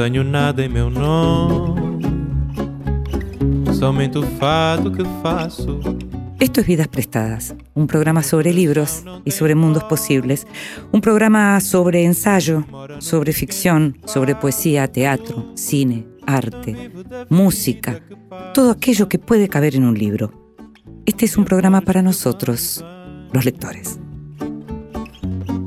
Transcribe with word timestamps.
Tenho 0.00 0.24
nada 0.24 0.64
em 0.64 0.68
meu 0.70 0.88
nome, 0.88 2.00
somente 3.74 4.16
o 4.16 4.22
fado 4.22 4.90
que 4.90 5.04
faço. 5.22 5.78
Esto 6.40 6.60
es 6.60 6.66
Vidas 6.66 6.88
Prestadas, 6.88 7.54
un 7.74 7.86
programa 7.86 8.22
sobre 8.22 8.54
libros 8.54 9.04
y 9.26 9.30
sobre 9.32 9.54
mundos 9.54 9.84
posibles, 9.84 10.46
un 10.90 11.02
programa 11.02 11.60
sobre 11.60 12.02
ensayo, 12.06 12.64
sobre 12.98 13.34
ficción, 13.34 13.98
sobre 14.06 14.34
poesía, 14.34 14.88
teatro, 14.90 15.52
cine, 15.54 16.06
arte, 16.26 16.90
música, 17.28 18.00
todo 18.54 18.70
aquello 18.70 19.06
que 19.06 19.18
puede 19.18 19.50
caber 19.50 19.76
en 19.76 19.84
un 19.84 19.98
libro. 19.98 20.32
Este 21.04 21.26
es 21.26 21.36
un 21.36 21.44
programa 21.44 21.82
para 21.82 22.00
nosotros, 22.00 22.82
los 23.34 23.44
lectores. 23.44 24.00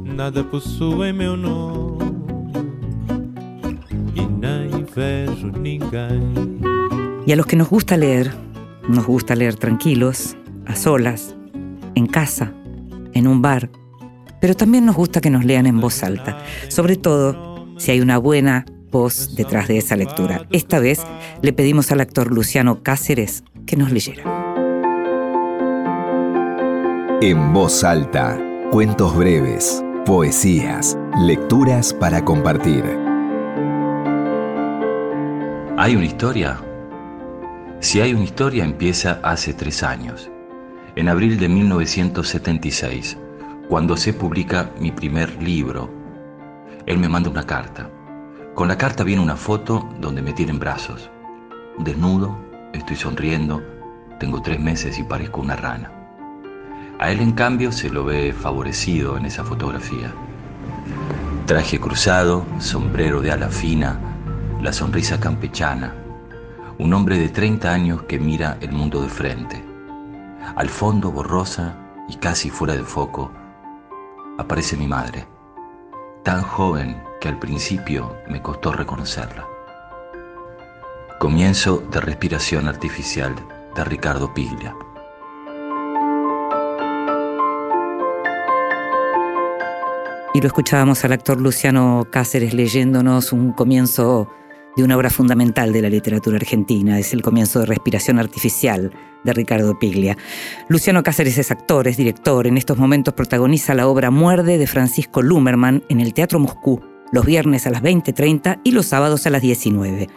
Nada 0.04 0.44
meu 1.14 2.03
Y 7.26 7.32
a 7.32 7.36
los 7.36 7.46
que 7.46 7.56
nos 7.56 7.70
gusta 7.70 7.98
leer, 7.98 8.32
nos 8.88 9.06
gusta 9.06 9.36
leer 9.36 9.56
tranquilos, 9.56 10.36
a 10.66 10.76
solas, 10.76 11.36
en 11.96 12.08
casa, 12.08 12.54
en 13.14 13.28
un 13.28 13.42
bar, 13.42 13.70
pero 14.42 14.56
también 14.56 14.86
nos 14.86 14.96
gusta 14.96 15.22
que 15.22 15.30
nos 15.30 15.46
lean 15.46 15.66
en 15.66 15.80
voz 15.80 16.04
alta, 16.04 16.38
sobre 16.68 16.98
todo 16.98 17.66
si 17.78 17.92
hay 17.92 18.02
una 18.02 18.18
buena 18.18 18.66
voz 18.92 19.36
detrás 19.36 19.68
de 19.68 19.78
esa 19.78 19.96
lectura. 19.96 20.48
Esta 20.52 20.80
vez 20.80 21.02
le 21.42 21.54
pedimos 21.54 21.92
al 21.92 22.02
actor 22.02 22.32
Luciano 22.32 22.84
Cáceres 22.84 23.44
que 23.66 23.78
nos 23.78 23.92
leyera. 23.92 24.24
En 27.22 27.54
voz 27.54 27.84
alta, 27.84 28.38
cuentos 28.72 29.16
breves, 29.16 29.82
poesías, 30.06 30.98
lecturas 31.18 31.94
para 31.94 32.26
compartir. 32.26 33.13
¿Hay 35.84 35.98
una 35.98 36.06
historia? 36.06 36.62
Si 37.82 38.00
hay 38.00 38.14
una 38.14 38.24
historia 38.24 38.64
empieza 38.64 39.20
hace 39.22 39.54
tres 39.54 39.84
años, 39.84 40.32
en 40.96 41.10
abril 41.10 41.38
de 41.38 41.50
1976, 41.50 43.18
cuando 43.68 43.98
se 43.98 44.14
publica 44.14 44.72
mi 44.80 44.94
primer 44.94 45.44
libro. 45.44 45.90
Él 46.86 47.00
me 47.00 47.10
manda 47.10 47.30
una 47.30 47.46
carta. 47.46 47.90
Con 48.56 48.70
la 48.70 48.78
carta 48.78 49.04
viene 49.04 49.22
una 49.22 49.36
foto 49.36 49.90
donde 50.00 50.22
me 50.22 50.32
tienen 50.32 50.58
brazos. 50.58 51.10
Desnudo, 51.80 52.38
estoy 52.72 52.96
sonriendo, 52.96 53.62
tengo 54.22 54.42
tres 54.42 54.62
meses 54.62 54.98
y 54.98 55.04
parezco 55.04 55.42
una 55.42 55.58
rana. 55.58 55.92
A 56.98 57.12
él 57.12 57.20
en 57.20 57.34
cambio 57.34 57.74
se 57.74 57.90
lo 57.90 58.06
ve 58.06 58.32
favorecido 58.32 59.18
en 59.18 59.26
esa 59.26 59.44
fotografía. 59.44 60.14
Traje 61.46 61.78
cruzado, 61.78 62.46
sombrero 62.60 63.20
de 63.20 63.34
ala 63.34 63.50
fina, 63.50 64.13
la 64.64 64.72
sonrisa 64.72 65.20
campechana. 65.20 65.94
Un 66.78 66.94
hombre 66.94 67.18
de 67.20 67.28
30 67.28 67.70
años 67.70 68.04
que 68.04 68.18
mira 68.18 68.58
el 68.62 68.72
mundo 68.72 69.02
de 69.02 69.10
frente. 69.10 69.62
Al 70.56 70.70
fondo, 70.70 71.12
borrosa 71.12 71.76
y 72.08 72.16
casi 72.16 72.50
fuera 72.50 72.74
de 72.74 72.84
foco, 72.84 73.30
aparece 74.38 74.78
mi 74.78 74.88
madre, 74.88 75.28
tan 76.24 76.44
joven 76.44 77.04
que 77.20 77.28
al 77.28 77.40
principio 77.40 78.16
me 78.30 78.42
costó 78.42 78.72
reconocerla. 78.72 79.46
Comienzo 81.20 81.84
de 81.92 82.00
respiración 82.00 82.70
artificial 82.70 83.36
de 83.76 83.84
Ricardo 83.84 84.34
Piglia. 84.34 84.74
Y 90.34 90.40
lo 90.40 90.48
escuchábamos 90.48 91.04
al 91.04 91.12
actor 91.12 91.40
Luciano 91.40 92.08
Cáceres 92.10 92.54
leyéndonos 92.54 93.34
un 93.34 93.52
comienzo 93.52 94.30
de 94.76 94.84
una 94.84 94.98
obra 94.98 95.10
fundamental 95.10 95.74
de 95.74 95.82
la 95.82 95.90
literatura 95.90 96.38
argentina. 96.38 97.00
Es 97.00 97.14
el 97.14 97.22
comienzo 97.22 97.60
de 97.60 97.66
Respiración 97.66 98.20
Artificial 98.20 98.92
de 99.24 99.34
Ricardo 99.34 99.78
Piglia. 99.80 100.18
Luciano 100.68 101.04
Cáceres 101.04 101.38
es 101.38 101.52
actor, 101.52 101.88
es 101.88 101.98
director. 101.98 102.48
En 102.48 102.58
estos 102.58 102.78
momentos 102.78 103.14
protagoniza 103.14 103.74
la 103.74 103.88
obra 103.88 104.12
Muerde 104.12 104.58
de 104.58 104.68
Francisco 104.68 105.22
Lumerman 105.22 105.84
en 105.90 106.00
el 106.00 106.14
Teatro 106.14 106.40
Moscú, 106.40 106.82
los 107.12 107.26
viernes 107.26 107.68
a 107.68 107.70
las 107.70 107.82
20.30 107.82 108.62
y 108.64 108.72
los 108.72 108.88
sábados 108.88 109.26
a 109.26 109.30
las 109.30 109.42
19. 109.42 110.08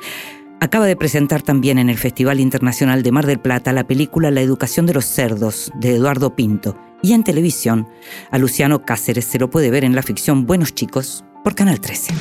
Acaba 0.58 0.86
de 0.86 0.96
presentar 0.96 1.42
también 1.42 1.78
en 1.78 1.90
el 1.90 1.98
Festival 1.98 2.40
Internacional 2.40 3.02
de 3.02 3.12
Mar 3.12 3.26
del 3.26 3.38
Plata 3.38 3.74
la 3.74 3.86
película 3.86 4.30
La 4.30 4.40
Educación 4.40 4.86
de 4.86 4.94
los 4.94 5.04
Cerdos 5.04 5.70
de 5.74 5.94
Eduardo 5.94 6.34
Pinto. 6.34 6.78
Y 7.02 7.12
en 7.12 7.24
televisión, 7.24 7.86
a 8.30 8.38
Luciano 8.38 8.82
Cáceres 8.82 9.26
se 9.26 9.38
lo 9.38 9.50
puede 9.50 9.70
ver 9.70 9.84
en 9.84 9.94
la 9.94 10.02
ficción 10.02 10.46
Buenos 10.46 10.74
Chicos 10.74 11.24
por 11.44 11.54
Canal 11.54 11.78
13. 11.78 12.14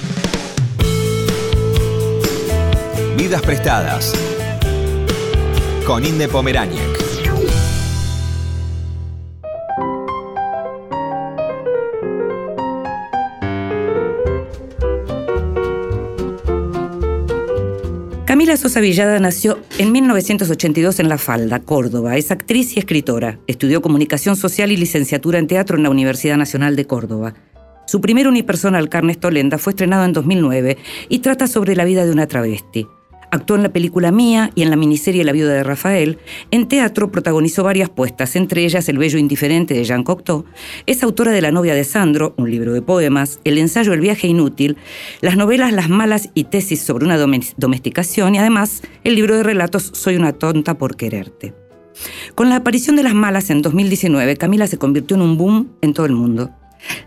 Vidas 3.17 3.41
prestadas. 3.43 4.13
Con 5.87 6.03
Inde 6.03 6.27
Pomeráñez. 6.27 6.81
Camila 18.25 18.57
Sosa 18.57 18.81
Villada 18.81 19.17
nació 19.21 19.59
en 19.77 19.93
1982 19.93 20.99
en 20.99 21.07
La 21.07 21.17
Falda, 21.17 21.61
Córdoba. 21.61 22.17
Es 22.17 22.31
actriz 22.31 22.75
y 22.75 22.79
escritora. 22.79 23.39
Estudió 23.47 23.81
comunicación 23.81 24.35
social 24.35 24.73
y 24.73 24.77
licenciatura 24.77 25.39
en 25.39 25.47
teatro 25.47 25.77
en 25.77 25.83
la 25.83 25.89
Universidad 25.89 26.35
Nacional 26.35 26.75
de 26.75 26.85
Córdoba. 26.85 27.33
Su 27.87 28.01
primer 28.01 28.27
unipersonal, 28.27 28.89
Carnes 28.89 29.19
Tolenda, 29.19 29.57
fue 29.57 29.71
estrenado 29.71 30.03
en 30.03 30.11
2009 30.11 30.77
y 31.07 31.19
trata 31.19 31.47
sobre 31.47 31.77
la 31.77 31.85
vida 31.85 32.05
de 32.05 32.11
una 32.11 32.27
travesti. 32.27 32.87
Actuó 33.31 33.56
en 33.56 33.63
la 33.63 33.74
película 33.74 34.12
Mía 34.12 34.52
y 34.56 34.62
en 34.62 34.69
la 34.69 34.75
miniserie 34.75 35.24
La 35.24 35.31
viuda 35.31 35.53
de 35.53 35.63
Rafael. 35.63 36.19
En 36.52 36.68
teatro 36.68 37.12
protagonizó 37.12 37.63
varias 37.63 37.90
puestas, 37.90 38.36
entre 38.36 38.63
ellas 38.66 38.88
El 38.90 38.97
bello 38.97 39.18
indiferente 39.18 39.74
de 39.74 39.84
Jean 39.84 40.03
Cocteau. 40.03 40.46
Es 40.86 41.03
autora 41.03 41.31
de 41.31 41.41
La 41.41 41.52
novia 41.52 41.75
de 41.75 41.84
Sandro, 41.84 42.34
un 42.38 42.50
libro 42.50 42.74
de 42.74 42.81
poemas, 42.81 43.40
el 43.44 43.58
ensayo 43.58 43.94
El 43.94 44.02
viaje 44.02 44.28
inútil, 44.28 44.78
las 45.22 45.38
novelas 45.38 45.74
Las 45.74 45.90
malas 45.90 46.30
y 46.34 46.46
tesis 46.46 46.81
sobre 46.81 47.06
una 47.06 47.18
domesticación 47.18 48.36
y 48.36 48.40
además 48.40 48.81
el 49.03 49.16
libro 49.16 49.36
de 49.36 49.44
relatos 49.44 49.92
Soy 49.94 50.16
una 50.16 50.34
tonta 50.34 50.78
por 50.78 50.96
quererte. 50.96 51.53
Con 52.36 52.50
la 52.50 52.57
aparición 52.57 52.96
de 52.96 53.03
Las 53.03 53.16
malas 53.16 53.50
en 53.50 53.62
2019, 53.62 54.36
Camila 54.38 54.68
se 54.68 54.78
convirtió 54.78 55.16
en 55.16 55.22
un 55.22 55.38
boom 55.38 55.69
en 55.81 55.94
todo 55.94 56.06
el 56.06 56.13
mundo. 56.13 56.52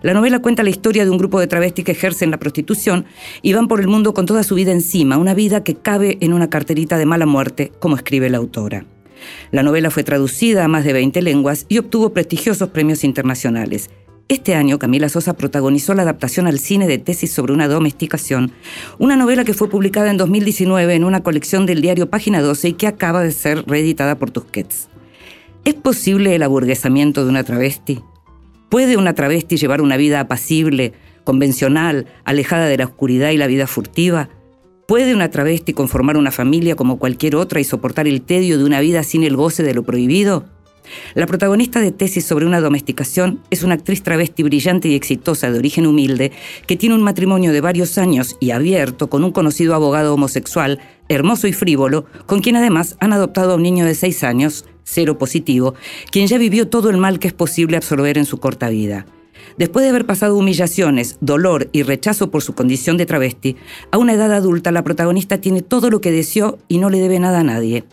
La 0.03 0.15
novela 0.15 0.41
cuenta 0.41 0.63
la 0.63 0.71
historia 0.71 1.05
de 1.05 1.11
un 1.11 1.19
grupo 1.19 1.41
de 1.41 1.47
travestis 1.47 1.85
que 1.85 1.93
ejercen 1.93 2.31
la 2.31 2.39
prostitución 2.39 3.07
y 3.43 3.53
van 3.53 3.69
por 3.69 3.81
el 3.81 3.89
mundo 3.89 4.15
con 4.15 4.27
toda 4.27 4.43
su 4.43 4.55
vida 4.55 4.73
encima, 4.73 5.19
una 5.19 5.35
vida 5.35 5.65
que 5.65 5.75
cabe 5.75 6.19
en 6.21 6.33
una 6.33 6.51
carterita 6.51 6.99
de 6.99 7.07
mala 7.07 7.27
muerte, 7.27 7.73
como 7.79 7.97
escribe 7.97 8.31
la 8.31 8.39
autora. 8.39 8.85
La 9.51 9.63
novela 9.63 9.91
fue 9.91 10.05
traducida 10.05 10.65
a 10.65 10.69
más 10.69 10.85
de 10.85 10.93
20 10.93 11.23
lenguas 11.23 11.67
y 11.69 11.79
obtuvo 11.79 12.13
prestigiosos 12.13 12.69
premios 12.69 13.05
internacionales. 13.05 13.91
Este 14.29 14.55
año, 14.55 14.79
Camila 14.79 15.09
Sosa 15.09 15.35
protagonizó 15.35 15.95
la 15.95 16.03
adaptación 16.03 16.47
al 16.47 16.59
cine 16.59 16.87
de 16.87 16.99
Tesis 16.99 17.33
sobre 17.33 17.55
una 17.55 17.67
domesticación, 17.67 18.53
una 18.99 19.17
novela 19.17 19.43
que 19.43 19.55
fue 19.55 19.71
publicada 19.71 20.11
en 20.11 20.19
2019 20.19 20.95
en 20.95 21.05
una 21.05 21.23
colección 21.23 21.65
del 21.65 21.81
diario 21.81 22.11
Página 22.11 22.43
12 22.43 22.69
y 22.69 22.73
que 22.75 22.87
acaba 22.87 23.23
de 23.23 23.33
ser 23.33 23.65
reeditada 23.67 24.19
por 24.19 24.31
Tusquets. 24.31 24.89
¿Es 25.65 25.75
posible 25.75 26.35
el 26.35 26.43
aburguesamiento 26.43 27.25
de 27.25 27.31
una 27.31 27.43
travesti? 27.43 28.03
¿Puede 28.69 28.99
una 28.99 29.15
travesti 29.15 29.57
llevar 29.57 29.81
una 29.81 29.97
vida 29.97 30.21
apacible, 30.21 30.93
convencional, 31.25 32.07
alejada 32.25 32.67
de 32.67 32.77
la 32.77 32.85
oscuridad 32.85 33.31
y 33.31 33.39
la 33.39 33.47
vida 33.47 33.67
furtiva? 33.67 34.29
¿Puede 34.87 35.15
una 35.15 35.31
travesti 35.31 35.73
conformar 35.73 36.19
una 36.19 36.31
familia 36.31 36.77
como 36.77 36.99
cualquier 36.99 37.37
otra 37.37 37.61
y 37.61 37.65
soportar 37.65 38.07
el 38.07 38.21
tedio 38.21 38.59
de 38.59 38.65
una 38.65 38.81
vida 38.81 39.03
sin 39.05 39.25
el 39.25 39.37
goce 39.37 39.63
de 39.63 39.73
lo 39.73 39.85
prohibido? 39.85 40.45
La 41.15 41.27
protagonista 41.27 41.81
de 41.81 41.93
Tesis 41.93 42.27
sobre 42.27 42.45
una 42.45 42.61
domesticación 42.61 43.41
es 43.51 43.63
una 43.63 43.75
actriz 43.75 44.03
travesti 44.03 44.43
brillante 44.43 44.89
y 44.89 44.95
exitosa 44.95 45.51
de 45.51 45.59
origen 45.59 45.87
humilde 45.87 46.33
que 46.67 46.77
tiene 46.77 46.95
un 46.95 47.03
matrimonio 47.03 47.53
de 47.53 47.61
varios 47.61 47.97
años 47.99 48.37
y 48.41 48.51
abierto 48.51 49.09
con 49.09 49.25
un 49.25 49.33
conocido 49.33 49.75
abogado 49.75 50.15
homosexual, 50.15 50.79
hermoso 51.09 51.47
y 51.47 51.53
frívolo, 51.53 52.05
con 52.27 52.41
quien 52.41 52.57
además 52.57 52.97
han 53.01 53.13
adoptado 53.13 53.53
a 53.53 53.57
un 53.57 53.63
niño 53.63 53.85
de 53.85 53.95
seis 53.95 54.25
años, 54.25 54.67
cero 54.89 55.19
positivo, 55.19 55.75
quien 56.11 56.27
ya 56.27 56.39
vivió 56.39 56.69
todo 56.69 56.91
el 56.91 56.97
mal 56.97 57.19
que 57.19 57.29
es 57.29 57.35
posible 57.35 57.77
absorber 57.77 58.17
en 58.17 58.25
su 58.25 58.39
corta 58.39 58.69
vida. 58.71 59.07
Después 59.57 59.85
de 59.85 59.91
haber 59.91 60.07
pasado 60.07 60.37
humillaciones, 60.37 61.19
dolor 61.21 61.69
y 61.73 61.83
rechazo 61.83 62.31
por 62.31 62.43
su 62.43 62.55
condición 62.55 62.97
de 62.97 63.07
travesti, 63.07 63.57
a 63.91 63.99
una 63.99 64.15
edad 64.15 64.33
adulta 64.33 64.73
la 64.73 64.85
protagonista 64.85 65.41
tiene 65.41 65.63
todo 65.63 65.91
lo 65.91 66.01
que 66.01 66.13
deseó 66.13 66.59
y 66.69 66.79
no 66.79 66.91
le 66.91 66.99
debe 66.99 67.19
nada 67.19 67.41
a 67.41 67.45
nadie. 67.45 67.85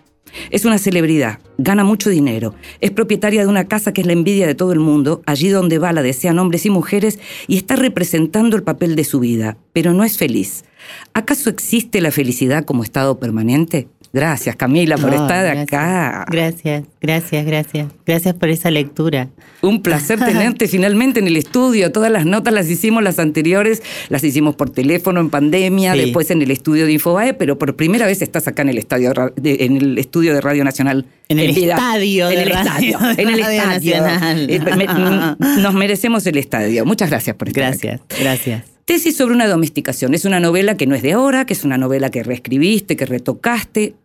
Es 0.52 0.66
una 0.66 0.78
celebridad, 0.78 1.40
gana 1.58 1.84
mucho 1.84 2.10
dinero, 2.10 2.56
es 2.82 2.92
propietaria 2.92 3.42
de 3.42 3.48
una 3.48 3.66
casa 3.66 3.94
que 3.94 4.02
es 4.02 4.08
la 4.08 4.14
envidia 4.14 4.48
de 4.48 4.56
todo 4.56 4.74
el 4.74 4.80
mundo, 4.80 5.22
allí 5.26 5.50
donde 5.50 5.80
va 5.80 5.94
la 5.94 6.02
desean 6.02 6.40
hombres 6.40 6.66
y 6.66 6.70
mujeres 6.70 7.20
y 7.48 7.58
está 7.58 7.76
representando 7.76 8.58
el 8.58 8.64
papel 8.64 8.96
de 8.96 9.06
su 9.06 9.20
vida, 9.20 9.58
pero 9.72 9.94
no 9.94 10.04
es 10.04 10.18
feliz. 10.18 10.66
¿Acaso 11.14 11.50
existe 11.50 12.02
la 12.02 12.12
felicidad 12.12 12.66
como 12.66 12.84
estado 12.84 13.20
permanente? 13.20 13.88
Gracias, 14.16 14.56
Camila, 14.56 14.96
por 14.98 15.14
estar 15.14 15.44
gracias. 15.44 15.64
acá. 15.68 16.26
Gracias, 16.32 16.84
gracias, 17.02 17.46
gracias. 17.46 17.88
Gracias 18.06 18.34
por 18.34 18.48
esa 18.48 18.72
lectura. 18.72 19.28
Un 19.62 19.82
placer 19.82 20.18
tenerte 20.20 20.68
finalmente 20.70 21.20
en 21.20 21.28
el 21.28 21.36
estudio. 21.36 21.92
Todas 21.92 22.10
las 22.10 22.26
notas 22.26 22.54
las 22.54 22.70
hicimos 22.70 23.04
las 23.04 23.20
anteriores, 23.20 23.84
las 24.08 24.24
hicimos 24.24 24.56
por 24.56 24.70
teléfono 24.70 25.20
en 25.20 25.30
pandemia, 25.30 25.92
Sí. 25.96 26.00
después 26.00 26.32
en 26.32 26.42
el 26.42 26.50
estudio 26.52 26.86
de 26.86 26.94
Infobae, 26.94 27.34
pero 27.34 27.58
por 27.60 27.76
primera 27.76 28.06
vez 28.08 28.22
estás 28.22 28.48
acá 28.48 28.62
en 28.62 28.70
el 28.70 28.78
estadio 28.78 29.12
de- 29.36 29.58
en 29.66 29.76
el 29.76 29.98
estudio 29.98 30.34
de 30.34 30.40
Radio 30.40 30.64
Nacional. 30.64 31.06
En 31.28 31.40
el 31.40 31.54
vida. 31.54 31.74
estadio 31.74 32.30
en 32.30 32.40
el 32.40 32.52
estadio, 32.52 32.98
en 33.18 33.28
el 33.30 33.40
estadio. 33.42 33.98
Nacional. 34.02 34.50
Eh, 34.50 34.60
nos 35.62 35.74
merecemos 35.74 36.26
el 36.26 36.38
estadio. 36.38 36.86
Muchas 36.86 37.10
gracias 37.10 37.36
por 37.36 37.50
estar 37.50 37.64
Gracias, 37.66 37.96
acá. 38.02 38.16
gracias. 38.18 38.64
Tesis 38.86 39.18
sobre 39.18 39.34
una 39.34 39.48
domesticación. 39.48 40.14
Es 40.14 40.24
una 40.24 40.40
novela 40.40 40.78
que 40.78 40.86
no 40.88 40.96
es 40.96 41.02
de 41.02 41.14
ahora, 41.14 41.46
que 41.46 41.54
es 41.54 41.64
una 41.66 41.78
novela 41.78 42.12
que 42.12 42.24
reescribiste, 42.24 42.96
que 42.96 43.06
retocaste. 43.06 43.96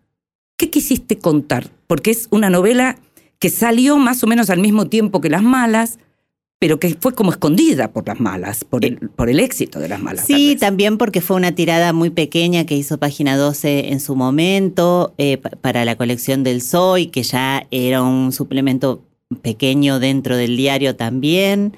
¿Qué 0.60 0.68
quisiste 0.68 1.16
contar? 1.18 1.70
Porque 1.86 2.10
es 2.10 2.28
una 2.30 2.50
novela 2.50 2.98
que 3.38 3.48
salió 3.48 3.96
más 3.96 4.22
o 4.22 4.26
menos 4.26 4.50
al 4.50 4.58
mismo 4.60 4.88
tiempo 4.88 5.22
que 5.22 5.30
Las 5.30 5.42
Malas, 5.42 5.98
pero 6.58 6.78
que 6.78 6.94
fue 7.00 7.14
como 7.14 7.30
escondida 7.30 7.90
por 7.90 8.06
Las 8.06 8.20
Malas, 8.20 8.64
por 8.64 8.84
el, 8.84 8.98
por 9.08 9.30
el 9.30 9.40
éxito 9.40 9.78
de 9.80 9.88
Las 9.88 10.02
Malas. 10.02 10.26
Sí, 10.26 10.56
también 10.60 10.98
porque 10.98 11.22
fue 11.22 11.36
una 11.36 11.52
tirada 11.52 11.94
muy 11.94 12.10
pequeña 12.10 12.66
que 12.66 12.76
hizo 12.76 12.98
Página 12.98 13.38
12 13.38 13.90
en 13.90 14.00
su 14.00 14.14
momento 14.16 15.14
eh, 15.16 15.38
pa- 15.38 15.48
para 15.62 15.86
la 15.86 15.96
colección 15.96 16.44
del 16.44 16.60
Soy, 16.60 17.06
que 17.06 17.22
ya 17.22 17.66
era 17.70 18.02
un 18.02 18.30
suplemento 18.30 19.02
pequeño 19.40 19.98
dentro 19.98 20.36
del 20.36 20.58
diario 20.58 20.94
también. 20.96 21.72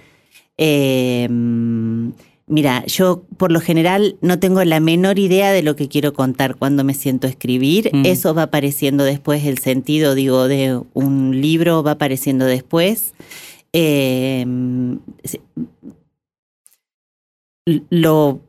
Eh, 0.58 1.28
mm, 1.31 2.08
mira, 2.47 2.85
yo 2.87 3.23
por 3.37 3.50
lo 3.53 3.61
general 3.61 4.17
no 4.21 4.39
tengo 4.39 4.62
la 4.65 4.81
menor 4.81 5.19
idea 5.19 5.53
de 5.53 5.62
lo 5.62 5.77
que 5.77 5.89
quiero 5.89 6.12
contar 6.12 6.56
cuando 6.56 6.85
me 6.85 6.94
siento 6.94 7.27
a 7.27 7.31
escribir. 7.31 7.91
Mm. 7.93 8.06
Eso 8.06 8.35
va 8.35 8.44
apareciendo 8.44 9.05
después, 9.05 9.44
el 9.44 9.59
sentido, 9.59 10.15
digo, 10.15 10.49
de 10.49 10.81
un 10.94 11.41
libro 11.41 11.83
va 11.83 11.93
apareciendo 11.93 12.44
después. 12.44 13.15
Eh, 13.73 14.44
se- 15.25 15.41
lo 17.91 18.41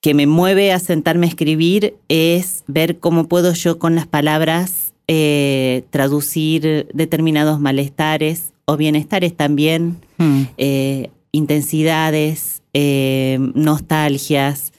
que 0.00 0.14
me 0.14 0.26
mueve 0.26 0.72
a 0.72 0.78
sentarme 0.78 1.26
a 1.26 1.28
escribir 1.30 1.96
es 2.08 2.64
ver 2.66 2.98
cómo 2.98 3.28
puedo 3.28 3.52
yo 3.54 3.78
con 3.78 3.94
las 3.94 4.06
palabras 4.06 4.92
eh, 5.08 5.84
traducir 5.90 6.88
determinados 6.92 7.60
malestares 7.60 8.52
o 8.64 8.76
bienestares 8.76 9.36
también, 9.36 9.96
Mm. 10.18 10.42
eh, 10.58 11.10
intensidades, 11.36 12.62
eh, 12.74 13.38
nostalgias, 13.54 14.72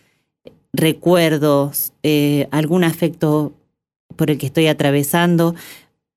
recuerdos, 0.74 1.94
eh, 2.04 2.48
algún 2.52 2.84
afecto 2.84 3.54
por 4.16 4.30
el 4.32 4.38
que 4.38 4.46
estoy 4.48 4.68
atravesando. 4.68 5.56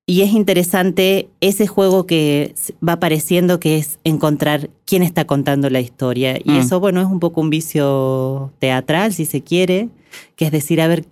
Y 0.06 0.22
es 0.22 0.32
interesante 0.32 1.28
ese 1.40 1.66
juego 1.68 2.04
que 2.04 2.54
va 2.86 2.94
apareciendo, 2.94 3.60
que 3.60 3.76
es 3.78 3.98
encontrar 4.02 4.68
quién 4.84 5.02
está 5.02 5.24
contando 5.24 5.70
la 5.70 5.80
historia. 5.80 6.36
Y 6.42 6.50
Mm. 6.50 6.56
eso, 6.58 6.80
bueno, 6.80 7.00
es 7.00 7.06
un 7.06 7.20
poco 7.20 7.40
un 7.40 7.50
vicio 7.50 8.50
teatral, 8.58 9.12
si 9.12 9.24
se 9.24 9.42
quiere, 9.42 9.88
que 10.34 10.46
es 10.46 10.50
decir, 10.52 10.80
a 10.80 10.88
ver, 10.88 11.04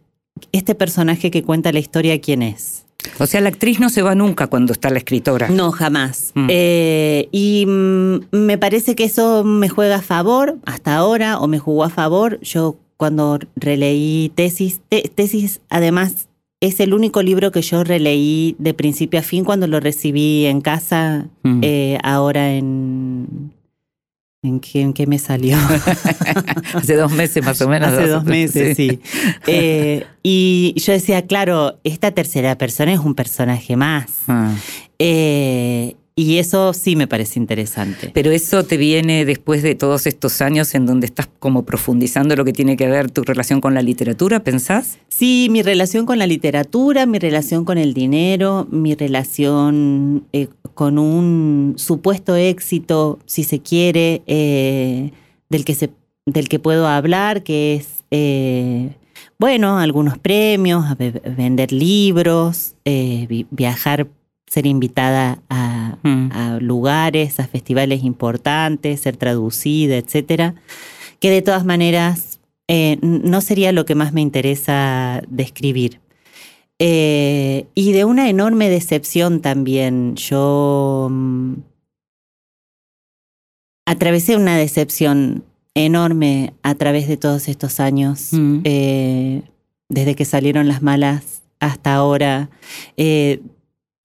este 0.52 0.74
personaje 0.74 1.30
que 1.30 1.42
cuenta 1.44 1.72
la 1.72 1.78
historia, 1.78 2.20
¿quién 2.20 2.42
es? 2.42 2.86
O 3.20 3.26
sea, 3.26 3.40
la 3.40 3.48
actriz 3.48 3.80
no 3.80 3.90
se 3.90 4.02
va 4.02 4.14
nunca 4.14 4.46
cuando 4.48 4.72
está 4.72 4.90
la 4.90 4.98
escritora. 4.98 5.48
No, 5.48 5.70
jamás. 5.72 6.32
Mm. 6.34 6.46
Eh, 6.50 7.28
y 7.32 7.64
mm, 7.66 8.20
me 8.32 8.58
parece 8.58 8.94
que 8.94 9.04
eso 9.04 9.44
me 9.44 9.68
juega 9.68 9.96
a 9.96 10.02
favor 10.02 10.58
hasta 10.66 10.96
ahora, 10.96 11.38
o 11.38 11.46
me 11.48 11.58
jugó 11.58 11.84
a 11.84 11.90
favor. 11.90 12.38
Yo 12.42 12.76
cuando 12.96 13.38
releí 13.56 14.32
tesis, 14.34 14.80
te- 14.88 15.10
tesis 15.14 15.60
además 15.68 16.28
es 16.60 16.80
el 16.80 16.92
único 16.92 17.22
libro 17.22 17.52
que 17.52 17.62
yo 17.62 17.84
releí 17.84 18.56
de 18.58 18.74
principio 18.74 19.20
a 19.20 19.22
fin 19.22 19.44
cuando 19.44 19.68
lo 19.68 19.78
recibí 19.78 20.46
en 20.46 20.60
casa, 20.60 21.28
Mm. 21.44 21.60
eh, 21.62 21.98
ahora 22.02 22.52
en... 22.52 23.52
¿En 24.48 24.60
qué, 24.60 24.80
en 24.80 24.92
qué 24.94 25.06
me 25.06 25.18
salió? 25.18 25.56
Hace 26.74 26.96
dos 26.96 27.12
meses 27.12 27.44
más 27.44 27.60
o 27.60 27.68
menos. 27.68 27.92
Hace 27.92 28.08
dos 28.08 28.24
meses, 28.24 28.76
sí. 28.76 29.00
Eh, 29.46 30.06
y 30.22 30.74
yo 30.76 30.92
decía, 30.92 31.26
claro, 31.26 31.78
esta 31.84 32.12
tercera 32.12 32.56
persona 32.56 32.92
es 32.92 33.00
un 33.00 33.14
personaje 33.14 33.76
más. 33.76 34.06
Ah. 34.26 34.54
Eh, 34.98 35.96
y 36.18 36.38
eso 36.38 36.72
sí 36.72 36.96
me 36.96 37.06
parece 37.06 37.38
interesante. 37.38 38.10
Pero 38.12 38.32
eso 38.32 38.64
te 38.64 38.76
viene 38.76 39.24
después 39.24 39.62
de 39.62 39.76
todos 39.76 40.06
estos 40.08 40.40
años 40.42 40.74
en 40.74 40.84
donde 40.84 41.06
estás 41.06 41.28
como 41.38 41.64
profundizando 41.64 42.34
lo 42.34 42.44
que 42.44 42.52
tiene 42.52 42.76
que 42.76 42.88
ver 42.88 43.08
tu 43.10 43.22
relación 43.22 43.60
con 43.60 43.72
la 43.74 43.82
literatura, 43.82 44.40
¿pensás? 44.42 44.98
Sí, 45.08 45.46
mi 45.50 45.62
relación 45.62 46.06
con 46.06 46.18
la 46.18 46.26
literatura, 46.26 47.06
mi 47.06 47.18
relación 47.20 47.64
con 47.64 47.78
el 47.78 47.94
dinero, 47.94 48.66
mi 48.70 48.94
relación 48.94 50.24
eh, 50.32 50.48
con 50.74 50.98
un 50.98 51.74
supuesto 51.76 52.34
éxito, 52.34 53.18
si 53.26 53.44
se 53.44 53.60
quiere, 53.60 54.22
eh, 54.26 55.12
del, 55.50 55.64
que 55.64 55.74
se, 55.74 55.90
del 56.26 56.48
que 56.48 56.58
puedo 56.58 56.88
hablar, 56.88 57.42
que 57.44 57.76
es, 57.76 57.86
eh, 58.10 58.90
bueno, 59.38 59.78
algunos 59.78 60.18
premios, 60.18 60.84
vender 61.36 61.70
libros, 61.72 62.74
eh, 62.84 63.26
vi- 63.28 63.46
viajar, 63.50 64.08
ser 64.48 64.66
invitada 64.66 65.40
a, 65.48 65.96
Mm. 66.02 66.30
a 66.32 66.58
lugares, 66.60 67.40
a 67.40 67.46
festivales 67.48 68.04
importantes, 68.04 69.00
ser 69.00 69.16
traducida, 69.16 69.96
etcétera, 69.96 70.54
que 71.20 71.30
de 71.30 71.42
todas 71.42 71.64
maneras 71.64 72.38
eh, 72.68 72.98
no 73.02 73.40
sería 73.40 73.72
lo 73.72 73.84
que 73.86 73.94
más 73.94 74.12
me 74.12 74.20
interesa 74.20 75.22
describir. 75.28 76.00
Eh, 76.78 77.66
y 77.74 77.92
de 77.92 78.04
una 78.04 78.28
enorme 78.28 78.68
decepción 78.68 79.40
también. 79.40 80.14
Yo 80.16 81.08
mm, 81.10 81.54
atravesé 83.86 84.36
una 84.36 84.56
decepción 84.56 85.44
enorme 85.74 86.52
a 86.62 86.74
través 86.74 87.08
de 87.08 87.16
todos 87.16 87.48
estos 87.48 87.80
años, 87.80 88.28
Mm. 88.32 88.60
eh, 88.64 89.42
desde 89.88 90.14
que 90.14 90.24
salieron 90.24 90.68
las 90.68 90.82
malas 90.82 91.42
hasta 91.60 91.94
ahora. 91.94 92.50
eh, 92.96 93.40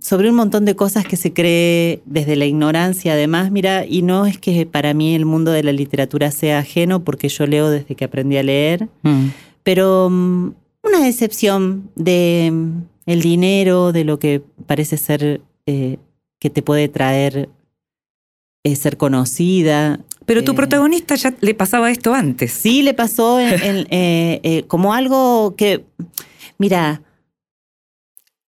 sobre 0.04 0.30
un 0.30 0.36
montón 0.36 0.66
de 0.66 0.76
cosas 0.76 1.06
que 1.06 1.16
se 1.16 1.32
cree 1.32 2.02
desde 2.06 2.36
la 2.36 2.46
ignorancia, 2.46 3.14
además, 3.14 3.52
mira, 3.52 3.86
y 3.86 4.02
no 4.02 4.26
es 4.26 4.38
que 4.38 4.66
para 4.66 4.94
mí 4.94 5.16
el 5.16 5.24
mundo 5.24 5.52
de 5.52 5.64
la 5.64 5.72
literatura 5.72 6.30
sea 6.30 6.60
ajeno, 6.60 7.06
porque 7.06 7.30
yo 7.30 7.48
leo 7.48 7.70
desde 7.70 7.96
que 7.96 8.04
aprendí 8.04 8.36
a 8.36 8.44
leer, 8.44 8.90
Mm. 9.04 9.28
pero 9.64 10.10
mm, 10.12 10.54
una 10.84 11.00
decepción 11.06 11.90
de 11.96 12.50
mm, 12.52 12.82
el 13.06 13.22
dinero, 13.22 13.94
de 13.94 14.04
lo 14.04 14.20
que 14.20 14.42
parece 14.68 14.98
ser 14.98 15.40
eh, 15.68 15.98
que 16.38 16.50
te 16.50 16.62
puede 16.62 16.90
traer 16.90 17.48
eh, 18.66 18.76
ser 18.76 18.98
conocida. 18.98 20.02
Pero 20.26 20.44
tu 20.44 20.52
Eh, 20.52 20.56
protagonista 20.56 21.16
ya 21.16 21.34
le 21.40 21.54
pasaba 21.54 21.90
esto 21.92 22.14
antes. 22.14 22.52
Sí, 22.52 22.82
le 22.82 22.94
pasó 22.94 23.40
en- 23.40 23.88
en, 23.90 24.62
como 24.68 24.94
algo 24.94 25.56
que, 25.56 25.86
mira, 26.58 27.02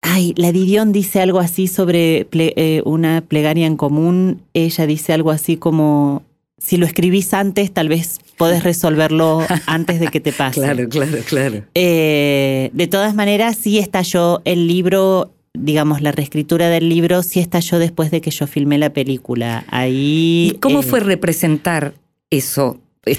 ay, 0.07 0.35
la 0.37 0.53
Didion 0.53 0.93
dice 0.93 1.21
algo 1.21 1.39
así 1.41 1.67
sobre 1.67 2.29
ple- 2.31 2.53
eh, 2.57 2.83
una 2.85 3.23
plegaria 3.23 3.67
en 3.67 3.77
común. 3.77 4.43
Ella 4.53 4.87
dice 4.87 5.13
algo 5.15 5.31
así 5.31 5.57
como, 5.57 6.23
si 6.59 6.77
lo 6.77 6.85
escribís 6.87 7.33
antes, 7.33 7.73
tal 7.73 7.89
vez 7.89 8.21
podés 8.37 8.63
resolverlo 8.63 9.41
antes 9.67 10.01
de 10.01 10.09
que 10.09 10.21
te 10.21 10.33
pase. 10.33 10.61
Claro, 10.61 10.89
claro, 10.91 11.19
claro. 11.27 11.63
Eh, 11.75 12.71
de 12.75 12.87
todas 12.87 13.15
maneras, 13.15 13.57
sí 13.57 13.79
estalló 13.79 14.43
el 14.45 14.67
libro, 14.69 15.33
digamos, 15.55 16.03
la 16.03 16.13
reescritura 16.13 16.69
del 16.69 16.89
libro, 16.91 17.23
sí 17.23 17.41
estalló 17.41 17.79
después 17.79 18.11
de 18.11 18.21
que 18.21 18.31
yo 18.31 18.47
filmé 18.47 18.77
la 18.79 18.91
película. 18.93 19.65
Ahí. 19.71 20.51
¿Y 20.55 20.59
cómo 20.59 20.81
eh, 20.81 20.83
fue 20.83 21.01
representar 21.01 21.95
eso? 22.31 22.79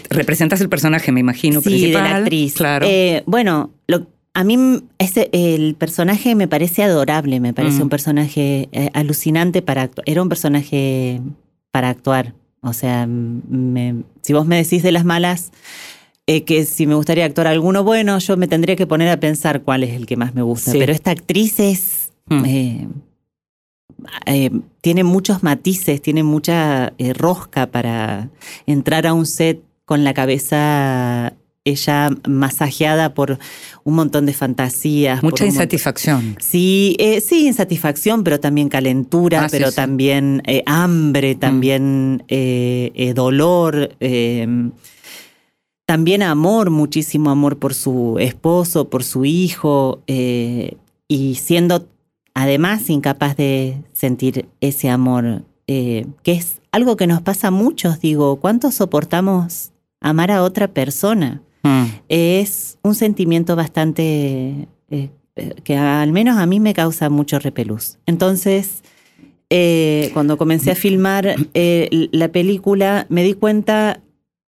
Representas 0.10 0.62
el 0.62 0.70
personaje, 0.70 1.12
me 1.12 1.20
imagino, 1.20 1.62
sí, 1.62 1.70
principal. 1.70 2.04
de 2.04 2.10
la 2.10 2.16
actriz. 2.18 2.54
Claro. 2.56 2.88
Eh, 2.90 3.22
bueno, 3.28 3.70
a 4.36 4.44
mí 4.44 4.84
ese, 5.00 5.30
el 5.32 5.74
personaje 5.76 6.36
me 6.36 6.48
parece 6.48 6.84
adorable, 6.84 7.40
me 7.40 7.54
parece 7.54 7.80
Mm. 7.80 7.84
un 7.84 7.90
personaje 7.90 8.70
eh, 8.72 8.90
alucinante 8.94 9.62
para 9.64 9.82
actuar. 9.84 10.04
Era 10.08 10.22
un 10.22 10.30
personaje 10.30 11.22
para 11.72 11.90
actuar. 11.90 12.34
O 12.62 12.74
sea, 12.74 13.08
me- 13.08 14.04
si 14.22 14.34
vos 14.34 14.46
me 14.46 14.58
decís 14.58 14.84
de 14.84 14.92
las 14.92 15.06
malas, 15.06 15.52
eh, 16.28 16.44
que 16.44 16.66
si 16.66 16.86
me 16.88 16.96
gustaría 16.96 17.26
actuar 17.26 17.48
alguno, 17.48 17.84
bueno, 17.84 18.18
yo 18.20 18.36
me 18.38 18.48
tendría 18.48 18.76
que 18.76 18.88
poner 18.88 19.10
a 19.10 19.20
pensar 19.20 19.62
cuál 19.62 19.84
es 19.84 19.94
el 19.96 20.06
que 20.06 20.18
más 20.18 20.36
me 20.36 20.42
gusta. 20.42 20.72
Sí. 20.72 20.80
Pero 20.80 20.92
esta 20.92 21.12
actriz 21.12 21.60
es... 21.60 22.12
Mm. 22.28 22.46
eh, 22.46 22.88
eh, 24.26 24.52
tiene 24.82 25.04
muchos 25.04 25.44
matices, 25.44 26.02
tiene 26.02 26.24
mucha 26.24 26.94
eh, 26.98 27.14
rosca 27.14 27.68
para 27.68 28.30
entrar 28.66 29.08
a 29.08 29.14
un 29.14 29.26
set 29.26 29.62
con 29.86 30.04
la 30.04 30.14
cabeza 30.14 31.34
ella 31.66 32.10
masajeada 32.28 33.14
por 33.16 33.40
un 33.84 33.96
montón 33.96 34.26
de 34.28 34.34
fantasías. 34.34 35.22
Mucha 35.24 35.44
montón- 35.44 35.48
insatisfacción. 35.48 36.38
Sí, 36.40 36.96
eh, 37.00 37.20
sí, 37.22 37.48
insatisfacción, 37.48 38.24
pero 38.24 38.40
también 38.40 38.70
calentura, 38.70 39.46
Ah, 39.46 39.48
pero 39.52 39.70
sí. 39.72 39.76
también 39.76 40.42
eh, 40.46 40.62
hambre, 40.68 41.36
también 41.36 42.24
eh, 42.28 42.92
eh, 42.96 43.14
dolor. 43.14 43.90
también 45.86 46.24
amor, 46.24 46.70
muchísimo 46.72 47.30
amor 47.30 47.58
por 47.60 47.74
su 47.74 48.18
esposo, 48.20 48.90
por 48.90 49.04
su 49.04 49.26
hijo, 49.26 50.02
y 50.08 51.36
siendo 51.36 51.88
además 52.34 52.90
incapaz 52.90 53.38
de 53.38 53.78
sentir 53.94 54.48
ese 54.62 54.90
amor, 54.90 55.44
que 55.68 56.06
es 56.26 56.60
algo 56.72 56.96
que 56.98 57.06
nos 57.08 57.22
pasa 57.22 57.48
a 57.50 57.52
muchos, 57.52 58.00
digo, 58.02 58.38
¿cuánto 58.38 58.72
soportamos 58.72 59.72
amar 60.02 60.32
a 60.32 60.42
otra 60.44 60.68
persona? 60.70 61.42
Mm. 61.66 61.86
Es 62.10 62.78
un 62.84 62.94
sentimiento 62.94 63.56
bastante 63.56 64.68
eh, 64.92 65.10
eh, 65.36 65.56
que 65.64 65.76
al 65.76 66.12
menos 66.12 66.38
a 66.38 66.46
mí 66.46 66.60
me 66.60 66.76
causa 66.76 67.10
mucho 67.10 67.40
repelús. 67.40 67.98
Entonces, 68.06 68.84
eh, 69.50 70.12
cuando 70.14 70.38
comencé 70.38 70.72
a 70.72 70.76
filmar 70.76 71.36
la 71.54 72.28
película, 72.32 73.08
me 73.10 73.24
di 73.24 73.34
cuenta 73.34 74.02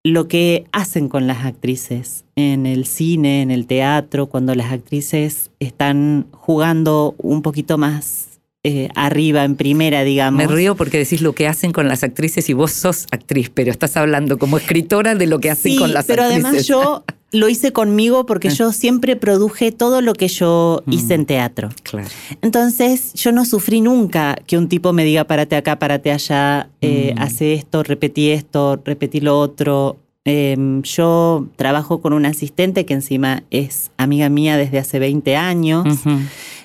lo 0.04 0.28
que 0.28 0.66
hacen 0.70 1.08
con 1.08 1.26
las 1.26 1.44
actrices 1.44 2.24
en 2.36 2.66
el 2.66 2.86
cine, 2.86 3.42
en 3.42 3.50
el 3.50 3.66
teatro, 3.66 4.26
cuando 4.26 4.54
las 4.54 4.70
actrices 4.72 5.50
están 5.58 6.28
jugando 6.30 7.16
un 7.18 7.42
poquito 7.42 7.78
más 7.78 8.27
eh, 8.64 8.88
arriba, 8.94 9.44
en 9.44 9.54
primera, 9.56 10.02
digamos. 10.04 10.38
Me 10.38 10.46
río 10.46 10.74
porque 10.74 10.98
decís 10.98 11.22
lo 11.22 11.32
que 11.32 11.46
hacen 11.46 11.72
con 11.72 11.86
las 11.88 12.02
actrices 12.02 12.48
y 12.48 12.52
vos 12.52 12.72
sos 12.72 13.06
actriz, 13.12 13.50
pero 13.52 13.70
estás 13.70 13.96
hablando 13.96 14.38
como 14.38 14.56
escritora 14.58 15.14
de 15.14 15.26
lo 15.26 15.38
que 15.38 15.50
hacen 15.50 15.72
Sí, 15.72 15.78
con 15.78 15.92
las 15.94 16.06
pero 16.06 16.22
actrices. 16.24 16.44
además 16.44 16.66
yo 16.66 17.04
lo 17.30 17.48
hice 17.48 17.72
conmigo 17.72 18.24
porque 18.26 18.48
yo 18.50 18.72
siempre 18.72 19.14
produje 19.14 19.70
todo 19.70 20.00
lo 20.00 20.14
que 20.14 20.28
yo 20.28 20.82
hice 20.90 21.14
en 21.14 21.26
teatro. 21.26 21.68
Claro. 21.82 22.08
Entonces 22.42 23.12
yo 23.14 23.32
no 23.32 23.44
sufrí 23.44 23.80
nunca 23.80 24.36
que 24.46 24.56
un 24.58 24.68
tipo 24.68 24.92
me 24.92 25.04
diga 25.04 25.24
párate 25.24 25.54
acá, 25.56 25.78
párate 25.78 26.10
allá, 26.10 26.68
eh, 26.80 27.12
Mm. 27.14 27.22
hace 27.22 27.52
esto, 27.54 27.82
repetí 27.82 28.30
esto, 28.30 28.80
repetí 28.84 29.20
lo 29.20 29.38
otro. 29.38 29.98
Em, 30.24 30.82
yo 30.82 31.46
trabajo 31.56 32.00
con 32.02 32.12
una 32.12 32.28
asistente 32.30 32.84
que 32.84 32.92
encima 32.94 33.44
es 33.50 33.90
amiga 33.98 34.28
mía 34.28 34.56
desde 34.56 34.78
hace 34.78 34.98
20 34.98 35.36
años. 35.36 35.86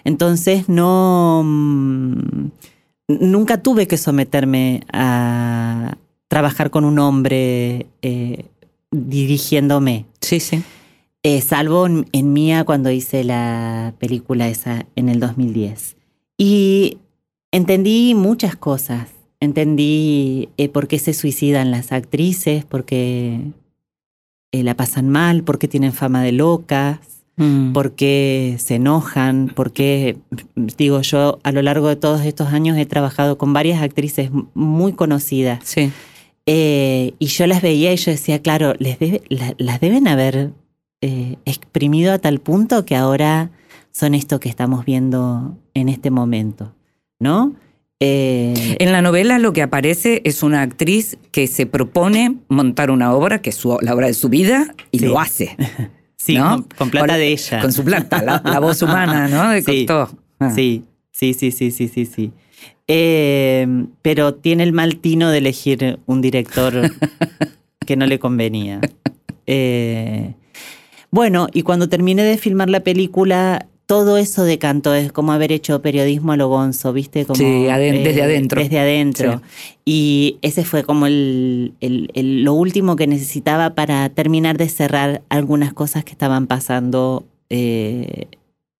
Entonces 0.03 0.69
no. 0.69 1.41
mm, 1.43 2.47
nunca 3.07 3.61
tuve 3.61 3.87
que 3.87 3.97
someterme 3.97 4.81
a 4.91 5.97
trabajar 6.27 6.69
con 6.71 6.85
un 6.85 6.99
hombre 6.99 7.87
eh, 8.01 8.45
dirigiéndome. 8.91 10.05
Sí, 10.21 10.39
sí. 10.39 10.63
Eh, 11.23 11.41
salvo 11.41 11.85
en, 11.87 12.05
en 12.11 12.33
Mía 12.33 12.63
cuando 12.65 12.91
hice 12.91 13.23
la 13.23 13.93
película 13.99 14.49
esa 14.49 14.85
en 14.95 15.09
el 15.09 15.19
2010. 15.19 15.95
Y 16.37 16.97
entendí 17.51 18.13
muchas 18.15 18.55
cosas. 18.55 19.09
Entendí 19.39 20.49
eh, 20.57 20.69
por 20.69 20.87
qué 20.87 20.99
se 20.99 21.13
suicidan 21.13 21.69
las 21.69 21.91
actrices, 21.91 22.63
por 22.63 22.85
qué 22.85 23.41
eh, 24.53 24.63
la 24.63 24.73
pasan 24.73 25.09
mal, 25.09 25.43
por 25.43 25.59
qué 25.59 25.67
tienen 25.67 25.91
fama 25.91 26.23
de 26.23 26.31
locas, 26.31 26.99
Mm. 27.35 27.73
por 27.73 27.93
qué 27.93 28.57
se 28.59 28.75
enojan, 28.75 29.51
por 29.55 29.71
qué, 29.73 30.17
digo 30.55 31.01
yo, 31.01 31.39
a 31.43 31.51
lo 31.51 31.63
largo 31.63 31.87
de 31.87 31.95
todos 31.95 32.21
estos 32.21 32.49
años 32.53 32.77
he 32.77 32.85
trabajado 32.85 33.37
con 33.39 33.53
varias 33.53 33.81
actrices 33.81 34.29
muy 34.53 34.93
conocidas. 34.93 35.59
Sí. 35.63 35.91
Eh, 36.45 37.13
y 37.19 37.25
yo 37.27 37.47
las 37.47 37.61
veía 37.61 37.91
y 37.93 37.97
yo 37.97 38.11
decía, 38.11 38.41
claro, 38.41 38.73
les 38.77 38.99
debe- 38.99 39.23
la- 39.29 39.55
las 39.57 39.79
deben 39.79 40.07
haber 40.07 40.51
eh, 41.01 41.37
exprimido 41.45 42.13
a 42.13 42.19
tal 42.19 42.39
punto 42.39 42.85
que 42.85 42.95
ahora 42.95 43.49
son 43.91 44.13
esto 44.13 44.39
que 44.39 44.47
estamos 44.49 44.85
viendo 44.85 45.57
en 45.73 45.89
este 45.89 46.11
momento, 46.11 46.73
¿no? 47.19 47.53
Eh, 47.99 48.75
En 48.79 48.91
la 48.91 49.01
novela 49.01 49.39
lo 49.39 49.53
que 49.53 49.61
aparece 49.61 50.21
es 50.25 50.43
una 50.43 50.61
actriz 50.61 51.17
que 51.31 51.47
se 51.47 51.65
propone 51.65 52.37
montar 52.49 52.91
una 52.91 53.13
obra, 53.13 53.41
que 53.41 53.49
es 53.49 53.55
su- 53.55 53.77
la 53.81 53.93
obra 53.95 54.07
de 54.07 54.13
su 54.13 54.29
vida, 54.29 54.75
y 54.91 54.99
Sí. 54.99 55.05
lo 55.05 55.19
hace. 55.19 55.55
sí, 56.23 56.37
¿no? 56.37 56.49
con, 56.49 56.63
con 56.77 56.89
plata 56.89 57.17
de 57.17 57.27
ella. 57.31 57.61
Con 57.61 57.73
su 57.73 57.83
plata, 57.83 58.21
la, 58.23 58.41
la 58.43 58.59
voz 58.59 58.81
humana, 58.81 59.27
¿no? 59.27 59.49
De 59.51 59.61
Sí. 59.61 59.85
Costó. 59.85 60.17
Ah. 60.39 60.51
Sí, 60.51 60.85
sí, 61.11 61.33
sí, 61.33 61.51
sí, 61.51 61.71
sí, 61.71 61.87
sí, 61.87 62.05
sí. 62.05 62.31
Eh, 62.87 63.67
pero 64.01 64.33
tiene 64.33 64.63
el 64.63 64.73
mal 64.73 64.97
tino 64.97 65.29
de 65.29 65.37
elegir 65.37 65.99
un 66.05 66.21
director 66.21 66.73
que 67.85 67.95
no 67.95 68.05
le 68.05 68.19
convenía. 68.19 68.81
Eh, 69.47 70.33
bueno, 71.11 71.47
y 71.53 71.63
cuando 71.63 71.89
terminé 71.89 72.23
de 72.23 72.37
filmar 72.37 72.69
la 72.69 72.81
película, 72.81 73.67
todo 73.93 74.17
eso 74.17 74.43
decantó, 74.43 74.95
es 74.95 75.11
como 75.11 75.33
haber 75.33 75.51
hecho 75.51 75.81
periodismo 75.83 76.31
a 76.31 76.37
lo 76.37 76.47
gonzo, 76.47 76.93
¿viste? 76.93 77.25
Como, 77.25 77.35
Sí, 77.37 77.43
aden- 77.69 78.03
desde 78.03 78.23
adentro. 78.23 78.59
Desde 78.59 78.79
adentro. 78.79 79.41
Y 79.85 80.37
ese 80.41 80.63
fue 80.65 80.83
como 80.83 81.05
el, 81.05 81.73
el- 81.79 82.09
el- 82.15 82.43
lo 82.43 82.53
último 82.53 82.95
que 82.95 83.05
necesitaba 83.05 83.75
para 83.75 84.09
terminar 84.09 84.57
de 84.57 84.67
cerrar 84.69 85.21
algunas 85.29 85.73
cosas 85.73 86.03
que 86.03 86.11
estaban 86.11 86.47
pasando 86.47 87.23
eh, 87.51 88.25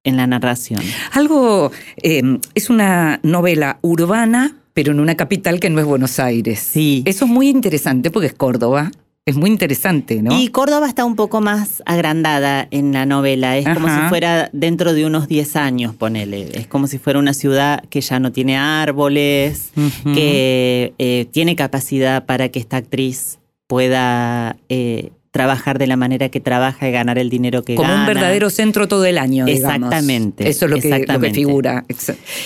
en 0.04 0.18
la 0.18 0.26
narración. 0.26 0.82
Algo, 1.12 1.72
eh, 2.02 2.24
es 2.56 2.70
una 2.72 3.20
novela 3.22 3.78
urbana, 3.84 4.58
pero 4.74 4.92
en 4.94 5.00
una 5.00 5.14
capital 5.16 5.60
que 5.60 5.70
no 5.70 5.80
es 5.80 5.86
Buenos 5.86 6.18
Aires. 6.20 6.60
Sí. 6.60 7.04
Eso 7.06 7.26
es 7.26 7.32
muy 7.32 7.50
interesante 7.50 8.10
porque 8.10 8.28
es 8.28 8.34
Córdoba. 8.34 8.92
Es 9.26 9.38
muy 9.38 9.50
interesante, 9.50 10.22
¿no? 10.22 10.38
Y 10.38 10.50
Córdoba 10.50 10.86
está 10.86 11.06
un 11.06 11.16
poco 11.16 11.40
más 11.40 11.82
agrandada 11.86 12.68
en 12.72 12.92
la 12.92 13.06
novela. 13.06 13.58
Es 13.58 13.66
como 13.70 13.88
si 13.88 14.10
fuera 14.10 14.50
dentro 14.52 14.94
de 14.94 15.06
unos 15.06 15.30
10 15.30 15.56
años, 15.56 15.96
ponele. 15.96 16.50
Es 16.54 16.68
como 16.68 16.88
si 16.88 16.98
fuera 16.98 17.20
una 17.20 17.34
ciudad 17.34 17.86
que 17.90 18.02
ya 18.02 18.20
no 18.20 18.34
tiene 18.34 18.58
árboles, 18.58 19.72
que 20.14 20.94
eh, 20.98 21.26
tiene 21.32 21.56
capacidad 21.56 22.26
para 22.26 22.50
que 22.50 22.60
esta 22.60 22.76
actriz 22.76 23.40
pueda 23.68 24.58
eh, 24.68 25.12
trabajar 25.32 25.80
de 25.80 25.88
la 25.88 25.96
manera 25.96 26.28
que 26.28 26.42
trabaja 26.42 26.90
y 26.90 26.92
ganar 26.92 27.18
el 27.18 27.30
dinero 27.30 27.64
que 27.64 27.76
como 27.76 27.88
gana. 27.88 28.02
un 28.02 28.08
verdadero 28.08 28.50
centro 28.50 28.90
todo 28.90 29.06
el 29.06 29.18
año. 29.18 29.46
digamos. 29.46 29.76
Exactamente, 29.76 30.50
Eso 30.50 30.66
es 30.66 30.72
lo 30.72 30.80
que, 30.80 31.06
lo 31.08 31.20
que 31.22 31.32
figura. 31.32 31.86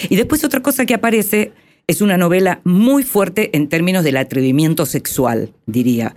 Y 0.09 0.15
después 0.15 0.43
otra 0.43 0.61
cosa 0.61 0.85
que 0.85 0.93
aparece 0.93 1.53
es 1.87 2.01
una 2.01 2.17
novela 2.17 2.61
muy 2.63 3.01
fuerte 3.01 3.49
en 3.57 3.67
términos 3.67 4.03
del 4.03 4.17
atrevimiento 4.17 4.85
sexual, 4.85 5.53
diría. 5.65 6.15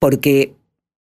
Porque 0.00 0.54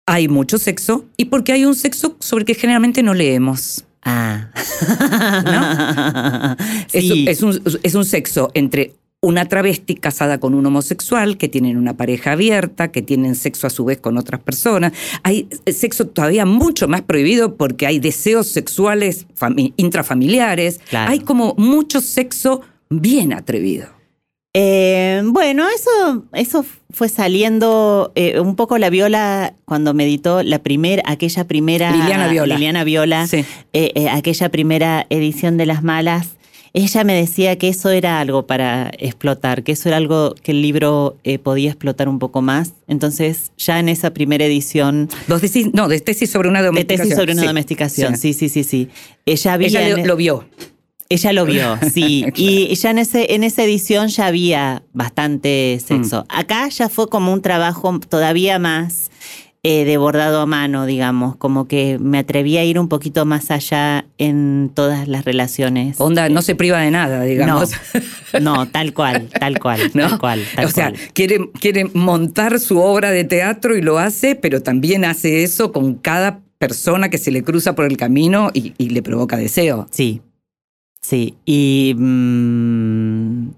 hay 0.08 0.28
mucho 0.28 0.58
sexo 0.58 1.06
y 1.18 1.26
porque 1.26 1.52
hay 1.52 1.66
un 1.66 1.76
sexo 1.76 2.16
sobre 2.20 2.42
el 2.42 2.46
que 2.48 2.56
generalmente 2.56 3.04
no 3.04 3.14
leemos. 3.14 3.86
Ah. 4.04 4.50
Es- 6.94 7.08
sí. 7.08 7.26
Es, 7.28 7.42
un, 7.44 7.62
es 7.84 7.96
un 7.96 8.06
sexo 8.06 8.50
entre 8.54 8.94
una 9.20 9.46
travesti 9.46 9.96
casada 9.96 10.40
con 10.40 10.54
un 10.54 10.66
homosexual, 10.66 11.38
que 11.38 11.50
tienen 11.50 11.76
una 11.76 11.98
pareja 11.98 12.34
abierta, 12.34 12.92
que 12.92 13.02
tienen 13.02 13.36
sexo 13.36 13.68
a 13.68 13.72
su 13.72 13.84
vez 13.84 14.00
con 14.00 14.18
otras 14.18 14.40
personas. 14.42 14.94
Hay 15.24 15.50
sexo 15.66 16.08
todavía 16.08 16.46
mucho 16.46 16.88
más 16.88 17.02
prohibido 17.02 17.56
porque 17.56 17.88
hay 17.88 18.00
deseos 18.00 18.48
sexuales 18.48 19.26
fami- 19.38 19.74
intrafamiliares. 19.76 20.80
Claro. 20.90 21.12
Hay 21.12 21.20
como 21.20 21.56
mucho 21.58 22.00
sexo 22.00 22.62
bien 22.90 23.34
atrevido. 23.34 23.88
Eh, 24.60 25.22
bueno, 25.26 25.66
eso, 25.70 26.26
eso 26.34 26.66
fue 26.90 27.10
saliendo 27.10 28.12
eh, 28.16 28.40
un 28.40 28.56
poco 28.56 28.80
la 28.80 28.90
viola 28.90 29.54
cuando 29.66 29.94
meditó 29.94 30.42
la 30.42 30.58
primera, 30.64 31.04
aquella 31.06 31.44
primera 31.48 31.92
Liliana 31.92 32.28
Viola. 32.28 32.56
Liliana 32.56 32.84
Viola, 32.84 33.28
Sí. 33.28 33.46
eh, 33.74 34.08
aquella 34.10 34.50
primera 34.50 35.06
edición 35.12 35.58
de 35.58 35.68
Las 35.68 35.84
Malas. 35.84 36.30
Ella 36.74 37.04
me 37.04 37.14
decía 37.14 37.58
que 37.60 37.70
eso 37.70 37.92
era 37.92 38.20
algo 38.20 38.48
para 38.48 38.90
explotar, 38.98 39.62
que 39.64 39.74
eso 39.74 39.90
era 39.90 39.98
algo 39.98 40.34
que 40.42 40.52
el 40.54 40.64
libro 40.64 41.18
podía 41.44 41.70
explotar 41.70 42.10
un 42.10 42.18
poco 42.18 42.42
más. 42.42 42.74
Entonces, 42.88 43.52
ya 43.58 43.80
en 43.80 43.90
esa 43.90 44.12
primera 44.14 44.46
edición 44.46 45.08
no, 45.28 45.88
de 45.88 46.00
tesis 46.02 46.32
sobre 46.32 46.50
una 46.50 46.62
de 46.62 46.68
domesticación. 46.68 47.08
tesis 47.08 47.16
sobre 47.16 47.34
una 47.34 47.42
Sí, 47.42 47.48
domesticación, 47.48 48.18
sí, 48.18 48.34
sí, 48.34 48.50
sí, 48.50 48.64
sí. 48.64 48.90
Ella 49.26 49.54
había 49.54 49.68
Ella 49.68 49.98
lo, 49.98 50.06
lo 50.06 50.16
vio. 50.16 50.46
Ella 51.10 51.34
lo 51.34 51.46
vio, 51.46 51.78
sí. 51.94 52.26
Y 52.36 52.74
ya 52.76 52.92
en, 52.92 53.00
ese, 53.00 53.34
en 53.34 53.44
esa 53.44 53.64
edición 53.64 54.08
ya 54.08 54.28
había 54.28 54.84
bastante 54.94 55.82
sexo. 55.86 56.24
Mm. 56.24 56.40
Acá 56.40 56.68
ya 56.70 56.90
fue 56.90 57.10
como 57.10 57.34
un 57.34 57.42
trabajo 57.42 58.00
todavía 58.00 58.60
más 58.60 59.10
eh, 59.64 59.86
de 59.86 59.98
bordado 59.98 60.40
a 60.40 60.46
mano, 60.46 60.86
digamos, 60.86 61.36
como 61.36 61.68
que 61.68 61.98
me 62.00 62.20
atreví 62.20 62.58
a 62.58 62.64
ir 62.64 62.80
un 62.80 62.88
poquito 62.88 63.26
más 63.26 63.52
allá 63.52 64.06
en 64.18 64.72
todas 64.74 65.08
las 65.08 65.26
relaciones. 65.26 66.00
Onda, 66.00 66.30
no 66.30 66.42
se 66.42 66.56
priva 66.56 66.80
de 66.80 66.92
nada, 66.92 67.24
digamos. 67.24 67.72
No, 68.40 68.68
tal 68.68 68.94
cual, 68.94 69.30
tal 69.40 69.60
cual, 69.60 69.80
¿no? 69.94 70.10
tal 70.10 70.20
cual. 70.20 70.44
tal 70.56 70.66
o 70.66 70.70
sea, 70.70 70.92
cual. 70.92 71.02
quiere, 71.14 71.50
quiere 71.60 71.86
montar 71.94 72.60
su 72.60 72.80
obra 72.80 73.12
de 73.12 73.24
teatro 73.24 73.76
y 73.76 73.82
lo 73.82 73.98
hace, 73.98 74.36
pero 74.36 74.62
también 74.62 75.04
hace 75.04 75.44
eso 75.44 75.72
con 75.72 75.96
cada 75.96 76.40
persona 76.60 77.10
que 77.10 77.18
se 77.18 77.32
le 77.32 77.44
cruza 77.44 77.76
por 77.76 77.86
el 77.86 77.98
camino 77.98 78.52
y, 78.54 78.74
y 78.78 78.90
le 78.92 79.02
provoca 79.02 79.38
deseo. 79.38 79.88
Sí, 79.92 80.22
sí. 81.02 81.36
Y 81.46 81.94
mm, 81.98 83.50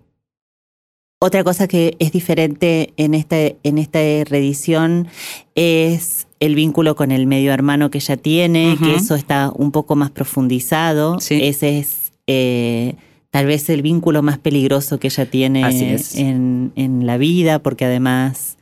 otra 1.22 1.44
cosa 1.44 1.68
que 1.68 1.96
es 2.00 2.12
diferente 2.12 2.94
en 2.98 3.14
esta, 3.14 3.36
en 3.38 3.78
esta 3.78 4.00
reedición 4.00 5.08
es 5.56 6.28
el 6.40 6.56
vínculo 6.56 6.96
con 6.96 7.12
el 7.12 7.28
medio 7.28 7.52
hermano 7.52 7.92
que 7.92 7.98
ella 7.98 8.16
tiene, 8.18 8.78
que 8.82 8.96
eso 8.96 9.16
está 9.16 9.52
un 9.54 9.72
poco 9.72 9.96
más 9.96 10.12
profundizado. 10.12 11.20
Sí. 11.20 11.40
Ese 11.42 11.80
es 11.80 12.14
eh, 12.28 12.96
tal 13.32 13.46
vez 13.48 13.70
el 13.70 13.82
vínculo 13.82 14.22
más 14.22 14.38
peligroso 14.38 15.00
que 15.00 15.08
ella 15.08 15.26
tiene 15.26 15.62
en, 16.16 16.72
en 16.76 17.06
la 17.06 17.18
vida, 17.18 17.60
porque 17.60 17.86
además 17.86 18.58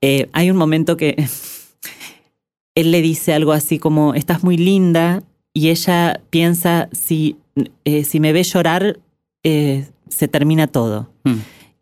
eh, 0.00 0.28
hay 0.32 0.50
un 0.50 0.56
momento 0.56 0.96
que 0.96 1.16
él 2.74 2.90
le 2.90 3.02
dice 3.02 3.34
algo 3.34 3.52
así 3.52 3.78
como, 3.78 4.14
estás 4.14 4.44
muy 4.44 4.56
linda, 4.56 5.22
y 5.54 5.68
ella 5.70 6.20
piensa, 6.30 6.88
si, 6.92 7.36
eh, 7.84 8.04
si 8.04 8.20
me 8.20 8.32
ve 8.32 8.42
llorar, 8.42 8.98
eh, 9.42 9.86
se 10.08 10.28
termina 10.28 10.66
todo. 10.66 11.10
Mm, 11.24 11.34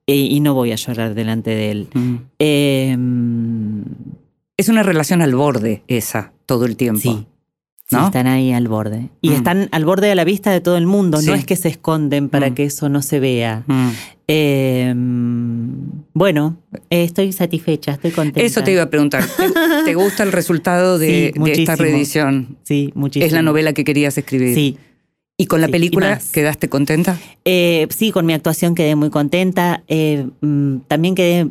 Eh, 0.08 0.14
y 0.30 0.38
no 0.38 0.54
voy 0.54 0.70
a 0.70 0.76
llorar 0.76 1.14
delante 1.14 1.50
de 1.50 1.70
él. 1.72 1.88
mm. 1.92 2.14
Eh, 2.38 2.96
Es 4.56 4.68
una 4.68 4.82
relación 4.84 5.20
al 5.20 5.34
borde 5.34 5.82
esa, 5.88 6.32
todo 6.46 6.64
el 6.64 6.76
tiempo. 6.76 7.00
sí. 7.00 7.26
Están 7.88 8.26
ahí 8.26 8.52
al 8.52 8.66
borde. 8.68 9.10
Y 9.20 9.30
Mm. 9.30 9.32
están 9.34 9.68
al 9.70 9.84
borde 9.84 10.08
de 10.08 10.14
la 10.16 10.24
vista 10.24 10.50
de 10.50 10.60
todo 10.60 10.76
el 10.76 10.86
mundo. 10.86 11.18
Sí. 11.18 11.26
No 11.28 11.34
es 11.34 11.44
que 11.46 11.54
se 11.56 11.68
esconden 11.68 12.28
para 12.28 12.50
Mm. 12.50 12.54
que 12.54 12.64
eso 12.64 12.88
no 12.88 13.00
se 13.02 13.20
vea. 13.20 13.62
Mm. 13.66 13.88
Eh, 14.28 14.94
bueno, 16.18 16.56
eh, 16.88 17.04
estoy 17.04 17.30
satisfecha, 17.32 17.92
estoy 17.92 18.10
contenta. 18.10 18.40
Eso 18.40 18.64
te 18.64 18.72
iba 18.72 18.80
a 18.80 18.88
preguntar. 18.88 19.22
¿Te, 19.22 19.50
te 19.84 19.94
gusta 19.94 20.22
el 20.22 20.32
resultado 20.32 20.98
de, 20.98 21.30
Sí, 21.36 21.42
de 21.42 21.52
esta 21.52 21.76
reedición? 21.76 22.56
Sí, 22.62 22.90
muchísimo. 22.94 23.26
Es 23.26 23.32
la 23.32 23.42
novela 23.42 23.74
que 23.74 23.84
querías 23.84 24.16
escribir. 24.16 24.54
Sí. 24.54 24.78
¿Y 25.36 25.44
con 25.44 25.60
la 25.60 25.66
Sí, 25.66 25.72
película 25.72 26.18
quedaste 26.32 26.70
contenta? 26.70 27.18
Eh, 27.44 27.86
sí, 27.90 28.12
con 28.12 28.24
mi 28.24 28.32
actuación 28.32 28.74
quedé 28.74 28.96
muy 28.96 29.10
contenta. 29.10 29.84
Eh, 29.88 30.26
mm, 30.40 30.76
también 30.88 31.14
quedé 31.14 31.50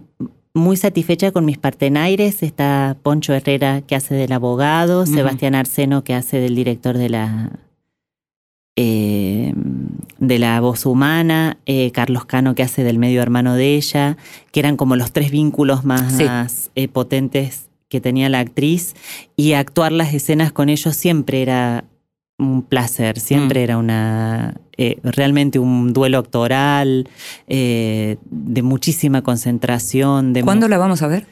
muy 0.55 0.77
satisfecha 0.77 1.31
con 1.31 1.45
mis 1.45 1.59
partenaires. 1.59 2.41
Está 2.41 2.97
Poncho 3.03 3.35
Herrera, 3.35 3.81
que 3.81 3.95
hace 3.95 4.15
del 4.15 4.31
abogado. 4.31 5.05
Sebastián 5.05 5.53
Arseno, 5.53 6.03
que 6.03 6.15
hace 6.15 6.39
del 6.39 6.55
director 6.55 6.97
de 6.97 7.09
la, 7.09 7.51
eh, 8.77 9.53
de 10.19 10.39
la 10.39 10.59
voz 10.59 10.85
humana, 10.85 11.57
eh, 11.65 11.91
Carlos 11.91 12.25
Cano, 12.25 12.55
que 12.55 12.63
hace 12.63 12.83
del 12.83 12.99
medio 12.99 13.21
hermano 13.21 13.55
de 13.55 13.75
ella, 13.75 14.17
que 14.51 14.59
eran 14.59 14.75
como 14.77 14.95
los 14.95 15.11
tres 15.11 15.31
vínculos 15.31 15.85
más 15.85 16.19
eh, 16.75 16.87
potentes 16.87 17.69
que 17.89 18.01
tenía 18.01 18.27
la 18.29 18.39
actriz. 18.39 18.95
Y 19.35 19.53
actuar 19.53 19.91
las 19.91 20.13
escenas 20.13 20.51
con 20.51 20.69
ellos 20.69 20.95
siempre 20.95 21.41
era 21.41 21.85
un 22.37 22.63
placer, 22.63 23.19
siempre 23.19 23.61
Mm. 23.61 23.63
era 23.63 23.77
una 23.77 24.55
realmente 25.03 25.57
un 25.57 25.93
duelo 25.93 26.17
actoral, 26.17 27.07
de 27.47 28.61
muchísima 28.61 29.21
concentración. 29.21 30.33
De 30.33 30.41
¿Cuándo 30.43 30.67
la 30.67 30.77
vamos 30.77 31.01
a 31.01 31.07
ver? 31.07 31.27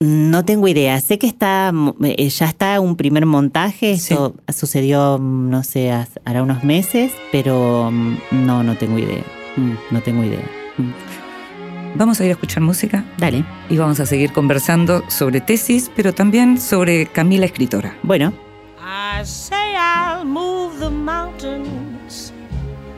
No 0.00 0.44
tengo 0.44 0.68
idea. 0.68 1.00
Sé 1.00 1.18
que 1.18 1.26
está 1.26 1.72
eh, 2.02 2.28
ya 2.28 2.46
está 2.46 2.80
un 2.80 2.96
primer 2.96 3.26
montaje. 3.26 3.96
Sí. 3.98 4.14
Esto 4.14 4.34
sucedió, 4.52 5.18
mm, 5.18 5.50
no 5.50 5.64
sé, 5.64 5.90
hará 6.24 6.42
unos 6.42 6.64
meses, 6.64 7.12
pero 7.32 7.90
mm, 7.90 8.16
no, 8.46 8.62
no 8.62 8.76
tengo 8.76 8.98
idea. 8.98 9.24
Mm. 9.56 9.72
No 9.90 10.00
tengo 10.02 10.22
idea. 10.22 10.44
Vamos 11.96 12.20
a 12.20 12.24
ir 12.24 12.30
a 12.30 12.32
escuchar 12.34 12.62
música 12.62 13.04
Dale. 13.16 13.44
y 13.68 13.76
vamos 13.76 13.98
a 13.98 14.06
seguir 14.06 14.32
conversando 14.32 15.02
sobre 15.08 15.40
tesis, 15.40 15.90
pero 15.96 16.12
también 16.14 16.60
sobre 16.60 17.06
Camila 17.06 17.46
escritora. 17.46 17.96
Bueno, 18.02 18.32
I 18.78 19.24
say 19.24 19.74
I'll 19.74 20.24
move 20.24 20.78
the 20.78 20.90
mountains, 20.90 22.32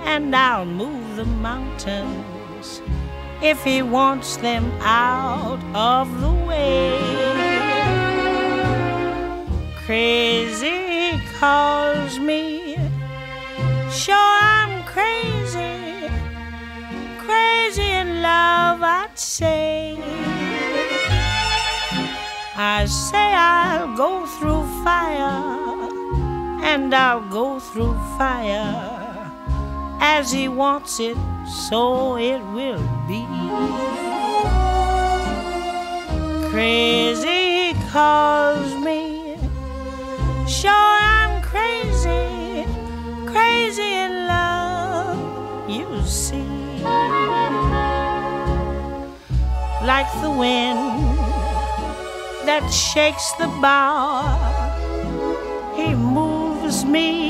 and 0.06 0.34
I'll 0.34 0.66
move 0.66 1.16
the 1.16 1.24
mountains 1.24 2.29
if 3.42 3.64
he 3.64 3.82
wants 3.82 4.36
them 4.36 4.70
out 4.82 5.60
of 5.74 6.20
the 6.20 6.32
way. 6.46 6.98
Crazy 9.86 11.20
calls 11.38 12.18
me, 12.18 12.76
sure 13.90 14.14
I'm 14.14 14.84
crazy, 14.84 16.08
crazy 17.18 17.90
in 18.02 18.22
love, 18.22 18.82
I'd 18.82 19.18
say. 19.18 19.98
I 22.56 22.84
say 22.84 23.32
I'll 23.34 23.96
go 23.96 24.26
through 24.26 24.64
fire, 24.84 25.88
and 26.62 26.94
I'll 26.94 27.26
go 27.30 27.58
through 27.58 27.94
fire. 28.18 28.99
As 30.02 30.32
he 30.32 30.48
wants 30.48 30.98
it, 30.98 31.16
so 31.68 32.16
it 32.16 32.40
will 32.54 32.82
be. 33.06 33.26
Crazy 36.50 37.50
he 37.70 37.74
calls 37.90 38.74
me, 38.84 39.36
sure 40.48 40.72
I'm 40.72 41.40
crazy, 41.42 42.66
crazy 43.26 43.92
in 44.04 44.26
love, 44.26 45.70
you 45.70 46.02
see. 46.04 46.82
Like 49.84 50.10
the 50.22 50.30
wind 50.30 50.80
that 52.46 52.68
shakes 52.72 53.30
the 53.38 53.46
bough. 53.62 54.34
He 55.76 55.94
moves 55.94 56.84
me 56.84 57.29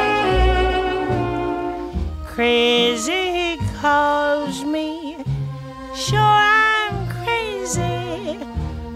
Crazy 2.41 3.59
calls 3.79 4.63
me, 4.63 5.15
sure 5.93 6.17
I'm 6.17 7.07
crazy, 7.21 8.39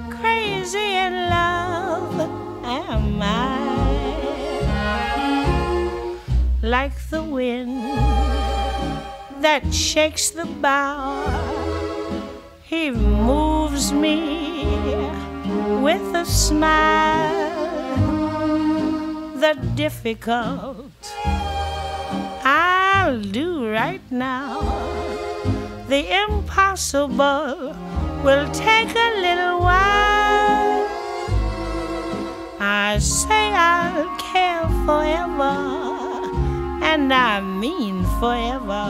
crazy 0.10 0.96
in 1.06 1.14
love 1.30 2.20
am 2.66 3.22
I. 3.22 3.38
Like 6.64 6.98
the 7.12 7.22
wind 7.22 7.84
that 9.44 9.72
shakes 9.72 10.32
the 10.32 10.48
bough, 10.48 11.30
he 12.64 12.90
moves 12.90 13.94
me 13.94 14.66
with 15.84 16.16
a 16.16 16.26
smile. 16.26 17.54
The 19.38 19.54
difficult 19.76 20.90
I'll 23.06 23.22
do 23.22 23.70
right 23.70 24.02
now. 24.10 24.62
The 25.90 26.02
impossible 26.26 27.76
will 28.24 28.50
take 28.50 28.90
a 28.96 29.12
little 29.26 29.60
while. 29.60 30.88
I 32.60 32.98
say 33.00 33.54
I'll 33.54 34.10
care 34.18 34.68
forever, 34.88 35.54
and 36.82 37.14
I 37.14 37.42
mean 37.42 38.04
forever, 38.20 38.90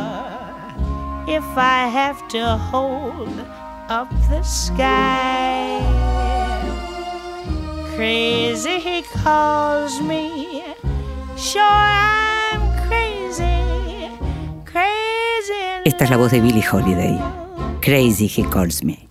if 1.27 1.43
I 1.57 1.89
have 1.99 2.25
to 2.29 2.55
hold 2.55 3.37
up 3.89 4.09
the 4.29 4.43
sky. 4.43 5.83
Crazy 7.95 8.79
he 8.79 9.01
calls 9.01 9.99
me, 9.99 10.63
sure 11.35 11.61
I'm 11.61 12.34
Esta 15.83 16.05
es 16.05 16.09
la 16.09 16.17
voz 16.17 16.31
de 16.31 16.41
Billie. 16.41 16.63
Holiday. 16.71 17.19
Crazy 17.81 18.31
He 18.35 18.43
Calls 18.49 18.83
Me. 18.83 19.07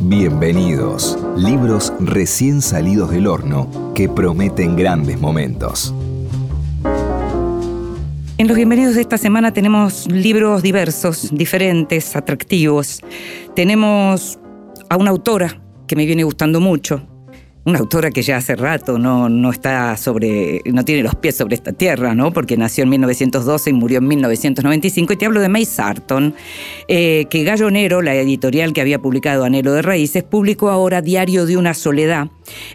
Bienvenidos. 0.00 1.18
Libros 1.36 1.92
recién 2.00 2.60
salidos 2.60 3.10
del 3.10 3.28
horno 3.28 3.92
que 3.94 4.08
prometen 4.08 4.76
grandes 4.76 5.20
momentos. 5.20 5.94
En 8.42 8.48
los 8.48 8.56
bienvenidos 8.56 8.96
de 8.96 9.02
esta 9.02 9.18
semana 9.18 9.52
tenemos 9.52 10.10
libros 10.10 10.64
diversos, 10.64 11.28
diferentes, 11.30 12.16
atractivos. 12.16 12.98
Tenemos 13.54 14.36
a 14.88 14.96
una 14.96 15.10
autora 15.10 15.62
que 15.86 15.94
me 15.94 16.06
viene 16.06 16.24
gustando 16.24 16.58
mucho, 16.58 17.06
una 17.64 17.78
autora 17.78 18.10
que 18.10 18.22
ya 18.22 18.38
hace 18.38 18.56
rato 18.56 18.98
no, 18.98 19.28
no 19.28 19.50
está 19.50 19.96
sobre, 19.96 20.62
no 20.66 20.84
tiene 20.84 21.02
los 21.02 21.14
pies 21.14 21.36
sobre 21.36 21.54
esta 21.54 21.72
tierra, 21.72 22.14
¿no? 22.14 22.32
Porque 22.32 22.56
nació 22.56 22.82
en 22.84 22.90
1912 22.90 23.70
y 23.70 23.72
murió 23.72 23.98
en 23.98 24.08
1995. 24.08 25.12
Y 25.12 25.16
te 25.16 25.26
hablo 25.26 25.40
de 25.40 25.48
May 25.48 25.64
Sarton, 25.64 26.34
eh, 26.88 27.26
que 27.30 27.44
Gallo 27.44 27.70
Nero, 27.70 28.02
la 28.02 28.14
editorial 28.16 28.72
que 28.72 28.80
había 28.80 28.98
publicado 28.98 29.44
Anhelo 29.44 29.72
de 29.72 29.82
Raíces, 29.82 30.24
publicó 30.24 30.70
ahora 30.70 31.02
Diario 31.02 31.46
de 31.46 31.56
una 31.56 31.74
Soledad, 31.74 32.28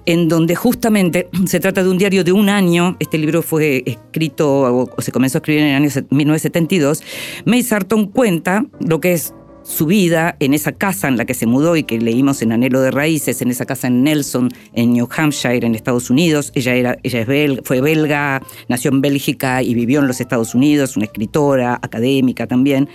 en 0.05 0.29
donde 0.29 0.55
justamente 0.55 1.29
se 1.45 1.59
trata 1.59 1.83
de 1.83 1.89
un 1.89 1.97
diario 1.97 2.23
de 2.23 2.31
un 2.31 2.47
año. 2.47 2.95
Este 2.99 3.17
libro 3.17 3.41
fue 3.41 3.83
escrito 3.85 4.49
o, 4.49 5.01
se 5.01 5.11
comenzó 5.11 5.37
a 5.37 5.39
escribir 5.39 5.63
en 5.63 5.69
el 5.69 5.75
año 5.75 5.89
1972. 6.09 7.03
May 7.43 7.61
Sarton 7.61 8.07
cuenta 8.07 8.65
lo 8.79 9.01
que 9.01 9.13
es 9.13 9.33
su 9.67 9.85
vida 9.85 10.37
en 10.39 10.53
esa 10.53 10.71
casa 10.71 11.09
en 11.09 11.17
la 11.17 11.25
que 11.25 11.33
se 11.33 11.45
mudó 11.45 11.75
y 11.75 11.83
que 11.83 11.99
leímos 11.99 12.41
en 12.41 12.53
Anhelo 12.53 12.79
de 12.79 12.89
Raíces, 12.89 13.41
en 13.41 13.49
esa 13.49 13.65
casa 13.65 13.87
en 13.87 14.01
Nelson, 14.01 14.49
en 14.73 14.93
New 14.93 15.09
Hampshire, 15.15 15.67
en 15.67 15.75
Estados 15.75 16.09
Unidos. 16.09 16.51
Ella, 16.55 16.73
era, 16.73 16.97
ella 17.03 17.21
es 17.21 17.59
fue 17.65 17.81
belga, 17.81 18.41
nació 18.69 18.91
en 18.91 19.01
Bélgica 19.01 19.61
y 19.61 19.73
vivió 19.73 19.99
en 19.99 20.07
los 20.07 20.21
Estados 20.21 20.55
Unidos, 20.55 20.95
una 20.95 21.05
escritora, 21.05 21.73
académica 21.81 22.47
también. 22.47 22.87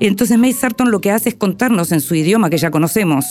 Entonces 0.00 0.36
May 0.36 0.52
Sarton 0.52 0.90
lo 0.90 1.00
que 1.00 1.12
hace 1.12 1.28
es 1.28 1.36
contarnos 1.36 1.92
en 1.92 2.00
su 2.00 2.16
idioma 2.16 2.50
que 2.50 2.58
ya 2.58 2.72
conocemos 2.72 3.24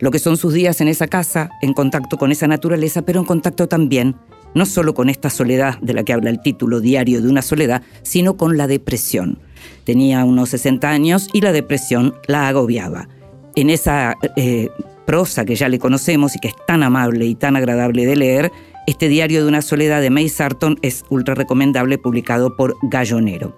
lo 0.00 0.10
que 0.10 0.18
son 0.18 0.36
sus 0.36 0.54
días 0.54 0.80
en 0.80 0.88
esa 0.88 1.06
casa, 1.06 1.50
en 1.60 1.74
contacto 1.74 2.16
con 2.16 2.32
esa 2.32 2.46
naturaleza, 2.46 3.02
pero 3.02 3.20
en 3.20 3.26
contacto 3.26 3.68
también 3.68 4.16
no 4.54 4.64
solo 4.64 4.94
con 4.94 5.10
esta 5.10 5.28
soledad 5.28 5.78
de 5.80 5.92
la 5.92 6.02
que 6.02 6.12
habla 6.14 6.30
el 6.30 6.40
título 6.40 6.80
Diario 6.80 7.20
de 7.20 7.28
una 7.28 7.42
soledad, 7.42 7.82
sino 8.02 8.36
con 8.36 8.56
la 8.56 8.66
depresión. 8.66 9.38
Tenía 9.88 10.22
unos 10.26 10.50
60 10.50 10.86
años 10.86 11.30
y 11.32 11.40
la 11.40 11.50
depresión 11.50 12.14
la 12.26 12.46
agobiaba. 12.46 13.08
En 13.56 13.70
esa 13.70 14.18
eh, 14.36 14.68
prosa 15.06 15.46
que 15.46 15.56
ya 15.56 15.70
le 15.70 15.78
conocemos 15.78 16.36
y 16.36 16.40
que 16.40 16.48
es 16.48 16.54
tan 16.66 16.82
amable 16.82 17.24
y 17.24 17.34
tan 17.34 17.56
agradable 17.56 18.04
de 18.04 18.14
leer, 18.14 18.52
este 18.86 19.08
Diario 19.08 19.42
de 19.42 19.48
una 19.48 19.62
soledad 19.62 20.02
de 20.02 20.10
May 20.10 20.28
Sarton 20.28 20.78
es 20.82 21.06
ultra 21.08 21.34
recomendable, 21.34 21.96
publicado 21.96 22.54
por 22.54 22.76
Gallonero. 22.82 23.56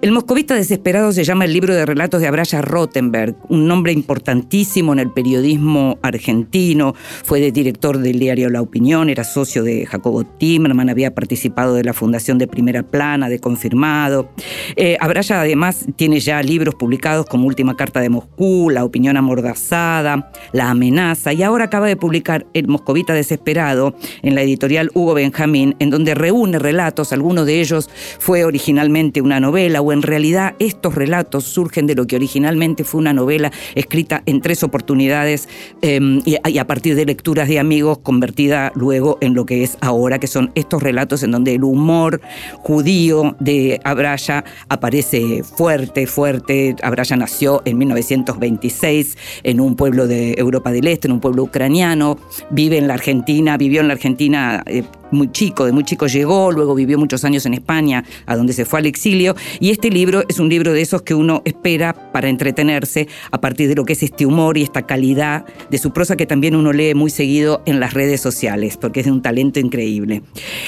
El 0.00 0.12
moscovita 0.12 0.54
desesperado 0.54 1.10
se 1.10 1.24
llama 1.24 1.44
el 1.44 1.52
libro 1.52 1.74
de 1.74 1.84
relatos 1.84 2.20
de 2.20 2.28
Abraya 2.28 2.62
Rottenberg, 2.62 3.34
un 3.48 3.66
nombre 3.66 3.90
importantísimo 3.92 4.92
en 4.92 5.00
el 5.00 5.10
periodismo 5.10 5.98
argentino. 6.02 6.94
Fue 7.24 7.50
director 7.50 7.98
del 7.98 8.20
diario 8.20 8.48
La 8.48 8.62
Opinión, 8.62 9.10
era 9.10 9.24
socio 9.24 9.64
de 9.64 9.86
Jacobo 9.86 10.22
Timerman, 10.22 10.88
había 10.88 11.16
participado 11.16 11.74
de 11.74 11.82
la 11.82 11.94
fundación 11.94 12.38
de 12.38 12.46
Primera 12.46 12.84
Plana, 12.84 13.28
de 13.28 13.40
Confirmado. 13.40 14.30
Eh, 14.76 14.96
Abraya 15.00 15.40
además 15.40 15.86
tiene 15.96 16.20
ya 16.20 16.40
libros 16.44 16.76
publicados 16.76 17.26
como 17.26 17.48
Última 17.48 17.76
Carta 17.76 17.98
de 17.98 18.08
Moscú, 18.08 18.70
La 18.70 18.84
Opinión 18.84 19.16
Amordazada, 19.16 20.30
La 20.52 20.70
Amenaza, 20.70 21.32
y 21.32 21.42
ahora 21.42 21.64
acaba 21.64 21.88
de 21.88 21.96
publicar 21.96 22.46
El 22.54 22.68
Moscovita 22.68 23.14
Desesperado 23.14 23.96
en 24.22 24.36
la 24.36 24.42
editorial 24.42 24.92
Hugo 24.94 25.14
Benjamín, 25.14 25.74
en 25.80 25.90
donde 25.90 26.14
reúne 26.14 26.60
relatos, 26.60 27.12
algunos 27.12 27.46
de 27.46 27.60
ellos 27.60 27.90
fue 28.20 28.44
originalmente 28.44 29.20
una 29.20 29.40
novela, 29.40 29.80
en 29.92 30.02
realidad 30.02 30.54
estos 30.58 30.94
relatos 30.94 31.44
surgen 31.44 31.86
de 31.86 31.94
lo 31.94 32.06
que 32.06 32.16
originalmente 32.16 32.84
fue 32.84 33.00
una 33.00 33.12
novela 33.12 33.52
escrita 33.74 34.22
en 34.26 34.40
tres 34.40 34.62
oportunidades 34.62 35.48
em, 35.82 36.22
y, 36.24 36.36
a 36.58 36.66
partir 36.66 36.94
de 36.94 37.06
lecturas 37.06 37.48
de 37.48 37.58
amigos 37.58 37.98
convertida 37.98 38.72
luego 38.74 39.18
en 39.20 39.34
lo 39.34 39.46
que 39.46 39.62
es 39.62 39.78
ahora, 39.80 40.18
que 40.18 40.26
son 40.26 40.50
estos 40.54 40.82
relatos 40.82 41.22
en 41.22 41.30
donde 41.30 41.54
el 41.54 41.64
humor 41.64 42.20
judío 42.56 43.36
de 43.40 43.80
Abraya 43.84 44.44
aparece 44.68 45.42
fuerte, 45.42 46.06
fuerte. 46.06 46.76
Abraya 46.82 47.16
nació 47.16 47.62
en 47.64 47.78
1926 47.78 49.16
en 49.42 49.60
un 49.60 49.76
pueblo 49.76 50.06
de 50.06 50.34
Europa 50.38 50.72
del 50.72 50.86
Este, 50.86 51.08
en 51.08 51.12
un 51.12 51.20
pueblo 51.20 51.44
ucraniano, 51.44 52.18
vive 52.50 52.78
en 52.78 52.88
la 52.88 52.94
Argentina, 52.94 53.56
vivió 53.56 53.80
en 53.80 53.88
la 53.88 53.94
Argentina 53.94 54.62
eh, 54.66 54.82
muy 55.10 55.30
chico, 55.32 55.64
de 55.64 55.72
muy 55.72 55.84
chico 55.84 56.06
llegó, 56.06 56.52
luego 56.52 56.74
vivió 56.74 56.98
muchos 56.98 57.24
años 57.24 57.46
en 57.46 57.54
España, 57.54 58.04
a 58.26 58.36
donde 58.36 58.52
se 58.52 58.64
fue 58.64 58.80
al 58.80 58.86
exilio, 58.86 59.34
y 59.60 59.70
este 59.70 59.90
libro 59.90 60.24
es 60.28 60.38
un 60.38 60.48
libro 60.48 60.72
de 60.72 60.80
esos 60.80 61.02
que 61.02 61.14
uno 61.14 61.42
espera 61.44 62.12
para 62.12 62.28
entretenerse 62.28 63.08
a 63.30 63.40
partir 63.40 63.68
de 63.68 63.74
lo 63.74 63.84
que 63.84 63.92
es 63.94 64.02
este 64.02 64.26
humor 64.26 64.58
y 64.58 64.62
esta 64.62 64.82
calidad 64.82 65.46
de 65.70 65.78
su 65.78 65.92
prosa 65.92 66.16
que 66.16 66.26
también 66.26 66.54
uno 66.56 66.72
lee 66.72 66.94
muy 66.94 67.10
seguido 67.10 67.62
en 67.66 67.80
las 67.80 67.94
redes 67.94 68.20
sociales, 68.20 68.76
porque 68.76 69.00
es 69.00 69.06
de 69.06 69.12
un 69.12 69.22
talento 69.22 69.60
increíble. 69.60 70.22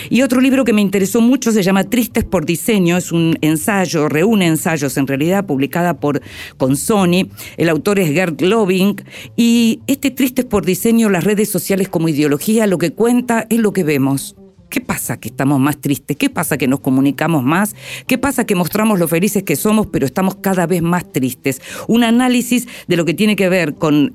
Y 0.08 0.22
otro 0.22 0.40
libro 0.40 0.64
que 0.64 0.72
me 0.72 0.82
interesó 0.82 1.20
mucho 1.20 1.52
se 1.52 1.62
llama 1.62 1.84
Tristes 1.84 2.24
por 2.24 2.46
Diseño, 2.46 2.96
es 2.96 3.12
un 3.12 3.38
ensayo, 3.40 4.08
reúne 4.08 4.46
ensayos 4.46 4.96
en 4.96 5.06
realidad, 5.06 5.46
publicada 5.46 5.94
por 5.94 6.20
con 6.56 6.76
Sony, 6.76 7.28
el 7.56 7.68
autor 7.68 7.98
es 7.98 8.12
Gerd 8.12 8.40
Loving, 8.40 8.96
y 9.36 9.80
este 9.86 10.10
Tristes 10.10 10.44
por 10.44 10.64
Diseño, 10.64 11.08
las 11.08 11.24
redes 11.24 11.50
sociales 11.50 11.88
como 11.88 12.08
ideología, 12.08 12.66
lo 12.66 12.78
que 12.78 12.92
cuenta 12.92 13.46
es 13.48 13.58
lo 13.58 13.72
que 13.72 13.84
vemos 13.84 14.29
¿Qué 14.70 14.80
pasa 14.80 15.18
que 15.18 15.28
estamos 15.28 15.58
más 15.58 15.80
tristes? 15.80 16.16
¿Qué 16.16 16.30
pasa 16.30 16.56
que 16.56 16.68
nos 16.68 16.78
comunicamos 16.78 17.42
más? 17.42 17.74
¿Qué 18.06 18.18
pasa 18.18 18.46
que 18.46 18.54
mostramos 18.54 19.00
lo 19.00 19.08
felices 19.08 19.42
que 19.42 19.56
somos, 19.56 19.88
pero 19.88 20.06
estamos 20.06 20.36
cada 20.36 20.66
vez 20.68 20.80
más 20.80 21.10
tristes? 21.12 21.60
Un 21.88 22.04
análisis 22.04 22.68
de 22.86 22.96
lo 22.96 23.04
que 23.04 23.12
tiene 23.12 23.34
que 23.34 23.48
ver 23.48 23.74
con 23.74 24.12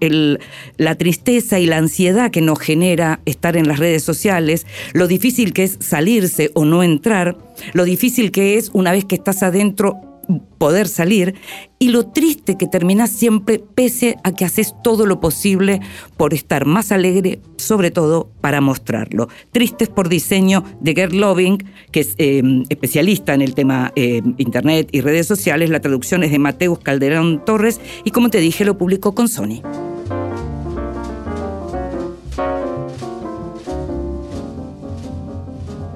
la 0.77 0.95
tristeza 0.95 1.59
y 1.59 1.65
la 1.65 1.77
ansiedad 1.77 2.31
que 2.31 2.41
nos 2.41 2.57
genera 2.59 3.19
estar 3.25 3.57
en 3.57 3.67
las 3.67 3.79
redes 3.79 4.03
sociales, 4.03 4.65
lo 4.93 5.07
difícil 5.07 5.51
que 5.51 5.65
es 5.65 5.77
salirse 5.81 6.51
o 6.53 6.63
no 6.63 6.83
entrar, 6.83 7.37
lo 7.73 7.83
difícil 7.83 8.31
que 8.31 8.57
es 8.57 8.69
una 8.73 8.93
vez 8.93 9.03
que 9.03 9.15
estás 9.15 9.43
adentro 9.43 10.14
poder 10.57 10.87
salir 10.87 11.35
y 11.79 11.89
lo 11.89 12.07
triste 12.07 12.57
que 12.57 12.67
terminas 12.67 13.11
siempre 13.11 13.59
pese 13.59 14.17
a 14.23 14.31
que 14.31 14.45
haces 14.45 14.73
todo 14.83 15.05
lo 15.05 15.19
posible 15.19 15.81
por 16.17 16.33
estar 16.33 16.65
más 16.65 16.91
alegre, 16.91 17.39
sobre 17.57 17.91
todo 17.91 18.29
para 18.41 18.61
mostrarlo. 18.61 19.27
Tristes 19.51 19.89
por 19.89 20.09
diseño 20.09 20.63
de 20.79 20.93
Gerd 20.93 21.13
Loving, 21.13 21.63
que 21.91 21.99
es 21.99 22.15
em, 22.17 22.63
especialista 22.69 23.33
en 23.33 23.41
el 23.41 23.53
tema 23.53 23.91
em, 23.95 24.35
Internet 24.37 24.89
y 24.91 25.01
redes 25.01 25.27
sociales. 25.27 25.69
La 25.69 25.81
traducción 25.81 26.23
es 26.23 26.31
de 26.31 26.39
Mateus 26.39 26.79
Calderón 26.79 27.43
Torres 27.45 27.79
y 28.03 28.11
como 28.11 28.29
te 28.29 28.39
dije 28.39 28.65
lo 28.65 28.77
publicó 28.77 29.13
con 29.13 29.27
Sony. 29.27 29.61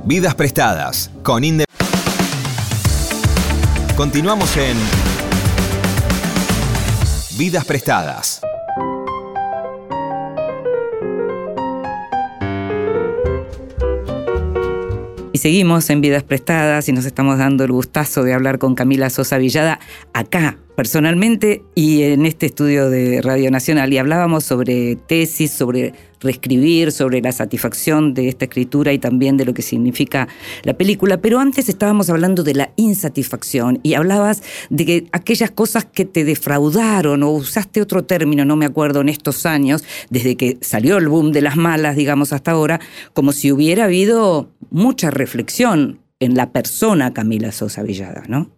Vidas 0.06 0.34
prestadas 0.34 1.12
con 1.22 1.44
Inde 1.44 1.66
Continuamos 4.00 4.56
en 4.56 4.78
Vidas 7.38 7.66
Prestadas. 7.66 8.40
Y 15.34 15.38
seguimos 15.40 15.90
en 15.90 16.00
Vidas 16.00 16.24
Prestadas 16.24 16.88
y 16.88 16.94
nos 16.94 17.04
estamos 17.04 17.40
dando 17.40 17.66
el 17.66 17.74
gustazo 17.74 18.24
de 18.24 18.34
hablar 18.34 18.58
con 18.58 18.74
Camila 18.74 19.10
Sosa 19.10 19.38
Villada 19.38 19.82
acá, 20.14 20.58
personalmente, 20.78 21.62
y 21.76 22.04
en 22.04 22.26
este 22.26 22.46
estudio 22.46 22.90
de 22.90 23.22
Radio 23.22 23.52
Nacional. 23.52 23.92
Y 23.92 23.98
hablábamos 23.98 24.46
sobre 24.46 24.96
tesis, 24.96 25.52
sobre 25.52 25.94
reescribir, 26.20 26.92
sobre 26.92 27.22
la 27.22 27.32
satisfacción 27.32 28.14
de 28.14 28.28
esta 28.28 28.46
escritura 28.46 28.94
y 28.94 29.00
también 29.00 29.38
de 29.38 29.46
lo 29.46 29.54
que 29.54 29.62
significa 29.62 30.28
la 30.64 30.74
película. 30.74 31.22
Pero 31.22 31.40
antes 31.40 31.70
estábamos 31.70 32.10
hablando 32.10 32.44
de 32.44 32.54
la 32.56 32.72
insatisfacción 32.76 33.80
y 33.84 33.94
hablabas 33.94 34.44
de 34.70 34.86
que 34.86 35.08
aquellas 35.12 35.52
cosas 35.52 35.86
que 35.86 36.06
te 36.06 36.24
defraudaron 36.24 37.24
o 37.24 37.32
usaste 37.32 37.82
otro 37.82 38.04
término, 38.04 38.46
no 38.46 38.56
me 38.56 38.66
acuerdo, 38.66 39.02
en 39.02 39.10
estos 39.10 39.46
años, 39.46 39.84
desde 40.10 40.36
que 40.36 40.58
salió 40.62 40.98
el 40.98 41.08
boom 41.08 41.32
de 41.32 41.42
las 41.42 41.56
malas, 41.56 41.96
digamos, 41.96 42.34
hasta 42.34 42.52
ahora, 42.52 42.80
como 43.14 43.32
si 43.32 43.52
hubiera 43.52 43.86
habido 43.86 44.50
mucha 44.70 45.12
reflexión 45.12 46.00
en 46.20 46.36
la 46.36 46.52
persona 46.52 47.14
Camila 47.14 47.52
Sosa 47.52 47.82
Villada, 47.82 48.24
¿no? 48.28 48.50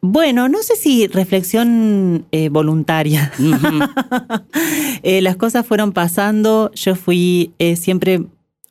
Bueno, 0.00 0.48
no 0.48 0.62
sé 0.62 0.76
si 0.76 1.06
reflexión 1.06 2.26
eh, 2.32 2.48
voluntaria. 2.48 3.32
Eh, 5.04 5.22
las 5.22 5.36
cosas 5.36 5.64
fueron 5.64 5.92
pasando, 5.92 6.72
yo 6.74 6.96
fui 6.96 7.52
eh, 7.60 7.76
siempre 7.76 8.24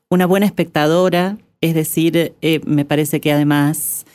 una 0.09 0.25
buena 0.25 0.45
espectadora, 0.45 1.37
es 1.61 1.73
decir, 1.73 2.33
me 2.65 2.83
parece 2.83 3.21
que 3.21 3.31
además 3.31 4.05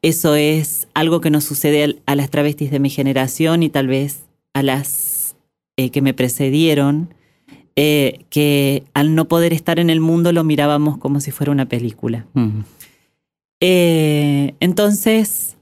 eso 0.00 0.36
es 0.36 0.86
algo 0.94 1.20
que 1.20 1.30
nos 1.30 1.42
sucede 1.42 1.98
a 2.06 2.14
las 2.14 2.30
travestis 2.30 2.70
de 2.70 2.78
mi 2.78 2.88
generación 2.88 3.64
y 3.64 3.68
tal 3.68 3.88
vez 3.88 4.26
a 4.54 4.62
las 4.62 5.34
que 5.76 6.00
me 6.00 6.14
precedieron, 6.14 7.12
que 7.74 8.84
al 8.94 9.16
no 9.16 9.26
poder 9.26 9.52
estar 9.52 9.80
en 9.80 9.90
el 9.90 10.00
mundo 10.00 10.32
lo 10.32 10.44
mirábamos 10.44 10.98
como 10.98 11.18
si 11.20 11.32
fuera 11.32 11.50
una 11.50 11.66
película. 11.66 12.26
entonces, 13.60 15.55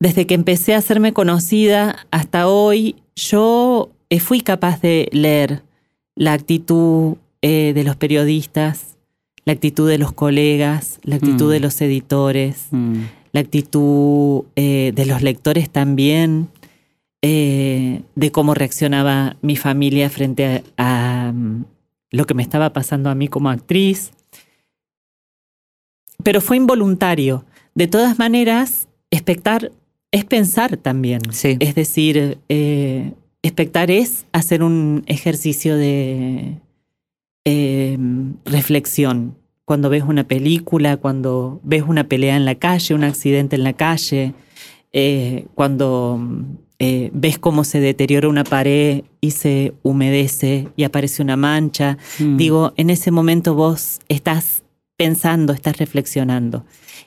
desde 0.00 0.26
que 0.26 0.34
empecé 0.34 0.74
a 0.74 0.78
hacerme 0.78 1.12
conocida 1.12 2.06
hasta 2.10 2.48
hoy, 2.48 2.96
yo 3.16 3.90
eh, 4.10 4.20
fui 4.20 4.40
capaz 4.40 4.80
de 4.80 5.08
leer 5.12 5.62
la 6.14 6.32
actitud 6.32 7.16
eh, 7.42 7.72
de 7.74 7.84
los 7.84 7.96
periodistas, 7.96 8.96
la 9.44 9.52
actitud 9.54 9.88
de 9.88 9.98
los 9.98 10.12
colegas, 10.12 11.00
la 11.02 11.16
actitud 11.16 11.50
de 11.50 11.58
mm. 11.58 11.62
los 11.62 11.80
editores, 11.80 12.66
mm. 12.70 13.02
la 13.32 13.40
actitud 13.40 14.44
eh, 14.56 14.92
de 14.94 15.06
los 15.06 15.22
lectores 15.22 15.70
también, 15.70 16.48
de 17.20 18.30
cómo 18.32 18.54
reaccionaba 18.54 19.36
mi 19.42 19.56
familia 19.56 20.08
frente 20.08 20.62
a, 20.76 21.32
lo 22.12 22.26
que 22.26 22.34
me 22.34 22.44
estaba 22.44 22.72
pasando 22.72 23.10
a 23.10 23.16
mí 23.16 23.26
como 23.26 23.50
actriz. 23.50 24.12
Pero 26.22 26.40
fue 26.40 26.56
involuntario. 26.56 27.44
De 27.74 27.88
todas 27.88 28.20
maneras, 28.20 28.88
expectar 29.10 29.72
es 30.10 30.24
pensar 30.24 30.76
también. 30.76 31.20
Sí. 31.32 31.56
Es 31.60 31.74
decir, 31.74 32.38
eh, 32.48 33.12
expectar 33.42 33.90
es 33.90 34.26
hacer 34.32 34.62
un 34.62 35.02
ejercicio 35.06 35.76
de 35.76 36.58
eh, 37.44 37.98
reflexión. 38.44 39.36
Cuando 39.64 39.90
ves 39.90 40.02
una 40.02 40.24
película, 40.24 40.96
cuando 40.96 41.60
ves 41.62 41.84
una 41.86 42.04
pelea 42.04 42.36
en 42.36 42.44
la 42.44 42.54
calle, 42.54 42.94
un 42.94 43.04
accidente 43.04 43.56
en 43.56 43.64
la 43.64 43.74
calle, 43.74 44.34
eh, 44.92 45.46
cuando 45.54 46.20
eh, 46.78 47.10
ves 47.12 47.38
cómo 47.38 47.64
se 47.64 47.80
deteriora 47.80 48.28
una 48.28 48.44
pared 48.44 49.04
y 49.20 49.32
se 49.32 49.74
humedece 49.82 50.68
y 50.76 50.84
aparece 50.84 51.22
una 51.22 51.36
mancha. 51.36 51.98
Mm. 52.18 52.36
Digo, 52.36 52.72
en 52.76 52.90
ese 52.90 53.10
momento 53.10 53.54
vos 53.54 53.98
estás 54.08 54.62
pensando, 54.96 55.52
estás 55.52 55.76
reflexionando. 55.76 56.64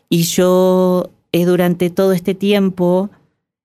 Y 0.07 0.23
yo 0.23 1.09
eh, 1.31 1.45
durante 1.45 1.89
todo 1.89 2.13
este 2.13 2.33
tiempo 2.35 3.09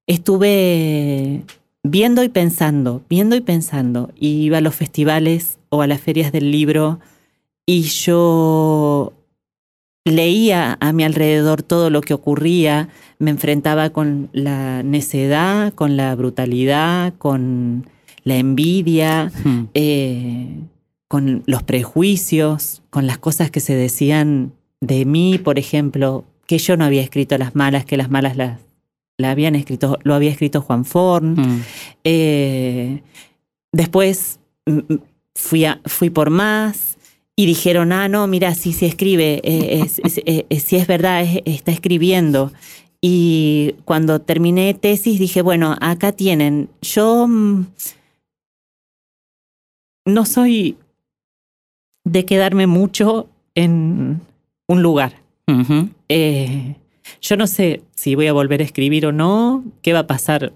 estuve 0.06 1.42
viendo 1.82 2.22
y 2.22 2.28
pensando, 2.28 3.02
viendo 3.08 3.36
y 3.36 3.40
pensando. 3.40 4.10
Y 4.18 4.42
iba 4.42 4.58
a 4.58 4.60
los 4.60 4.74
festivales 4.74 5.58
o 5.68 5.82
a 5.82 5.86
las 5.86 6.00
ferias 6.00 6.32
del 6.32 6.50
libro 6.50 7.00
y 7.66 7.82
yo 7.82 9.12
leía 10.04 10.76
a 10.80 10.92
mi 10.92 11.02
alrededor 11.04 11.62
todo 11.62 11.90
lo 11.90 12.00
que 12.00 12.14
ocurría, 12.14 12.88
me 13.18 13.30
enfrentaba 13.30 13.90
con 13.90 14.28
la 14.32 14.82
necedad, 14.84 15.72
con 15.74 15.96
la 15.96 16.14
brutalidad, 16.14 17.14
con 17.18 17.86
la 18.22 18.36
envidia, 18.36 19.32
Mm. 19.44 19.68
eh, 19.74 20.48
con 21.08 21.42
los 21.46 21.62
prejuicios, 21.64 22.82
con 22.90 23.06
las 23.06 23.18
cosas 23.18 23.50
que 23.50 23.60
se 23.60 23.74
decían 23.74 24.52
de 24.80 25.04
mí, 25.04 25.38
por 25.38 25.58
ejemplo, 25.58 26.24
que 26.46 26.58
yo 26.58 26.76
no 26.76 26.84
había 26.84 27.02
escrito 27.02 27.36
las 27.38 27.54
malas, 27.54 27.84
que 27.84 27.96
las 27.96 28.10
malas 28.10 28.36
las, 28.36 28.60
la 29.18 29.30
habían 29.30 29.54
escrito, 29.54 29.98
lo 30.04 30.14
había 30.14 30.30
escrito 30.30 30.60
Juan 30.60 30.84
Forn. 30.84 31.34
Mm. 31.34 31.62
Eh, 32.04 33.02
después 33.72 34.38
mm, 34.66 34.72
mm, 34.94 34.98
fui, 35.34 35.64
a- 35.64 35.80
fui 35.84 36.10
por 36.10 36.30
más 36.30 36.96
y 37.34 37.46
dijeron, 37.46 37.92
ah, 37.92 38.08
no, 38.08 38.26
mira, 38.26 38.54
sí 38.54 38.72
se 38.72 38.86
escribe, 38.86 39.40
eh, 39.44 39.80
es, 39.82 39.98
es- 40.04 40.18
eh, 40.24 40.46
eh, 40.48 40.60
sí 40.60 40.76
es 40.76 40.86
verdad, 40.86 41.22
es- 41.22 41.42
está 41.44 41.72
escribiendo. 41.72 42.52
Y 43.00 43.74
cuando 43.84 44.20
terminé 44.20 44.72
tesis 44.74 45.18
dije, 45.18 45.42
bueno, 45.42 45.76
acá 45.80 46.12
tienen, 46.12 46.68
yo 46.80 47.26
no 50.06 50.24
soy 50.24 50.76
de 52.04 52.24
quedarme 52.24 52.66
mucho 52.66 53.28
en 53.54 54.20
un 54.68 54.82
lugar. 54.82 55.20
Eh, 56.08 56.76
yo 57.20 57.36
no 57.36 57.46
sé 57.46 57.82
si 57.94 58.14
voy 58.14 58.26
a 58.26 58.32
volver 58.32 58.60
a 58.60 58.64
escribir 58.64 59.06
o 59.06 59.12
no, 59.12 59.64
qué 59.82 59.92
va 59.92 60.00
a 60.00 60.06
pasar 60.06 60.52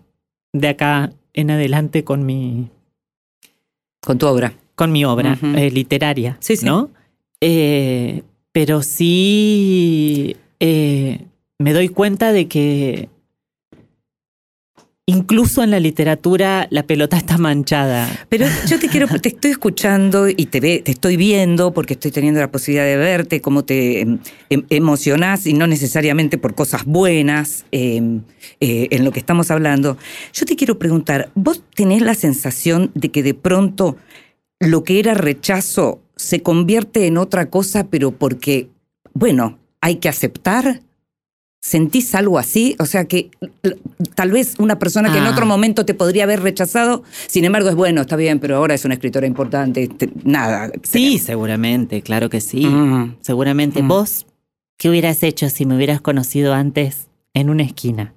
de 0.52 0.68
acá 0.68 1.12
en 1.32 1.50
adelante 1.50 2.04
con 2.04 2.26
mi, 2.26 2.68
Con 4.00 4.18
tu 4.18 4.26
obra. 4.26 4.54
con 4.74 4.92
mi 4.92 5.04
obra 5.04 5.38
eh, 5.56 5.70
literaria, 5.70 6.36
Sí, 6.40 6.56
sí. 6.56 6.66
¿no? 6.66 6.90
Eh, 7.40 8.22
pero 8.52 8.82
sí 8.82 10.36
me 10.60 11.72
doy 11.72 11.88
cuenta 11.88 12.32
de 12.32 12.48
que 12.48 13.08
incluso 15.10 15.62
en 15.62 15.72
la 15.72 15.80
literatura 15.80 16.68
la 16.70 16.84
pelota 16.84 17.16
está 17.16 17.36
manchada. 17.36 18.08
Pero 18.28 18.46
yo 18.66 18.78
te 18.78 18.88
quiero, 18.88 19.08
te 19.08 19.30
estoy 19.30 19.50
escuchando 19.50 20.28
y 20.28 20.46
te, 20.46 20.60
te 20.60 20.90
estoy 20.90 21.16
viendo 21.16 21.72
porque 21.72 21.94
estoy 21.94 22.12
teniendo 22.12 22.40
la 22.40 22.50
posibilidad 22.50 22.84
de 22.84 22.96
verte, 22.96 23.40
cómo 23.40 23.64
te 23.64 24.00
em, 24.00 24.18
em, 24.50 24.64
emocionás 24.70 25.46
y 25.46 25.52
no 25.52 25.66
necesariamente 25.66 26.38
por 26.38 26.54
cosas 26.54 26.84
buenas 26.84 27.64
em, 27.72 28.22
eh, 28.60 28.88
en 28.90 29.04
lo 29.04 29.10
que 29.10 29.18
estamos 29.18 29.50
hablando. 29.50 29.98
Yo 30.32 30.46
te 30.46 30.56
quiero 30.56 30.78
preguntar, 30.78 31.30
¿vos 31.34 31.62
tenés 31.74 32.02
la 32.02 32.14
sensación 32.14 32.92
de 32.94 33.10
que 33.10 33.22
de 33.22 33.34
pronto 33.34 33.96
lo 34.60 34.84
que 34.84 35.00
era 35.00 35.14
rechazo 35.14 36.00
se 36.16 36.42
convierte 36.42 37.06
en 37.06 37.16
otra 37.16 37.50
cosa, 37.50 37.88
pero 37.88 38.12
porque, 38.12 38.68
bueno, 39.12 39.58
hay 39.80 39.96
que 39.96 40.08
aceptar? 40.08 40.82
¿Sentís 41.62 42.14
algo 42.14 42.38
así? 42.38 42.74
O 42.78 42.86
sea 42.86 43.04
que 43.04 43.30
tal 44.14 44.30
vez 44.32 44.54
una 44.58 44.78
persona 44.78 45.12
que 45.12 45.18
en 45.18 45.24
Ah. 45.24 45.30
otro 45.32 45.44
momento 45.44 45.84
te 45.84 45.92
podría 45.92 46.24
haber 46.24 46.40
rechazado, 46.42 47.02
sin 47.26 47.44
embargo 47.44 47.68
es 47.68 47.74
bueno, 47.74 48.00
está 48.00 48.16
bien, 48.16 48.38
pero 48.40 48.56
ahora 48.56 48.74
es 48.74 48.84
una 48.86 48.94
escritora 48.94 49.26
importante, 49.26 49.86
te- 49.88 50.08
nada. 50.24 50.70
Sí, 50.82 51.18
seguramente, 51.18 52.00
claro 52.00 52.30
que 52.30 52.40
sí. 52.40 52.64
Mm. 52.64 53.16
Seguramente. 53.20 53.82
Mm. 53.82 53.88
¿Vos 53.88 54.26
qué 54.78 54.88
hubieras 54.88 55.22
hecho 55.22 55.50
si 55.50 55.66
me 55.66 55.76
hubieras 55.76 56.00
conocido 56.00 56.54
antes 56.54 57.08
en 57.34 57.50
una 57.50 57.62
esquina? 57.62 58.14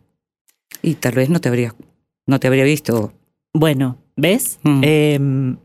Y 0.81 0.95
tal 0.95 1.13
vez 1.15 1.29
no 1.29 1.41
te 1.41 1.49
habría, 1.49 1.75
no 2.25 2.39
te 2.39 2.47
habría 2.47 2.63
visto. 2.63 3.11
Bueno, 3.53 3.97
¿ves? 4.15 4.59
Mm. 4.63 4.81
Eh, 4.83 5.55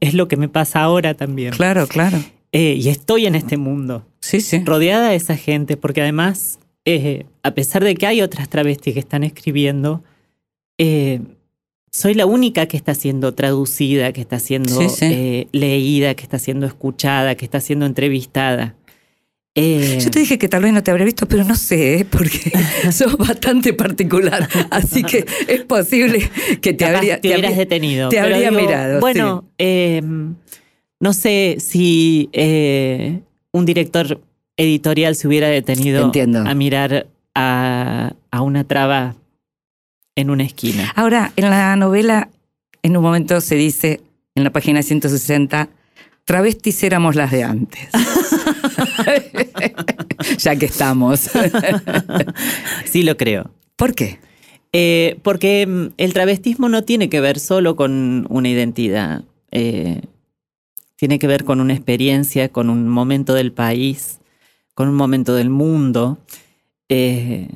es 0.00 0.12
lo 0.12 0.28
que 0.28 0.36
me 0.36 0.50
pasa 0.50 0.80
ahora 0.82 1.14
también. 1.14 1.52
Claro, 1.54 1.86
claro. 1.86 2.18
Eh, 2.52 2.74
y 2.78 2.90
estoy 2.90 3.24
en 3.26 3.34
este 3.36 3.56
mundo, 3.56 4.06
Sí, 4.20 4.40
sí. 4.42 4.62
rodeada 4.66 5.08
de 5.08 5.16
esa 5.16 5.36
gente, 5.36 5.76
porque 5.78 6.02
además, 6.02 6.58
eh, 6.86 7.26
a 7.42 7.50
pesar 7.52 7.84
de 7.84 7.94
que 7.94 8.06
hay 8.06 8.22
otras 8.22 8.48
travestis 8.48 8.94
que 8.94 9.00
están 9.00 9.22
escribiendo, 9.24 10.02
eh, 10.78 11.20
soy 11.90 12.14
la 12.14 12.26
única 12.26 12.66
que 12.66 12.76
está 12.76 12.94
siendo 12.94 13.34
traducida, 13.34 14.12
que 14.12 14.20
está 14.20 14.38
siendo 14.38 14.70
Sí, 14.80 14.88
sí. 14.88 15.04
eh, 15.06 15.48
leída, 15.52 16.14
que 16.14 16.22
está 16.22 16.38
siendo 16.38 16.64
escuchada, 16.66 17.34
que 17.34 17.44
está 17.44 17.60
siendo 17.60 17.86
entrevistada. 17.86 18.74
Eh, 19.58 19.98
Yo 20.04 20.10
te 20.10 20.18
dije 20.20 20.36
que 20.36 20.48
tal 20.48 20.62
vez 20.62 20.74
no 20.74 20.82
te 20.82 20.90
habría 20.90 21.06
visto, 21.06 21.26
pero 21.26 21.42
no 21.44 21.54
sé, 21.56 22.00
¿eh? 22.00 22.04
porque 22.04 22.52
sos 22.92 23.16
bastante 23.16 23.72
particular. 23.72 24.46
Así 24.70 25.02
que 25.02 25.24
es 25.48 25.64
posible 25.64 26.30
que 26.60 26.74
te 26.74 26.84
habría. 26.84 27.20
te 27.20 27.28
hubieras 27.28 27.44
habría- 27.52 27.58
detenido. 27.64 28.08
te 28.10 28.20
habría 28.20 28.50
mirado, 28.50 29.00
Bueno, 29.00 29.46
no 31.00 31.12
sé 31.14 31.56
si 31.58 32.28
un 33.52 33.64
director 33.64 34.20
editorial 34.56 35.14
se 35.16 35.28
hubiera 35.28 35.48
detenido 35.48 36.04
Entiendo. 36.04 36.40
a 36.40 36.54
mirar 36.54 37.06
a, 37.34 38.12
a 38.30 38.40
una 38.42 38.64
traba 38.64 39.14
en 40.14 40.30
una 40.30 40.44
esquina. 40.44 40.92
Ahora, 40.96 41.32
en 41.36 41.50
la 41.50 41.76
novela, 41.76 42.30
en 42.82 42.96
un 42.96 43.02
momento 43.02 43.40
se 43.40 43.56
dice, 43.56 44.00
en 44.34 44.44
la 44.44 44.50
página 44.50 44.82
160, 44.82 45.68
travestis 46.24 46.82
éramos 46.82 47.14
las 47.14 47.30
de 47.30 47.44
antes. 47.44 47.88
ya 50.38 50.56
que 50.56 50.66
estamos. 50.66 51.30
Sí 52.84 53.02
lo 53.02 53.16
creo. 53.16 53.50
¿Por 53.76 53.94
qué? 53.94 54.18
Eh, 54.72 55.18
porque 55.22 55.66
mm, 55.66 55.86
el 55.98 56.12
travestismo 56.12 56.68
no 56.68 56.82
tiene 56.84 57.08
que 57.08 57.20
ver 57.20 57.38
solo 57.38 57.76
con 57.76 58.26
una 58.30 58.48
identidad. 58.48 59.22
eh, 59.50 60.02
tiene 60.98 61.18
que 61.18 61.26
ver 61.26 61.44
con 61.44 61.60
una 61.60 61.74
experiencia, 61.74 62.48
con 62.48 62.70
un 62.70 62.88
momento 62.88 63.34
del 63.34 63.52
país, 63.52 64.18
con 64.76 64.88
un 64.88 64.94
momento 64.94 65.34
del 65.34 65.48
mundo, 65.48 66.18
eh, 66.90 67.48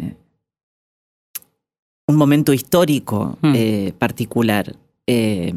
un 2.09 2.17
momento 2.17 2.53
histórico 2.55 3.37
Mm. 3.43 3.53
eh, 3.55 3.93
particular. 3.99 4.75
Eh, 5.07 5.53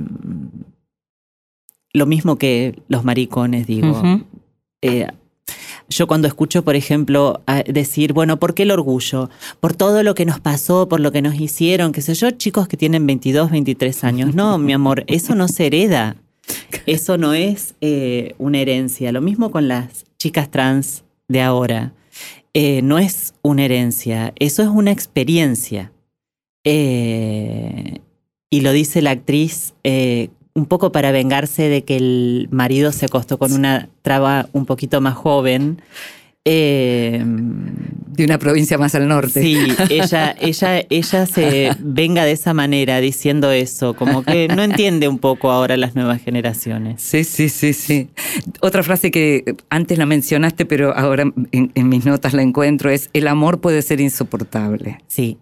lo 1.94 2.06
mismo 2.06 2.36
que 2.38 2.80
los 2.90 3.06
maricones, 3.06 3.66
digo. 3.66 4.02
Yo 5.90 6.08
cuando 6.08 6.28
escucho, 6.28 6.64
por 6.64 6.76
ejemplo, 6.76 7.42
decir, 7.68 8.12
bueno, 8.14 8.40
¿por 8.40 8.54
qué 8.56 8.64
el 8.64 8.72
orgullo? 8.72 9.30
Por 9.62 9.74
todo 9.74 10.04
lo 10.04 10.16
que 10.16 10.26
nos 10.26 10.40
pasó, 10.42 10.90
por 10.90 11.00
lo 11.00 11.12
que 11.12 11.22
nos 11.22 11.36
hicieron, 11.40 11.92
qué 11.94 12.02
sé 12.02 12.14
yo, 12.16 12.32
chicos 12.32 12.68
que 12.68 12.78
tienen 12.78 13.06
22, 13.08 13.52
23 13.52 14.04
años. 14.04 14.36
No, 14.36 14.58
mi 14.58 14.74
amor, 14.74 15.04
eso 15.08 15.34
no 15.36 15.48
se 15.48 15.68
hereda. 15.68 16.18
Eso 16.88 17.18
no 17.18 17.34
es 17.34 17.76
eh, 17.82 18.36
una 18.38 18.60
herencia. 18.60 19.12
Lo 19.14 19.22
mismo 19.22 19.50
con 19.52 19.68
las 19.70 20.06
chicas 20.18 20.50
trans 20.52 21.04
de 21.34 21.42
ahora. 21.42 21.94
Eh, 22.54 22.82
no 22.84 23.00
es 23.00 23.34
una 23.42 23.66
herencia, 23.66 24.32
eso 24.38 24.62
es 24.62 24.70
una 24.70 24.92
experiencia. 24.92 25.92
Eh, 26.64 28.00
y 28.50 28.62
lo 28.62 28.72
dice 28.72 29.02
la 29.02 29.12
actriz 29.12 29.74
eh, 29.84 30.30
un 30.54 30.68
poco 30.68 30.92
para 30.92 31.12
vengarse 31.12 31.68
de 31.68 31.84
que 31.84 31.98
el 31.98 32.48
marido 32.52 32.92
se 32.92 33.08
acostó 33.08 33.38
con 33.40 33.52
una 33.52 33.90
traba 34.04 34.48
un 34.54 34.66
poquito 34.66 35.02
más 35.02 35.16
joven. 35.16 35.82
Eh, 36.46 37.24
De 37.26 38.26
una 38.26 38.38
provincia 38.38 38.78
más 38.78 38.94
al 38.96 39.08
norte. 39.08 39.42
Sí, 39.42 39.58
ella, 39.90 40.36
ella, 40.40 40.84
ella 40.90 41.26
se 41.26 41.72
venga 41.80 42.26
de 42.26 42.34
esa 42.34 42.54
manera 42.54 43.00
diciendo 43.00 43.50
eso, 43.52 43.96
como 43.96 44.24
que 44.24 44.50
no 44.50 44.62
entiende 44.62 45.08
un 45.08 45.20
poco 45.20 45.52
ahora 45.52 45.78
las 45.78 45.96
nuevas 45.96 46.22
generaciones. 46.22 47.02
Sí, 47.02 47.24
sí, 47.24 47.48
sí, 47.50 47.74
sí. 47.74 48.10
Otra 48.62 48.84
frase 48.84 49.10
que 49.10 49.56
antes 49.70 49.98
la 49.98 50.06
mencionaste, 50.06 50.66
pero 50.66 50.94
ahora 50.96 51.24
en, 51.52 51.72
en 51.74 51.90
mis 51.90 52.06
notas 52.06 52.34
la 52.34 52.42
encuentro, 52.42 52.90
es 52.90 53.10
el 53.14 53.28
amor 53.30 53.62
puede 53.62 53.82
ser 53.82 54.02
insoportable. 54.02 54.98
Sí, 55.08 55.38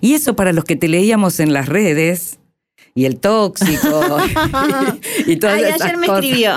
Y 0.00 0.14
eso 0.14 0.34
para 0.36 0.52
los 0.52 0.64
que 0.64 0.76
te 0.76 0.88
leíamos 0.88 1.40
en 1.40 1.52
las 1.52 1.68
redes 1.68 2.37
y 2.98 3.04
el 3.04 3.20
tóxico 3.20 4.18
y, 5.26 5.36
todas 5.36 5.56
Ay, 5.56 5.62
esas 5.64 5.82
ayer 5.82 5.96
me 5.98 6.06
cosas. 6.08 6.24
escribió. 6.24 6.52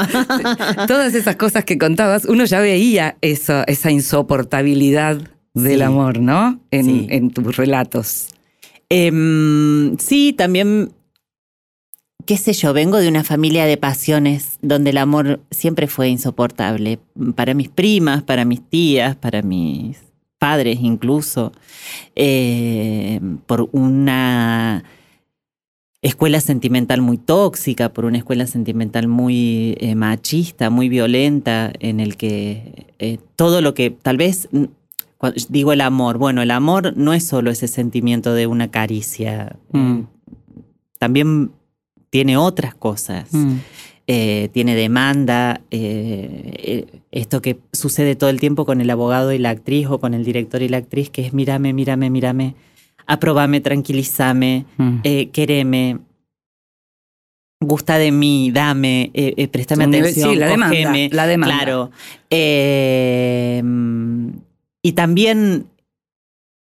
todas 0.88 1.14
esas 1.14 1.36
cosas 1.36 1.66
que 1.66 1.78
contabas, 1.78 2.26
uno 2.26 2.46
ya 2.46 2.60
veía 2.60 3.16
eso, 3.22 3.64
esa 3.68 3.92
insoportabilidad 3.92 5.18
del 5.54 5.78
Sí. 5.78 5.82
amor, 5.84 6.20
¿no? 6.20 6.60
En, 6.72 6.86
Sí. 6.86 7.08
en 7.10 7.30
tus 7.30 7.56
relatos. 7.58 8.28
Em, 8.90 9.98
sí, 10.00 10.34
también, 10.34 10.92
qué 12.26 12.38
sé 12.38 12.54
yo, 12.54 12.74
vengo 12.74 12.98
de 12.98 13.08
una 13.08 13.24
familia 13.24 13.66
de 13.66 13.78
pasiones 13.78 14.58
donde 14.62 14.90
el 14.90 14.98
amor 14.98 15.42
siempre 15.52 15.86
fue 15.88 16.10
insoportable. 16.10 16.98
Para 17.36 17.54
mis 17.54 17.70
primas, 17.70 18.24
para 18.24 18.46
mis 18.46 18.62
tías, 18.68 19.16
para 19.16 19.42
mis 19.44 19.98
padres 20.40 20.80
incluso. 20.82 21.52
Eh, 22.16 23.20
por 23.46 23.70
una 23.74 24.84
escuela 26.02 26.42
sentimental 26.42 27.02
muy 27.02 27.18
tóxica, 27.18 27.90
por 27.94 28.06
una 28.06 28.18
escuela 28.18 28.48
sentimental 28.48 29.08
muy 29.08 29.76
eh, 29.80 29.96
machista, 29.96 30.70
muy 30.70 30.90
violenta, 30.90 31.72
en 31.80 32.00
el 32.00 32.18
que 32.18 32.88
eh, 33.00 33.20
todo 33.36 33.62
lo 33.62 33.74
que 33.74 33.92
tal 33.92 34.18
vez 34.18 34.50
mm, 34.52 34.64
digo 35.50 35.74
el 35.74 35.82
amor, 35.82 36.18
bueno, 36.18 36.42
el 36.42 36.52
amor 36.52 36.98
no 36.98 37.14
es 37.14 37.26
solo 37.28 37.52
ese 37.52 37.68
sentimiento 37.68 38.34
de 38.34 38.48
una 38.48 38.70
caricia, 38.72 39.56
Mm. 39.72 40.00
eh, 40.00 40.06
también 41.00 41.52
tiene 42.10 42.38
otras 42.38 42.76
cosas. 42.76 43.30
Eh, 44.08 44.50
tiene 44.52 44.76
demanda, 44.76 45.62
eh, 45.72 46.52
eh, 46.58 46.86
esto 47.12 47.42
que 47.42 47.60
sucede 47.72 48.16
todo 48.16 48.30
el 48.30 48.40
tiempo 48.40 48.66
con 48.66 48.82
el 48.82 48.90
abogado 48.90 49.32
y 49.32 49.38
la 49.38 49.52
actriz 49.52 49.88
o 49.88 50.00
con 50.00 50.14
el 50.14 50.26
director 50.26 50.62
y 50.62 50.68
la 50.68 50.78
actriz, 50.78 51.10
que 51.10 51.26
es 51.26 51.34
mírame, 51.34 51.72
mírame, 51.72 52.10
mírame, 52.10 52.56
aprobame, 53.12 53.62
tranquilízame, 53.62 54.65
Mm. 54.78 54.97
eh, 55.04 55.30
quereme, 55.30 56.00
gusta 57.63 57.97
de 57.97 58.12
mí, 58.12 58.52
dame, 58.52 59.12
eh, 59.13 59.34
eh, 59.38 59.47
préstame 59.47 59.86
nivel- 59.86 60.02
atención, 60.02 60.32
sí, 60.32 60.36
la 60.36 60.47
demanda, 60.47 60.67
cógeme. 60.76 61.10
la 61.12 61.28
demanda. 61.28 61.56
Claro. 61.58 61.91
Eh, 62.30 63.62
y 64.84 64.91
también 64.93 65.67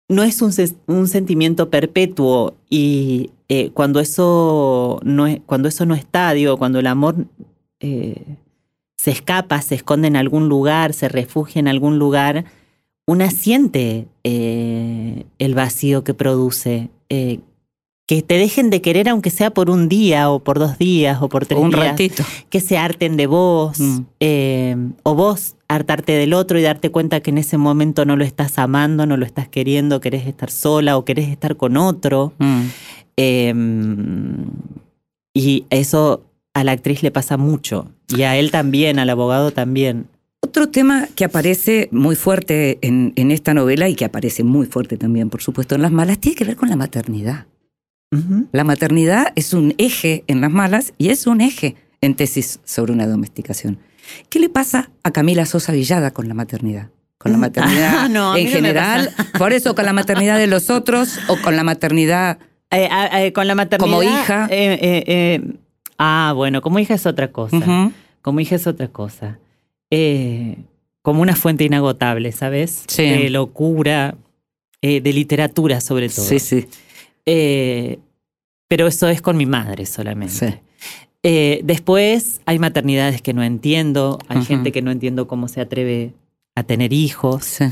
no 0.09 0.21
es 0.23 0.41
un, 0.43 0.51
un 0.87 1.07
sentimiento 1.07 1.69
perpetuo 1.71 2.53
y 2.69 3.31
eh, 3.49 3.71
cuando 3.73 3.99
eso 3.99 4.99
no 5.03 5.25
es, 5.27 5.39
cuando 5.47 5.67
eso 5.67 5.85
no 5.87 5.95
está, 5.95 6.31
digo, 6.33 6.57
cuando 6.57 6.79
el 6.79 6.87
amor 6.87 7.15
eh, 7.79 8.21
se 8.97 9.11
escapa, 9.11 9.61
se 9.61 9.75
esconde 9.75 10.07
en 10.07 10.15
algún 10.15 10.47
lugar, 10.49 10.93
se 10.93 11.09
refugia 11.09 11.59
en 11.59 11.67
algún 11.67 11.97
lugar, 11.97 12.45
una 13.07 13.29
siente 13.31 14.07
eh, 14.23 15.25
el 15.39 15.53
vacío 15.55 16.03
que 16.03 16.13
produce. 16.13 16.89
eh, 17.09 17.39
que 18.07 18.21
te 18.21 18.37
dejen 18.37 18.69
de 18.69 18.81
querer 18.81 19.09
aunque 19.09 19.31
sea 19.31 19.49
por 19.51 19.71
un 19.71 19.89
día 19.89 20.29
o 20.29 20.37
por 20.43 20.59
dos 20.59 20.77
días 20.77 21.17
o 21.23 21.27
por 21.29 21.47
tres 21.47 21.59
Un 21.59 21.71
días 21.71 21.87
ratito. 21.87 22.23
que 22.51 22.59
se 22.61 22.77
harten 22.77 23.17
de 23.17 23.25
vos, 23.25 23.79
Mm. 23.79 23.99
eh, 24.19 24.75
o 25.01 25.15
vos 25.15 25.55
hartarte 25.67 26.11
del 26.11 26.33
otro 26.35 26.59
y 26.59 26.61
darte 26.61 26.91
cuenta 26.91 27.21
que 27.21 27.31
en 27.31 27.39
ese 27.39 27.57
momento 27.57 28.05
no 28.05 28.15
lo 28.15 28.23
estás 28.23 28.59
amando, 28.59 29.07
no 29.07 29.17
lo 29.17 29.25
estás 29.25 29.47
queriendo, 29.49 30.01
querés 30.01 30.27
estar 30.27 30.51
sola 30.51 30.97
o 30.97 31.03
querés 31.05 31.29
estar 31.29 31.57
con 31.57 31.77
otro. 31.77 32.33
Mm. 32.37 32.61
Eh, 33.17 33.53
y 35.33 35.65
eso 35.71 36.21
a 36.53 36.63
la 36.63 36.73
actriz 36.73 37.01
le 37.03 37.09
pasa 37.09 37.37
mucho, 37.37 37.87
y 38.15 38.21
a 38.21 38.37
él 38.37 38.51
también, 38.51 38.99
al 38.99 39.09
abogado 39.09 39.49
también. 39.51 40.05
Otro 40.45 40.69
tema 40.69 41.07
que 41.15 41.25
aparece 41.25 41.89
muy 41.91 42.15
fuerte 42.15 42.77
en, 42.83 43.13
en 43.15 43.31
esta 43.31 43.55
novela 43.55 43.89
y 43.89 43.95
que 43.95 44.05
aparece 44.05 44.43
muy 44.43 44.67
fuerte 44.67 44.95
también, 44.95 45.31
por 45.31 45.41
supuesto, 45.41 45.73
en 45.73 45.81
las 45.81 45.91
malas, 45.91 46.19
tiene 46.19 46.35
que 46.35 46.45
ver 46.45 46.55
con 46.55 46.69
la 46.69 46.75
maternidad. 46.75 47.47
La 48.51 48.63
maternidad 48.63 49.33
es 49.35 49.53
un 49.53 49.73
eje 49.79 50.23
en 50.27 50.39
las 50.41 50.51
malas 50.51 50.93
y 50.99 51.09
es 51.09 51.25
un 51.25 51.41
eje 51.41 51.75
en 51.99 52.13
tesis 52.15 52.59
sobre 52.63 52.93
una 52.93 53.07
domesticación. 53.07 53.79
¿Qué 54.29 54.39
le 54.39 54.47
pasa 54.49 54.91
a 55.01 55.09
Camila 55.09 55.47
Sosa 55.47 55.71
Villada 55.73 56.11
con 56.11 56.27
la 56.27 56.35
maternidad? 56.35 56.89
Con 57.17 57.31
la 57.31 57.37
maternidad 57.47 57.91
Ah, 57.97 58.07
no, 58.07 58.35
mí 58.35 58.41
en 58.41 58.45
no 58.45 58.51
general, 58.51 59.09
por 59.39 59.51
eso 59.51 59.73
con 59.73 59.85
la 59.85 59.93
maternidad 59.93 60.37
de 60.37 60.45
los 60.45 60.69
otros 60.69 61.17
o 61.27 61.41
con 61.41 61.55
la 61.55 61.63
maternidad 61.63 62.37
Eh, 62.69 62.87
eh, 63.13 63.33
con 63.33 63.47
la 63.47 63.55
maternidad. 63.55 63.91
Como 63.91 64.03
hija. 64.03 64.47
eh, 64.51 65.41
ah, 65.97 66.33
bueno, 66.35 66.61
como 66.61 66.77
hija 66.77 66.93
es 66.93 67.07
otra 67.07 67.31
cosa. 67.31 67.91
Como 68.21 68.39
hija 68.39 68.55
es 68.55 68.67
otra 68.67 68.87
cosa. 68.89 69.39
Eh, 69.91 70.57
como 71.01 71.21
una 71.21 71.35
fuente 71.35 71.63
inagotable, 71.63 72.31
¿sabes? 72.31 72.83
Sí. 72.87 73.03
De 73.03 73.29
locura, 73.29 74.15
eh, 74.81 75.01
de 75.01 75.13
literatura 75.13 75.81
sobre 75.81 76.09
todo. 76.09 76.25
Sí, 76.25 76.39
sí, 76.39 76.65
Eh, 77.25 77.99
pero 78.67 78.87
eso 78.87 79.07
es 79.07 79.21
con 79.21 79.37
mi 79.37 79.45
madre 79.45 79.85
solamente. 79.85 80.33
sí. 80.33 80.53
Después 81.63 82.39
hay 82.45 82.59
maternidades 82.59 83.19
que 83.21 83.33
no 83.33 83.43
entiendo, 83.43 84.19
hay 84.27 84.43
gente 84.45 84.71
que 84.71 84.83
no 84.83 84.91
entiendo 84.91 85.27
cómo 85.27 85.47
se 85.47 85.59
atreve 85.59 86.13
a 86.53 86.61
tener 86.63 86.93
hijos, 86.93 87.45
sí. 87.45 87.65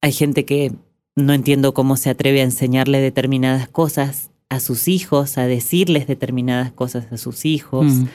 Hay 0.00 0.12
gente 0.12 0.44
que 0.44 0.72
no 1.16 1.32
entiendo 1.32 1.74
cómo 1.74 1.96
se 1.96 2.10
atreve 2.10 2.40
a 2.40 2.44
enseñarle 2.44 3.00
determinadas 3.00 3.68
cosas 3.68 4.30
a 4.48 4.60
sus 4.60 4.86
hijos, 4.88 5.36
a 5.36 5.46
decirles 5.46 6.06
determinadas 6.06 6.72
cosas 6.72 7.10
a 7.12 7.16
sus 7.16 7.44
hijos. 7.44 7.86
Mm. 7.86 8.06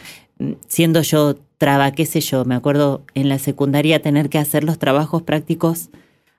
Siendo 0.68 1.02
yo 1.02 1.36
traba, 1.58 1.92
qué 1.92 2.06
sé 2.06 2.22
yo, 2.22 2.46
me 2.46 2.56
acuerdo 2.56 3.04
en 3.14 3.30
la 3.30 3.40
secundaria 3.40 4.02
tener 4.02 4.30
que 4.30 4.38
hacer 4.38 4.64
los 4.64 4.80
trabajos 4.80 5.22
prácticos 5.22 5.90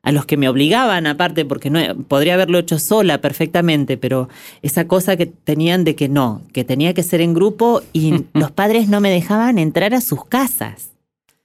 a 0.02 0.12
los 0.12 0.26
que 0.26 0.36
me 0.36 0.48
obligaban 0.48 1.06
aparte, 1.06 1.44
porque 1.46 1.70
no 1.70 1.80
podría 2.08 2.34
haberlo 2.34 2.58
hecho 2.58 2.78
sola 2.78 3.22
perfectamente, 3.22 3.96
pero 3.96 4.28
esa 4.60 4.86
cosa 4.86 5.16
que 5.16 5.26
tenían 5.26 5.82
de 5.84 5.96
que 5.96 6.08
no, 6.08 6.42
que 6.52 6.62
tenía 6.62 6.92
que 6.92 7.02
ser 7.02 7.22
en 7.22 7.32
grupo 7.32 7.80
y 7.92 8.24
los 8.34 8.50
padres 8.50 8.88
no 8.88 9.00
me 9.00 9.10
dejaban 9.10 9.58
entrar 9.58 9.94
a 9.94 10.00
sus 10.00 10.24
casas. 10.26 10.90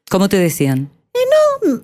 ¿Cómo 0.09 0.27
te 0.27 0.37
decían? 0.37 0.89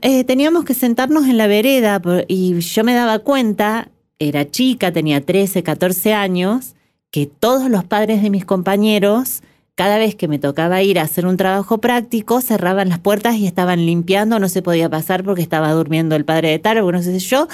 Eh, 0.01 0.23
teníamos 0.23 0.65
que 0.65 0.73
sentarnos 0.73 1.27
en 1.27 1.37
la 1.37 1.47
vereda 1.47 2.01
y 2.27 2.59
yo 2.59 2.83
me 2.83 2.93
daba 2.93 3.19
cuenta, 3.19 3.89
era 4.19 4.49
chica, 4.49 4.91
tenía 4.91 5.21
13, 5.21 5.63
14 5.63 6.13
años, 6.13 6.75
que 7.11 7.25
todos 7.25 7.69
los 7.69 7.83
padres 7.83 8.21
de 8.21 8.29
mis 8.29 8.45
compañeros, 8.45 9.41
cada 9.75 9.97
vez 9.97 10.15
que 10.15 10.29
me 10.29 10.39
tocaba 10.39 10.81
ir 10.81 10.99
a 10.99 11.03
hacer 11.03 11.25
un 11.25 11.35
trabajo 11.35 11.79
práctico, 11.79 12.39
cerraban 12.39 12.89
las 12.89 12.99
puertas 12.99 13.35
y 13.35 13.45
estaban 13.45 13.85
limpiando, 13.85 14.39
no 14.39 14.47
se 14.47 14.61
podía 14.61 14.89
pasar 14.89 15.23
porque 15.23 15.41
estaba 15.41 15.71
durmiendo 15.73 16.15
el 16.15 16.23
padre 16.23 16.49
de 16.49 16.59
tal, 16.59 16.77
o 16.79 16.91
no 16.91 17.03
sé 17.03 17.19
si 17.19 17.27
yo, 17.27 17.47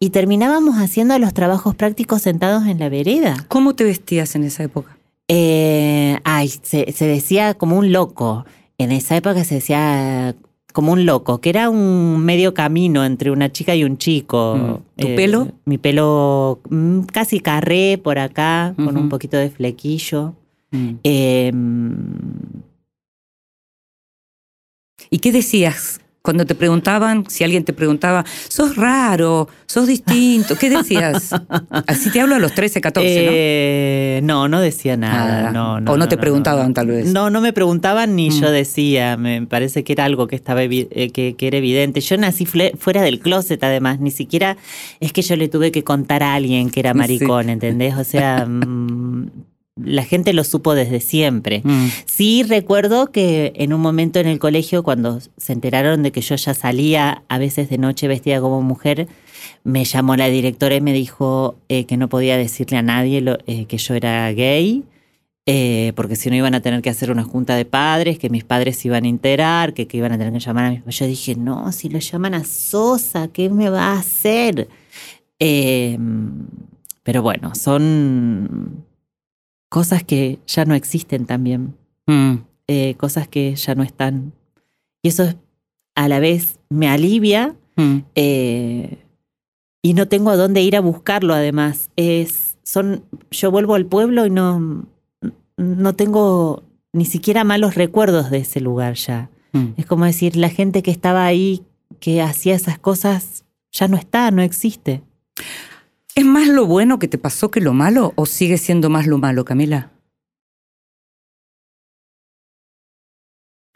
y 0.00 0.10
terminábamos 0.10 0.76
haciendo 0.76 1.16
los 1.18 1.32
trabajos 1.34 1.76
prácticos 1.76 2.22
sentados 2.22 2.66
en 2.66 2.80
la 2.80 2.88
vereda. 2.88 3.46
¿Cómo 3.46 3.74
te 3.74 3.84
vestías 3.84 4.34
en 4.34 4.44
esa 4.44 4.64
época? 4.64 4.98
Eh, 5.28 6.18
ay, 6.24 6.48
se, 6.48 6.90
se 6.92 7.06
decía 7.06 7.54
como 7.54 7.78
un 7.78 7.92
loco. 7.92 8.44
En 8.78 8.92
esa 8.92 9.16
época 9.16 9.44
se 9.44 9.56
decía 9.56 10.34
como 10.72 10.92
un 10.92 11.06
loco, 11.06 11.40
que 11.40 11.50
era 11.50 11.70
un 11.70 12.24
medio 12.24 12.54
camino 12.54 13.04
entre 13.04 13.30
una 13.30 13.50
chica 13.52 13.74
y 13.74 13.84
un 13.84 13.98
chico. 13.98 14.56
Mm. 14.56 15.00
¿Tu 15.00 15.14
pelo? 15.14 15.48
Mi 15.64 15.78
pelo 15.78 16.60
mm, 16.70 17.00
casi 17.02 17.40
carré 17.40 17.98
por 17.98 18.18
acá, 18.18 18.74
con 18.76 18.96
un 18.96 19.08
poquito 19.08 19.36
de 19.36 19.50
flequillo. 19.50 20.34
Mm. 20.70 20.90
Eh, 21.04 21.52
¿Y 25.10 25.18
qué 25.18 25.32
decías 25.32 26.00
cuando 26.20 26.44
te 26.44 26.54
preguntaban, 26.54 27.24
si 27.30 27.42
alguien 27.44 27.64
te 27.64 27.72
preguntaba, 27.72 28.22
sos 28.48 28.76
raro, 28.76 29.48
sos 29.64 29.86
distinto? 29.86 30.56
¿Qué 30.58 30.68
decías? 30.68 31.30
Así 31.86 32.10
te 32.10 32.20
hablo 32.20 32.34
a 32.34 32.38
los 32.38 32.52
13, 32.52 32.82
14, 32.82 33.08
eh, 33.08 34.20
¿no? 34.22 34.42
no, 34.42 34.48
no 34.48 34.60
decía 34.60 34.98
nada. 34.98 35.34
Nada. 35.44 35.52
No, 35.52 35.80
no, 35.80 35.92
O 35.92 35.96
no 35.96 36.04
no, 36.04 36.08
te 36.08 36.18
preguntaban, 36.18 36.74
tal 36.74 36.88
vez. 36.88 37.06
No, 37.14 37.30
no 37.30 37.40
me 37.40 37.54
preguntaban 37.54 38.14
ni 38.16 38.28
Mm. 38.28 38.40
yo 38.42 38.50
decía. 38.50 39.16
Me 39.16 39.46
parece 39.46 39.84
que 39.84 39.94
era 39.94 40.04
algo 40.04 40.26
que 40.26 40.36
estaba 40.36 40.62
eh, 40.64 41.10
que, 41.14 41.34
que 41.34 41.46
era 41.46 41.56
evidente. 41.56 42.02
Yo 42.02 42.18
nací 42.18 42.44
fuera 42.44 43.00
del 43.00 43.20
closet, 43.20 43.62
además. 43.64 44.00
Ni 44.00 44.10
siquiera 44.10 44.58
es 45.00 45.14
que 45.14 45.22
yo 45.22 45.36
le 45.36 45.48
tuve 45.48 45.72
que 45.72 45.82
contar 45.84 46.22
a 46.22 46.34
alguien 46.34 46.68
que 46.68 46.80
era 46.80 46.92
Sí. 46.92 46.98
maricón, 46.98 47.48
¿entendés? 47.48 47.94
O 47.96 48.04
sea, 48.04 48.44
mm, 48.44 49.30
la 49.84 50.04
gente 50.04 50.32
lo 50.32 50.44
supo 50.44 50.74
desde 50.74 51.00
siempre. 51.00 51.62
Mm. 51.64 51.86
Sí 52.06 52.42
recuerdo 52.42 53.12
que 53.12 53.52
en 53.56 53.72
un 53.72 53.80
momento 53.80 54.18
en 54.18 54.26
el 54.26 54.38
colegio, 54.38 54.82
cuando 54.82 55.20
se 55.36 55.52
enteraron 55.52 56.02
de 56.02 56.12
que 56.12 56.20
yo 56.20 56.34
ya 56.36 56.54
salía 56.54 57.22
a 57.28 57.38
veces 57.38 57.68
de 57.70 57.78
noche 57.78 58.08
vestida 58.08 58.40
como 58.40 58.60
mujer, 58.62 59.08
me 59.64 59.84
llamó 59.84 60.16
la 60.16 60.28
directora 60.28 60.74
y 60.76 60.80
me 60.80 60.92
dijo 60.92 61.56
eh, 61.68 61.84
que 61.84 61.96
no 61.96 62.08
podía 62.08 62.36
decirle 62.36 62.76
a 62.78 62.82
nadie 62.82 63.20
lo- 63.20 63.38
eh, 63.46 63.66
que 63.66 63.78
yo 63.78 63.94
era 63.94 64.30
gay, 64.32 64.84
eh, 65.46 65.92
porque 65.96 66.16
si 66.16 66.28
no 66.28 66.36
iban 66.36 66.54
a 66.54 66.60
tener 66.60 66.82
que 66.82 66.90
hacer 66.90 67.10
una 67.10 67.24
junta 67.24 67.56
de 67.56 67.64
padres, 67.64 68.18
que 68.18 68.28
mis 68.28 68.44
padres 68.44 68.76
se 68.76 68.88
iban 68.88 69.04
a 69.04 69.08
enterar, 69.08 69.72
que, 69.74 69.86
que 69.86 69.96
iban 69.96 70.12
a 70.12 70.18
tener 70.18 70.32
que 70.34 70.40
llamar 70.40 70.64
a 70.66 70.70
mis... 70.70 70.82
Yo 70.98 71.06
dije, 71.06 71.36
no, 71.36 71.72
si 71.72 71.88
lo 71.88 71.98
llaman 72.00 72.34
a 72.34 72.44
Sosa, 72.44 73.28
¿qué 73.28 73.48
me 73.48 73.70
va 73.70 73.94
a 73.94 73.98
hacer? 73.98 74.68
Eh, 75.40 75.98
pero 77.02 77.22
bueno, 77.22 77.54
son 77.54 78.84
cosas 79.68 80.02
que 80.04 80.38
ya 80.46 80.64
no 80.64 80.74
existen 80.74 81.26
también 81.26 81.74
Mm. 82.06 82.36
eh, 82.68 82.94
cosas 82.96 83.28
que 83.28 83.54
ya 83.54 83.74
no 83.74 83.82
están. 83.82 84.32
Y 85.02 85.08
eso 85.08 85.34
a 85.94 86.08
la 86.08 86.20
vez 86.20 86.58
me 86.70 86.88
alivia 86.88 87.54
Mm. 87.76 87.98
eh, 88.14 88.98
y 89.82 89.94
no 89.94 90.08
tengo 90.08 90.30
a 90.30 90.36
dónde 90.36 90.62
ir 90.62 90.74
a 90.76 90.80
buscarlo 90.80 91.34
además. 91.34 91.90
Es 91.96 92.56
son, 92.64 93.04
yo 93.30 93.50
vuelvo 93.50 93.74
al 93.74 93.86
pueblo 93.86 94.26
y 94.26 94.30
no, 94.30 94.84
no 95.56 95.94
tengo 95.94 96.62
ni 96.92 97.04
siquiera 97.04 97.44
malos 97.44 97.74
recuerdos 97.76 98.30
de 98.30 98.38
ese 98.38 98.60
lugar 98.60 98.94
ya. 98.94 99.30
Mm. 99.52 99.68
Es 99.76 99.86
como 99.86 100.04
decir, 100.04 100.36
la 100.36 100.48
gente 100.50 100.82
que 100.82 100.90
estaba 100.90 101.24
ahí, 101.24 101.62
que 102.00 102.20
hacía 102.22 102.54
esas 102.54 102.78
cosas, 102.78 103.44
ya 103.72 103.86
no 103.88 103.96
está, 103.96 104.30
no 104.30 104.42
existe. 104.42 105.02
¿Es 106.18 106.24
más 106.24 106.48
lo 106.48 106.66
bueno 106.66 106.98
que 106.98 107.06
te 107.06 107.16
pasó 107.16 107.48
que 107.48 107.60
lo 107.60 107.72
malo 107.74 108.12
o 108.16 108.26
sigue 108.26 108.58
siendo 108.58 108.90
más 108.90 109.06
lo 109.06 109.18
malo, 109.18 109.44
Camila? 109.44 109.92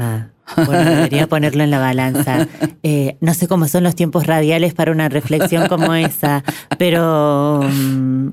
Ah, 0.00 0.30
bueno, 0.66 0.90
debería 0.90 1.28
ponerlo 1.28 1.62
en 1.62 1.70
la 1.70 1.78
balanza. 1.78 2.48
Eh, 2.84 3.16
no 3.20 3.32
sé 3.32 3.46
cómo 3.46 3.68
son 3.68 3.84
los 3.84 3.94
tiempos 3.94 4.26
radiales 4.26 4.74
para 4.74 4.90
una 4.90 5.08
reflexión 5.08 5.68
como 5.68 5.94
esa, 5.94 6.42
pero 6.78 7.60
mm, 7.62 8.26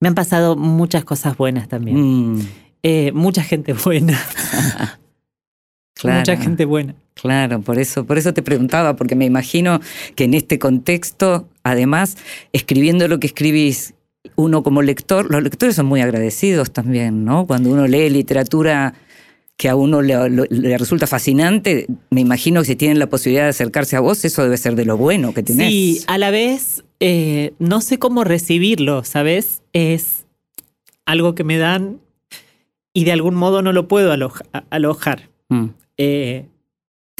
me 0.00 0.08
han 0.08 0.14
pasado 0.14 0.56
muchas 0.56 1.04
cosas 1.04 1.36
buenas 1.36 1.68
también. 1.68 1.98
Mm, 2.38 2.40
Eh, 2.82 3.12
mucha 3.12 3.42
gente 3.42 3.74
buena. 3.74 4.18
claro. 5.94 6.20
Mucha 6.20 6.38
gente 6.38 6.64
buena. 6.64 6.94
Claro, 7.12 7.60
por 7.60 7.78
eso, 7.78 8.06
por 8.06 8.16
eso 8.16 8.32
te 8.32 8.42
preguntaba, 8.42 8.96
porque 8.96 9.14
me 9.14 9.26
imagino 9.26 9.78
que 10.16 10.24
en 10.24 10.32
este 10.32 10.58
contexto, 10.58 11.50
además, 11.64 12.16
escribiendo 12.52 13.08
lo 13.08 13.18
que 13.20 13.26
escribís, 13.28 13.94
uno 14.36 14.62
como 14.62 14.82
lector, 14.82 15.30
los 15.30 15.42
lectores 15.42 15.76
son 15.76 15.86
muy 15.86 16.00
agradecidos 16.00 16.72
también, 16.72 17.24
¿no? 17.24 17.46
Cuando 17.46 17.70
uno 17.70 17.86
lee 17.86 18.08
literatura 18.10 18.94
que 19.56 19.68
a 19.68 19.76
uno 19.76 20.00
le, 20.02 20.46
resulta 20.78 21.06
fascinante, 21.06 21.86
me 22.10 22.20
imagino 22.20 22.60
que 22.62 22.66
si 22.68 22.76
tienen 22.76 22.98
la 22.98 23.08
posibilidad 23.08 23.44
de 23.44 23.50
acercarse 23.50 23.96
a 23.96 24.00
vos, 24.00 24.24
eso 24.24 24.42
debe 24.42 24.56
ser 24.56 24.74
de 24.74 24.84
lo 24.84 24.96
bueno 24.96 25.34
que 25.34 25.42
tenés. 25.42 25.68
Sí, 25.68 26.00
a 26.06 26.18
la 26.18 26.30
vez 26.30 26.82
eh, 27.00 27.52
no 27.58 27.80
sé 27.80 27.98
cómo 27.98 28.24
recibirlo, 28.24 29.04
¿sabes? 29.04 29.62
Es 29.72 30.24
algo 31.04 31.34
que 31.34 31.44
me 31.44 31.58
dan 31.58 32.00
y 32.94 33.04
de 33.04 33.12
algún 33.12 33.34
modo 33.34 33.62
no 33.62 33.72
lo 33.72 33.88
puedo 33.88 34.12
aloja- 34.12 34.46
alojar. 34.70 35.28
Mm. 35.48 35.66
Eh, 35.98 36.46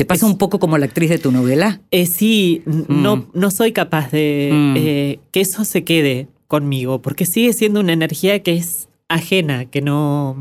¿Te 0.03 0.07
pasa 0.07 0.27
es- 0.27 0.33
un 0.33 0.39
poco 0.39 0.59
como 0.59 0.79
la 0.79 0.87
actriz 0.87 1.11
de 1.11 1.19
tu 1.19 1.31
novela? 1.33 1.81
Eh, 1.91 2.07
sí, 2.07 2.63
Mm. 2.67 2.83
no, 3.03 3.27
no 3.35 3.51
soy 3.51 3.73
capaz 3.73 4.11
de 4.11 4.51
Mm. 4.53 4.75
eh, 4.77 5.19
que 5.31 5.41
eso 5.41 5.65
se 5.65 5.85
quede 5.85 6.29
conmigo, 6.49 7.01
porque 7.03 7.25
sigue 7.27 7.53
siendo 7.53 7.81
una 7.81 7.93
energía 7.93 8.43
que 8.43 8.55
es 8.55 8.89
ajena, 9.09 9.67
que 9.67 9.81
no, 9.81 10.37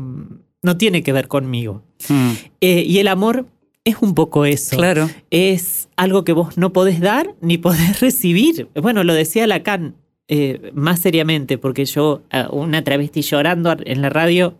no 0.62 0.76
tiene 0.76 1.02
que 1.02 1.12
ver 1.12 1.28
conmigo. 1.28 1.82
Mm, 2.08 2.30
Eh, 2.60 2.84
y 2.86 2.98
el 2.98 3.08
amor 3.08 3.46
es 3.84 3.96
un 4.00 4.14
poco 4.14 4.44
eso. 4.44 4.76
Claro. 4.76 5.08
Es 5.30 5.88
algo 5.96 6.22
que 6.24 6.32
vos 6.32 6.56
no 6.58 6.72
podés 6.72 7.00
dar 7.00 7.34
ni 7.40 7.58
podés 7.58 8.00
recibir. 8.00 8.68
Bueno, 8.74 9.04
lo 9.04 9.14
decía 9.14 9.46
Lacan 9.46 9.94
eh, 10.28 10.70
más 10.74 11.00
seriamente, 11.00 11.58
porque 11.58 11.84
yo, 11.84 12.22
una 12.52 12.82
travesti 12.84 13.20
llorando 13.22 13.76
en 13.84 14.00
la 14.00 14.08
radio, 14.08 14.54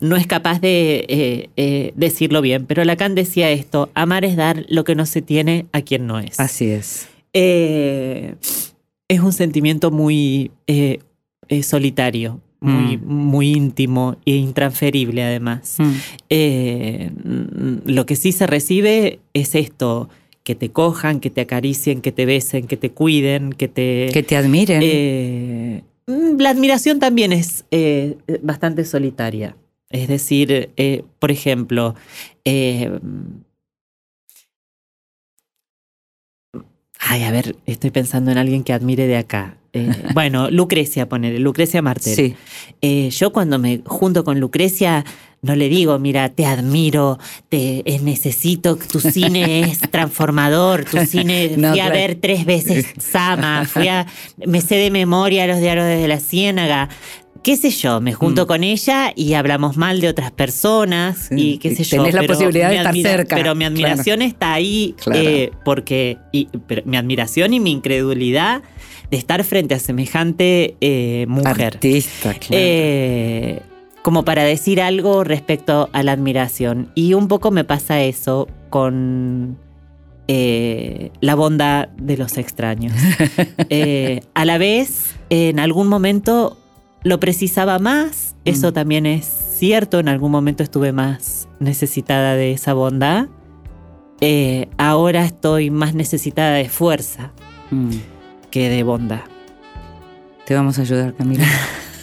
no 0.00 0.16
es 0.16 0.26
capaz 0.26 0.60
de 0.60 1.04
eh, 1.08 1.50
eh, 1.56 1.92
decirlo 1.96 2.40
bien. 2.40 2.66
Pero 2.66 2.84
Lacan 2.84 3.14
decía 3.14 3.50
esto, 3.50 3.90
amar 3.94 4.24
es 4.24 4.36
dar 4.36 4.64
lo 4.68 4.84
que 4.84 4.94
no 4.94 5.06
se 5.06 5.22
tiene 5.22 5.66
a 5.72 5.82
quien 5.82 6.06
no 6.06 6.18
es. 6.18 6.38
Así 6.38 6.66
es. 6.70 7.08
Eh, 7.32 8.34
es 9.08 9.20
un 9.20 9.32
sentimiento 9.32 9.90
muy 9.90 10.50
solitario, 11.62 12.40
muy, 12.60 12.96
Mm. 12.98 13.06
muy 13.06 13.52
íntimo 13.52 14.16
e 14.26 14.32
intransferible 14.32 15.22
además. 15.22 15.76
Mm. 15.78 15.92
Lo 17.86 18.06
que 18.06 18.16
sí 18.16 18.32
se 18.32 18.46
recibe 18.46 19.20
es 19.32 19.54
esto, 19.54 20.08
que 20.42 20.54
te 20.54 20.70
cojan, 20.70 21.20
que 21.20 21.30
te 21.30 21.42
acaricien, 21.42 22.00
que 22.00 22.12
te 22.12 22.26
besen, 22.26 22.66
que 22.66 22.76
te 22.76 22.90
cuiden, 22.90 23.52
que 23.52 23.68
te... 23.68 24.08
Que 24.12 24.22
te 24.22 24.36
admiren. 24.36 25.82
Mm, 26.06 26.40
la 26.40 26.50
admiración 26.50 26.98
también 26.98 27.32
es 27.32 27.64
bastante 28.42 28.84
solitaria. 28.84 29.54
Es 29.90 30.08
decir, 30.08 30.70
eh, 30.76 31.04
por 31.18 31.30
ejemplo, 31.30 31.94
eh, 32.44 32.98
ay, 36.98 37.22
a 37.24 37.30
ver, 37.30 37.56
estoy 37.66 37.90
pensando 37.90 38.30
en 38.30 38.38
alguien 38.38 38.64
que 38.64 38.72
admire 38.72 39.06
de 39.06 39.16
acá. 39.16 39.56
Eh, 39.72 39.90
bueno, 40.14 40.50
Lucrecia, 40.50 41.08
poner, 41.08 41.40
Lucrecia 41.40 41.82
Martel. 41.82 42.14
sí. 42.14 43.10
Yo 43.10 43.32
cuando 43.32 43.58
me 43.58 43.80
junto 43.86 44.24
con 44.24 44.40
Lucrecia, 44.40 45.04
no 45.40 45.54
le 45.54 45.68
digo, 45.68 45.98
mira, 45.98 46.28
te 46.30 46.46
admiro, 46.46 47.18
te 47.48 47.82
eh, 47.84 48.00
necesito, 48.00 48.76
tu 48.76 48.98
cine 49.00 49.60
es 49.60 49.78
transformador, 49.90 50.84
tu 50.84 50.98
cine, 51.06 51.54
No, 51.56 51.70
fui 51.70 51.80
a 51.80 51.90
ver 51.90 52.16
tres 52.16 52.44
veces 52.44 52.86
Sama, 52.98 53.64
fui 53.64 53.88
a, 53.88 54.06
me 54.46 54.60
sé 54.60 54.76
de 54.76 54.90
memoria 54.90 55.46
los 55.46 55.60
diarios 55.60 55.86
de 55.86 56.08
la 56.08 56.18
Ciénaga. 56.18 56.88
Qué 57.42 57.56
sé 57.56 57.70
yo, 57.70 58.00
me 58.00 58.12
junto 58.12 58.44
Mm. 58.44 58.46
con 58.46 58.64
ella 58.64 59.12
y 59.14 59.34
hablamos 59.34 59.76
mal 59.76 60.00
de 60.00 60.08
otras 60.08 60.30
personas 60.32 61.26
Sí, 61.28 61.34
y 61.54 61.58
qué 61.58 61.74
sé 61.74 61.84
yo. 61.84 61.98
tenés 61.98 62.14
la 62.14 62.22
posibilidad 62.24 62.68
de 62.70 62.76
estar 62.76 62.94
cerca, 62.96 63.36
Pero 63.36 63.54
mi 63.54 63.60
claro. 63.64 63.74
admiración 63.74 64.22
está 64.22 64.52
ahí 64.52 64.94
Claro. 65.02 65.20
eh, 65.20 65.50
porque 65.64 66.18
y, 66.32 66.48
pero 66.66 66.82
mi 66.84 66.96
admiración 66.96 67.54
y 67.54 67.60
mi 67.60 67.70
incredulidad 67.72 68.62
de 69.10 69.16
estar 69.16 69.42
frente 69.44 69.74
a 69.74 69.78
semejante 69.78 70.76
eh, 70.80 71.26
mujer. 71.28 71.74
Artista, 71.74 72.34
claro. 72.34 72.46
Eh, 72.50 73.60
como 74.02 74.24
para 74.24 74.42
decir 74.44 74.80
algo 74.80 75.24
respecto 75.24 75.88
a 75.92 76.02
la 76.02 76.12
admiración. 76.12 76.90
Y 76.94 77.14
un 77.14 77.28
poco 77.28 77.50
me 77.50 77.64
pasa 77.64 78.02
eso 78.02 78.48
con 78.70 79.58
eh, 80.28 81.10
la 81.20 81.34
bondad 81.34 81.88
de 81.96 82.16
los 82.16 82.36
extraños. 82.38 82.92
Eh, 83.70 84.20
a 84.34 84.44
la 84.44 84.58
vez, 84.58 85.14
en 85.30 85.58
algún 85.60 85.88
momento 85.88 86.56
lo 87.04 87.20
precisaba 87.20 87.78
más, 87.78 88.34
eso 88.44 88.70
Mm. 88.70 88.72
también 88.74 89.06
es 89.06 89.24
cierto, 89.26 89.98
en 89.98 90.08
algún 90.08 90.30
momento 90.30 90.62
estuve 90.62 90.92
más 90.92 91.48
necesitada 91.60 92.34
de 92.34 92.52
esa 92.52 92.74
bondad. 92.74 93.26
Eh, 94.20 94.68
ahora 94.78 95.24
estoy 95.24 95.70
más 95.70 95.94
necesitada 95.94 96.52
de 96.54 96.68
fuerza 96.68 97.32
Mm. 97.70 97.90
que 98.50 98.68
de 98.68 98.82
bondad. 98.82 99.20
Te 100.46 100.54
vamos 100.54 100.78
a 100.78 100.82
ayudar, 100.82 101.14
Camila. 101.14 101.44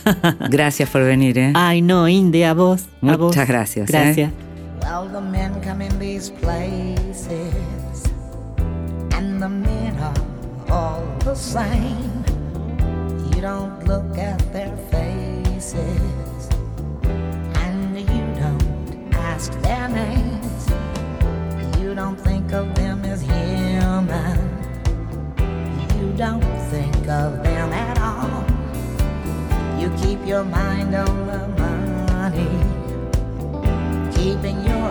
Gracias 0.49 0.89
por 0.89 1.03
venir, 1.03 1.37
¿eh? 1.39 1.51
Ay, 1.55 1.81
no, 1.81 2.07
Inde, 2.07 2.45
a 2.45 2.53
vos. 2.53 2.83
a 3.01 3.15
vos. 3.17 3.27
Muchas 3.35 3.47
gracias. 3.47 3.89
¿eh? 3.89 3.91
Gracias. 3.91 4.31
Well, 4.83 5.09
the 5.11 5.19
men 5.21 5.51
come 5.63 5.83
in 5.85 5.97
these 5.99 6.31
places, 6.31 7.27
and 9.17 9.41
the 9.41 9.49
men 9.49 9.95
are 9.99 10.13
all 10.71 11.01
the 11.23 11.35
same. 11.35 12.34
You 13.35 13.41
don't 13.41 13.83
look 13.85 14.17
at 14.17 14.39
their 14.53 14.75
faces, 14.89 16.49
and 17.03 17.99
you 17.99 18.23
don't 18.41 19.13
ask 19.13 19.51
their 19.61 19.89
names. 19.89 20.69
You 21.81 21.93
don't 21.93 22.15
think 22.15 22.53
of 22.53 22.73
them 22.75 23.03
as 23.03 23.21
human. 23.21 24.39
You 25.99 26.13
don't 26.13 26.41
think 26.71 27.07
of 27.09 27.43
them 27.43 27.73
at 27.73 27.99
all. 27.99 28.45
You 29.81 29.89
keep 30.01 30.25
your 30.25 30.45
mind 30.45 30.95
on 30.95 31.27
the 31.27 31.47
money 31.61 32.85
keeping 34.15 34.65
your 34.65 34.84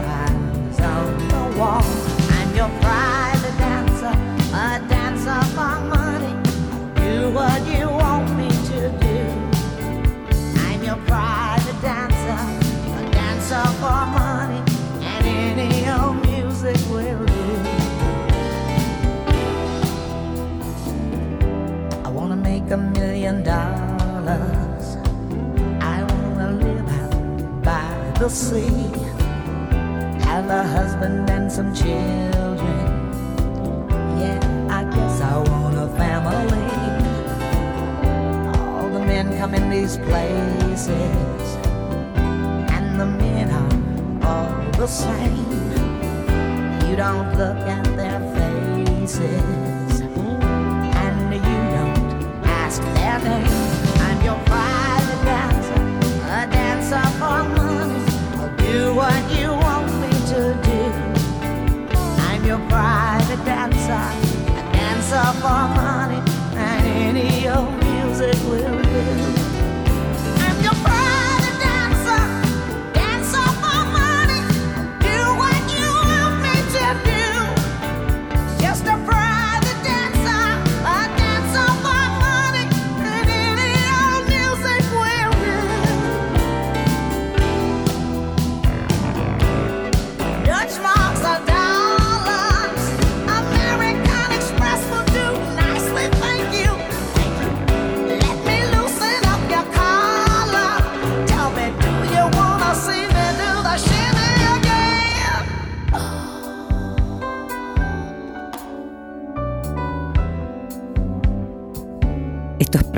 the 28.19 28.29
sea. 28.29 28.69
Have 30.25 30.49
a 30.49 30.63
husband 30.65 31.29
and 31.31 31.51
some 31.51 31.75
children. 31.75 32.87
Yeah, 34.19 34.41
I 34.71 34.85
guess 34.85 35.21
I 35.21 35.39
want 35.39 35.77
a 35.77 35.89
family. 35.97 36.45
All 38.59 38.89
the 38.91 39.01
men 39.01 39.37
come 39.39 39.55
in 39.55 39.69
these 39.69 39.97
places, 39.99 40.89
and 42.77 43.01
the 43.01 43.07
men 43.07 43.51
are 43.51 44.29
all 44.29 44.71
the 44.73 44.87
same. 44.87 45.37
You 46.89 46.97
don't 46.97 47.37
look 47.37 47.59
at 47.59 47.85
their 47.97 48.21
faces, 48.37 50.01
and 50.01 51.35
you 51.35 51.41
don't 51.77 52.47
ask 52.47 52.81
their 52.95 53.19
name. 53.19 53.74
What 58.95 59.23
you 59.37 59.49
want 59.51 59.91
me 60.01 60.11
to 60.33 60.41
do. 60.63 60.83
I'm 62.29 62.45
your 62.45 62.61
private 62.69 63.45
dancer, 63.45 64.05
a 64.59 64.63
dancer 64.73 65.27
for 65.41 65.63
money, 65.75 65.94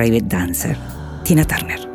Private 0.07 0.29
Dancer. 0.29 0.77
Tina 1.25 1.45
Turner. 1.45 1.86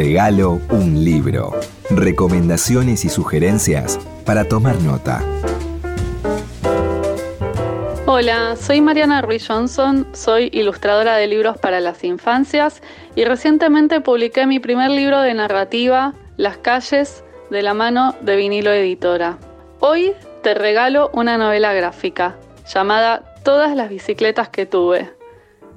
Regalo 0.00 0.58
un 0.70 1.04
libro. 1.04 1.60
Recomendaciones 1.90 3.04
y 3.04 3.10
sugerencias 3.10 3.98
para 4.24 4.48
tomar 4.48 4.80
nota. 4.80 5.20
Hola, 8.06 8.56
soy 8.56 8.80
Mariana 8.80 9.20
Ruiz 9.20 9.46
Johnson, 9.46 10.06
soy 10.12 10.48
ilustradora 10.54 11.16
de 11.16 11.26
libros 11.26 11.58
para 11.58 11.80
las 11.80 12.02
infancias 12.02 12.80
y 13.14 13.26
recientemente 13.26 14.00
publiqué 14.00 14.46
mi 14.46 14.58
primer 14.58 14.90
libro 14.90 15.20
de 15.20 15.34
narrativa, 15.34 16.14
Las 16.38 16.56
calles, 16.56 17.22
de 17.50 17.60
la 17.60 17.74
mano 17.74 18.14
de 18.22 18.36
vinilo 18.36 18.72
editora. 18.72 19.36
Hoy 19.80 20.14
te 20.42 20.54
regalo 20.54 21.10
una 21.12 21.36
novela 21.36 21.74
gráfica 21.74 22.38
llamada 22.72 23.34
Todas 23.44 23.76
las 23.76 23.90
bicicletas 23.90 24.48
que 24.48 24.64
tuve, 24.64 25.10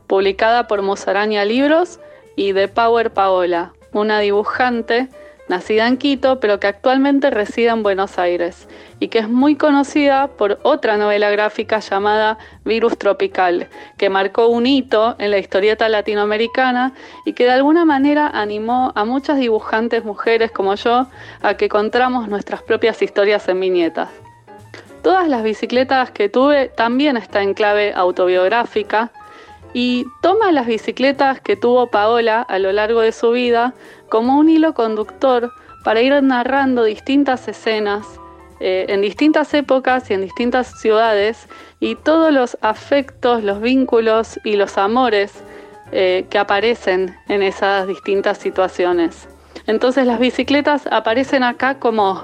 publicada 0.07 0.67
por 0.67 0.81
Musaraña 0.81 1.43
Libros 1.43 1.99
y 2.37 2.53
de 2.53 2.69
Power 2.69 3.11
Paola, 3.11 3.73
una 3.93 4.19
dibujante 4.19 5.09
nacida 5.47 5.87
en 5.87 5.97
Quito, 5.97 6.39
pero 6.39 6.59
que 6.59 6.67
actualmente 6.67 7.29
reside 7.29 7.67
en 7.69 7.83
Buenos 7.83 8.17
Aires 8.17 8.67
y 8.99 9.09
que 9.09 9.19
es 9.19 9.29
muy 9.29 9.55
conocida 9.55 10.27
por 10.27 10.59
otra 10.63 10.97
novela 10.97 11.29
gráfica 11.29 11.79
llamada 11.79 12.37
Virus 12.63 12.97
Tropical, 12.97 13.67
que 13.97 14.09
marcó 14.09 14.47
un 14.47 14.65
hito 14.65 15.15
en 15.19 15.31
la 15.31 15.37
historieta 15.37 15.89
latinoamericana 15.89 16.93
y 17.25 17.33
que 17.33 17.43
de 17.43 17.51
alguna 17.51 17.83
manera 17.85 18.27
animó 18.27 18.93
a 18.95 19.03
muchas 19.03 19.37
dibujantes 19.37 20.05
mujeres 20.05 20.51
como 20.51 20.75
yo 20.75 21.07
a 21.41 21.55
que 21.55 21.69
contamos 21.69 22.29
nuestras 22.29 22.61
propias 22.61 23.01
historias 23.01 23.47
en 23.49 23.59
viñetas. 23.59 24.09
Todas 25.01 25.27
las 25.27 25.43
bicicletas 25.43 26.11
que 26.11 26.29
tuve 26.29 26.69
también 26.69 27.17
está 27.17 27.41
en 27.41 27.53
clave 27.53 27.91
autobiográfica, 27.93 29.11
y 29.73 30.05
toma 30.21 30.51
las 30.51 30.67
bicicletas 30.67 31.41
que 31.41 31.55
tuvo 31.55 31.87
Paola 31.87 32.41
a 32.41 32.59
lo 32.59 32.71
largo 32.71 33.01
de 33.01 33.11
su 33.11 33.31
vida 33.31 33.73
como 34.09 34.37
un 34.37 34.49
hilo 34.49 34.73
conductor 34.73 35.51
para 35.83 36.01
ir 36.01 36.21
narrando 36.23 36.83
distintas 36.83 37.47
escenas 37.47 38.05
eh, 38.59 38.85
en 38.87 39.01
distintas 39.01 39.53
épocas 39.53 40.09
y 40.09 40.13
en 40.13 40.21
distintas 40.21 40.79
ciudades 40.79 41.49
y 41.79 41.95
todos 41.95 42.31
los 42.31 42.57
afectos, 42.61 43.43
los 43.43 43.59
vínculos 43.59 44.39
y 44.45 44.55
los 44.55 44.77
amores 44.77 45.43
eh, 45.91 46.25
que 46.29 46.37
aparecen 46.37 47.15
en 47.27 47.43
esas 47.43 47.87
distintas 47.87 48.37
situaciones. 48.37 49.27
Entonces 49.67 50.05
las 50.05 50.19
bicicletas 50.19 50.87
aparecen 50.91 51.43
acá 51.43 51.79
como 51.79 52.23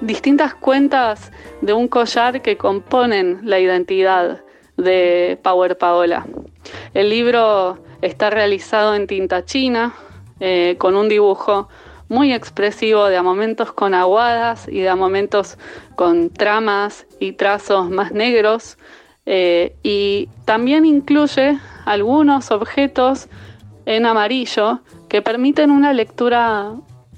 distintas 0.00 0.54
cuentas 0.54 1.32
de 1.60 1.72
un 1.72 1.88
collar 1.88 2.42
que 2.42 2.56
componen 2.56 3.40
la 3.42 3.58
identidad 3.58 4.42
de 4.76 5.38
Power 5.42 5.78
Paola. 5.78 6.26
El 6.94 7.10
libro 7.10 7.78
está 8.00 8.30
realizado 8.30 8.94
en 8.94 9.06
tinta 9.06 9.44
china, 9.44 9.94
eh, 10.40 10.76
con 10.78 10.96
un 10.96 11.08
dibujo 11.08 11.68
muy 12.08 12.32
expresivo 12.32 13.06
de 13.06 13.16
a 13.16 13.22
momentos 13.22 13.72
con 13.72 13.94
aguadas 13.94 14.68
y 14.68 14.80
de 14.80 14.94
momentos 14.94 15.56
con 15.96 16.28
tramas 16.30 17.06
y 17.20 17.32
trazos 17.32 17.88
más 17.90 18.12
negros. 18.12 18.76
Eh, 19.24 19.76
y 19.82 20.28
también 20.44 20.84
incluye 20.84 21.58
algunos 21.86 22.50
objetos 22.50 23.28
en 23.86 24.04
amarillo 24.04 24.80
que 25.08 25.22
permiten 25.22 25.70
una 25.70 25.92
lectura 25.92 26.72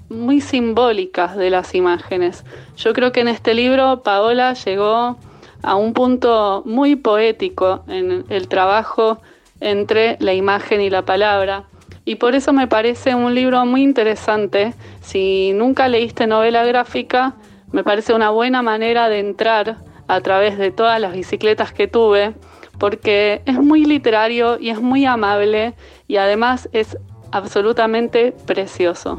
muy 0.09 0.41
simbólica 0.41 1.35
de 1.35 1.51
las 1.51 1.75
imágenes. 1.75 2.45
Yo 2.77 2.93
creo 2.93 3.11
que 3.11 3.21
en 3.21 3.29
este 3.29 3.55
libro 3.55 4.03
Paola 4.03 4.53
llegó 4.55 5.17
a 5.63 5.75
un 5.77 5.95
punto 5.95 6.63
muy 6.67 6.95
poético 6.95 7.85
en 7.89 8.25
el 8.29 8.49
trabajo 8.49 9.19
entre 9.61 10.17
la 10.21 10.35
imagen 10.35 10.81
y 10.81 10.91
la 10.91 11.05
palabra. 11.05 11.65
Y 12.05 12.17
por 12.17 12.35
eso 12.35 12.53
me 12.53 12.67
parece 12.67 13.15
un 13.15 13.35
libro 13.35 13.65
muy 13.65 13.83
interesante. 13.83 14.75
Si 15.01 15.53
nunca 15.55 15.89
leíste 15.89 16.27
novela 16.27 16.65
gráfica, 16.65 17.35
me 17.73 17.83
parece 17.83 18.13
una 18.13 18.31
buena 18.31 18.63
manera 18.63 19.09
de 19.09 19.21
entrar 19.21 19.79
a 20.07 20.21
través 20.21 20.59
de 20.59 20.71
todas 20.71 21.01
las 21.01 21.15
bicicletas 21.15 21.73
que 21.73 21.89
tuve, 21.89 22.35
porque 22.79 23.43
es 23.47 23.59
muy 23.59 23.85
literario 23.85 24.59
y 24.61 24.71
es 24.71 24.81
muy 24.81 25.07
amable 25.07 25.75
y 26.07 26.17
además 26.17 26.69
es 26.73 26.99
absolutamente 27.33 28.33
precioso. 28.47 29.19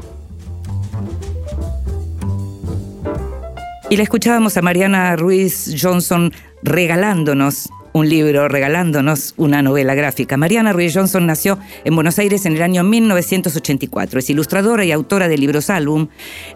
Y 3.88 3.96
la 3.96 4.02
escuchábamos 4.02 4.56
a 4.56 4.62
Mariana 4.62 5.14
Ruiz 5.16 5.76
Johnson 5.80 6.32
regalándonos 6.62 7.68
un 7.96 8.10
libro 8.10 8.46
regalándonos 8.46 9.32
una 9.38 9.62
novela 9.62 9.94
gráfica. 9.94 10.36
Mariana 10.36 10.74
Ruiz 10.74 10.92
Johnson 10.94 11.24
nació 11.26 11.58
en 11.82 11.94
Buenos 11.94 12.18
Aires 12.18 12.44
en 12.44 12.54
el 12.54 12.60
año 12.60 12.84
1984. 12.84 14.18
Es 14.18 14.28
ilustradora 14.28 14.84
y 14.84 14.92
autora 14.92 15.28
de 15.28 15.38
libros 15.38 15.70
álbum. 15.70 16.08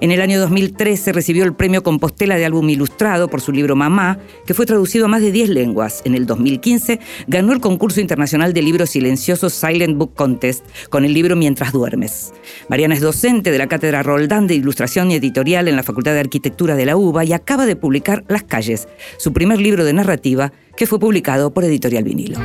En 0.03 0.11
el 0.11 0.20
año 0.20 0.38
2013 0.38 1.14
recibió 1.14 1.45
el 1.45 1.55
premio 1.55 1.82
Compostela 1.82 2.36
de 2.36 2.45
álbum 2.45 2.68
ilustrado 2.68 3.28
por 3.28 3.41
su 3.41 3.53
libro 3.53 3.74
Mamá, 3.74 4.18
que 4.45 4.53
fue 4.53 4.66
traducido 4.66 5.07
a 5.07 5.09
más 5.09 5.22
de 5.22 5.32
10 5.32 5.49
lenguas. 5.49 6.03
En 6.05 6.14
el 6.14 6.26
2015 6.26 7.01
ganó 7.26 7.55
el 7.55 7.61
concurso 7.61 8.03
internacional 8.03 8.53
de 8.53 8.61
libros 8.61 8.91
silenciosos 8.91 9.55
Silent 9.55 9.97
Book 9.97 10.12
Contest 10.14 10.66
con 10.91 11.07
el 11.07 11.14
libro 11.14 11.36
Mientras 11.36 11.72
duermes. 11.72 12.34
Mariana 12.68 12.97
es 12.97 13.01
docente 13.01 13.51
de 13.51 13.57
la 13.57 13.66
Cátedra 13.66 14.03
Roldán 14.03 14.47
de 14.47 14.57
Ilustración 14.57 15.11
y 15.11 15.14
Editorial 15.14 15.68
en 15.68 15.76
la 15.76 15.84
Facultad 15.84 16.12
de 16.12 16.20
Arquitectura 16.20 16.76
de 16.76 16.84
la 16.84 16.99
UBA 16.99 17.24
y 17.24 17.32
acaba 17.32 17.64
de 17.64 17.76
publicar 17.76 18.24
Las 18.28 18.43
calles, 18.43 18.88
su 19.16 19.32
primer 19.32 19.59
libro 19.59 19.86
de 19.86 19.95
narrativa 19.95 20.53
que 20.77 20.87
fue 20.87 20.99
publicado 20.99 21.53
por 21.53 21.64
Editorial 21.64 22.05
Vinilo. 22.05 22.39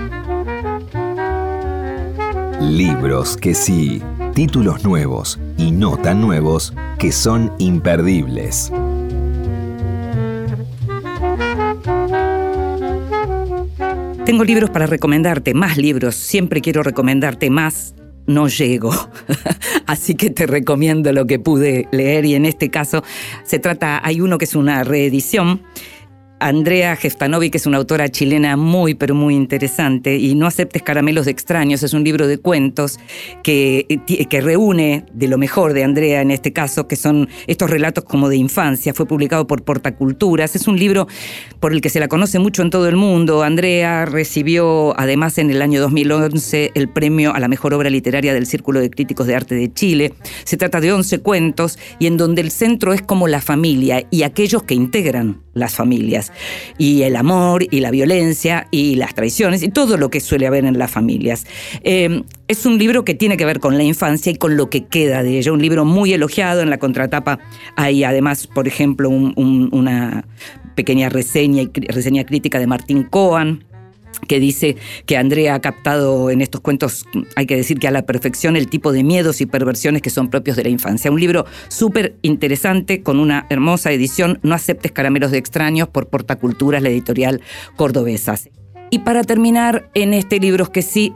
Libros 2.61 3.37
que 3.37 3.53
sí, 3.53 4.01
títulos 4.33 4.83
nuevos 4.83 5.39
y 5.57 5.71
no 5.71 5.97
tan 5.97 6.21
nuevos 6.21 6.73
que 6.97 7.11
son 7.11 7.51
imperdibles. 7.59 8.71
Tengo 14.25 14.43
libros 14.43 14.71
para 14.71 14.87
recomendarte, 14.87 15.53
más 15.53 15.77
libros, 15.77 16.15
siempre 16.15 16.59
quiero 16.59 16.81
recomendarte 16.81 17.51
más, 17.51 17.93
no 18.25 18.47
llego. 18.47 18.91
Así 19.85 20.15
que 20.15 20.31
te 20.31 20.47
recomiendo 20.47 21.13
lo 21.13 21.27
que 21.27 21.37
pude 21.37 21.87
leer 21.91 22.25
y 22.25 22.33
en 22.33 22.45
este 22.45 22.69
caso 22.71 23.03
se 23.43 23.59
trata, 23.59 24.01
hay 24.03 24.21
uno 24.21 24.39
que 24.39 24.45
es 24.45 24.55
una 24.55 24.83
reedición 24.83 25.61
Andrea 26.39 26.95
Gestanovic 26.95 27.55
es 27.55 27.65
una 27.65 27.77
autora 27.77 28.09
chilena 28.09 28.57
muy, 28.57 28.93
pero 28.93 29.15
muy 29.15 29.35
interesante, 29.35 30.17
y 30.17 30.35
No 30.35 30.47
aceptes 30.47 30.81
caramelos 30.83 31.25
de 31.25 31.31
extraños 31.31 31.81
es 31.81 31.93
un 31.93 32.03
libro 32.03 32.27
de 32.27 32.37
cuentos 32.37 32.99
que, 33.41 33.85
eh, 33.89 34.25
que 34.25 34.41
reúne 34.41 35.05
de 35.13 35.27
lo 35.27 35.37
mejor 35.37 35.73
de 35.73 35.83
Andrea 35.83 36.21
en 36.21 36.31
este 36.31 36.51
caso, 36.51 36.87
que 36.87 36.97
son 36.97 37.29
estos 37.47 37.69
relatos 37.69 38.03
como 38.03 38.27
de 38.27 38.35
infancia. 38.35 38.93
Fue 38.93 39.07
publicado 39.07 39.47
por 39.47 39.63
Portaculturas. 39.63 40.55
Es 40.55 40.67
un 40.67 40.77
libro 40.77 41.07
por 41.59 41.71
el 41.71 41.81
que 41.81 41.89
se 41.89 41.99
la 41.99 42.07
conoce 42.07 42.39
mucho 42.39 42.61
en 42.61 42.69
todo 42.69 42.89
el 42.89 42.97
mundo. 42.97 43.43
Andrea 43.43 44.05
recibió 44.05 44.97
además 44.99 45.37
en 45.37 45.49
el 45.49 45.61
año 45.61 45.79
2011 45.81 46.71
el 46.75 46.89
premio 46.89 47.33
a 47.33 47.39
la 47.39 47.47
mejor 47.47 47.73
obra 47.73 47.89
literaria 47.89 48.33
del 48.33 48.45
Círculo 48.45 48.81
de 48.81 48.89
Críticos 48.89 49.27
de 49.27 49.35
Arte 49.35 49.55
de 49.55 49.71
Chile. 49.73 50.13
Se 50.43 50.57
trata 50.57 50.81
de 50.81 50.91
11 50.91 51.19
cuentos 51.19 51.79
y 51.97 52.07
en 52.07 52.17
donde 52.17 52.41
el 52.41 52.51
centro 52.51 52.93
es 52.93 53.01
como 53.01 53.27
la 53.27 53.41
familia 53.41 54.05
y 54.11 54.23
aquellos 54.23 54.63
que 54.63 54.75
integran 54.75 55.45
las 55.55 55.73
familias, 55.73 56.24
y 56.77 57.03
el 57.03 57.15
amor, 57.15 57.65
y 57.69 57.79
la 57.79 57.91
violencia, 57.91 58.67
y 58.71 58.95
las 58.95 59.13
traiciones, 59.13 59.63
y 59.63 59.69
todo 59.69 59.97
lo 59.97 60.09
que 60.09 60.19
suele 60.19 60.47
haber 60.47 60.65
en 60.65 60.77
las 60.77 60.91
familias. 60.91 61.45
Eh, 61.83 62.23
es 62.47 62.65
un 62.65 62.77
libro 62.77 63.03
que 63.03 63.15
tiene 63.15 63.37
que 63.37 63.45
ver 63.45 63.59
con 63.59 63.77
la 63.77 63.83
infancia 63.83 64.31
y 64.31 64.35
con 64.35 64.55
lo 64.55 64.69
que 64.69 64.85
queda 64.85 65.23
de 65.23 65.39
ella, 65.39 65.51
un 65.51 65.61
libro 65.61 65.85
muy 65.85 66.13
elogiado, 66.13 66.61
en 66.61 66.69
la 66.69 66.77
contratapa 66.77 67.39
hay 67.75 68.03
además, 68.03 68.47
por 68.47 68.67
ejemplo, 68.67 69.09
una 69.09 70.25
pequeña 70.75 71.09
reseña, 71.09 71.69
reseña 71.73 72.25
crítica 72.25 72.59
de 72.59 72.67
Martín 72.67 73.03
Coan, 73.03 73.63
que 74.19 74.39
dice 74.39 74.75
que 75.05 75.17
Andrea 75.17 75.55
ha 75.55 75.61
captado 75.61 76.29
en 76.29 76.41
estos 76.41 76.61
cuentos, 76.61 77.05
hay 77.35 77.45
que 77.45 77.55
decir 77.55 77.79
que 77.79 77.87
a 77.87 77.91
la 77.91 78.05
perfección, 78.05 78.55
el 78.55 78.67
tipo 78.67 78.91
de 78.91 79.03
miedos 79.03 79.41
y 79.41 79.45
perversiones 79.45 80.01
que 80.01 80.09
son 80.09 80.29
propios 80.29 80.57
de 80.57 80.63
la 80.63 80.69
infancia. 80.69 81.11
Un 81.11 81.19
libro 81.19 81.45
súper 81.67 82.15
interesante, 82.21 83.01
con 83.01 83.19
una 83.19 83.45
hermosa 83.49 83.91
edición, 83.91 84.39
No 84.43 84.55
aceptes 84.55 84.91
caramelos 84.91 85.31
de 85.31 85.37
extraños, 85.37 85.87
por 85.87 86.07
Portaculturas, 86.07 86.81
la 86.81 86.89
editorial 86.89 87.41
cordobesa. 87.75 88.35
Y 88.89 88.99
para 88.99 89.23
terminar, 89.23 89.89
en 89.93 90.13
este 90.13 90.39
libro 90.39 90.71
que 90.71 90.81
sí, 90.81 91.13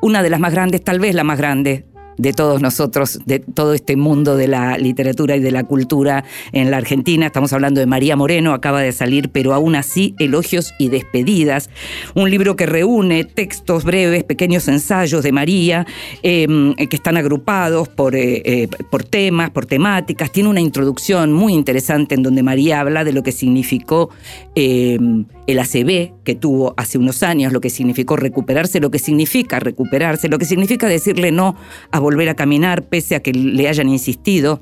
una 0.00 0.22
de 0.22 0.30
las 0.30 0.40
más 0.40 0.52
grandes, 0.52 0.82
tal 0.82 1.00
vez 1.00 1.14
la 1.14 1.24
más 1.24 1.38
grande, 1.38 1.86
de 2.18 2.32
todos 2.32 2.60
nosotros, 2.60 3.20
de 3.26 3.40
todo 3.40 3.74
este 3.74 3.96
mundo 3.96 4.36
de 4.36 4.48
la 4.48 4.78
literatura 4.78 5.36
y 5.36 5.40
de 5.40 5.50
la 5.50 5.64
cultura 5.64 6.24
en 6.52 6.70
la 6.70 6.76
Argentina. 6.76 7.26
Estamos 7.26 7.52
hablando 7.52 7.80
de 7.80 7.86
María 7.86 8.16
Moreno, 8.16 8.52
acaba 8.52 8.80
de 8.80 8.92
salir, 8.92 9.30
pero 9.30 9.54
aún 9.54 9.74
así, 9.74 10.14
Elogios 10.18 10.74
y 10.78 10.88
Despedidas, 10.88 11.70
un 12.14 12.30
libro 12.30 12.56
que 12.56 12.66
reúne 12.66 13.24
textos 13.24 13.84
breves, 13.84 14.24
pequeños 14.24 14.68
ensayos 14.68 15.22
de 15.22 15.32
María, 15.32 15.86
em, 16.22 16.74
que 16.74 16.96
están 16.96 17.16
agrupados 17.16 17.88
por, 17.88 18.14
eh, 18.14 18.42
eh, 18.44 18.68
por 18.90 19.04
temas, 19.04 19.50
por 19.50 19.66
temáticas. 19.66 20.30
Tiene 20.30 20.48
una 20.48 20.60
introducción 20.60 21.32
muy 21.32 21.54
interesante 21.54 22.14
en 22.14 22.22
donde 22.22 22.42
María 22.42 22.80
habla 22.80 23.04
de 23.04 23.12
lo 23.12 23.22
que 23.22 23.32
significó 23.32 24.10
em, 24.54 25.24
el 25.46 25.58
ACB 25.58 26.12
que 26.24 26.34
tuvo 26.34 26.74
hace 26.76 26.96
unos 26.96 27.22
años, 27.22 27.52
lo 27.52 27.60
que 27.60 27.70
significó 27.70 28.16
recuperarse, 28.16 28.80
lo 28.80 28.90
que 28.90 28.98
significa 28.98 29.60
recuperarse, 29.60 30.28
lo 30.28 30.38
que 30.38 30.44
significa 30.44 30.88
decirle 30.88 31.32
no 31.32 31.56
a 31.90 31.98
volver 32.04 32.28
a 32.28 32.34
caminar 32.34 32.84
pese 32.84 33.16
a 33.16 33.20
que 33.20 33.32
le 33.32 33.68
hayan 33.68 33.88
insistido, 33.88 34.60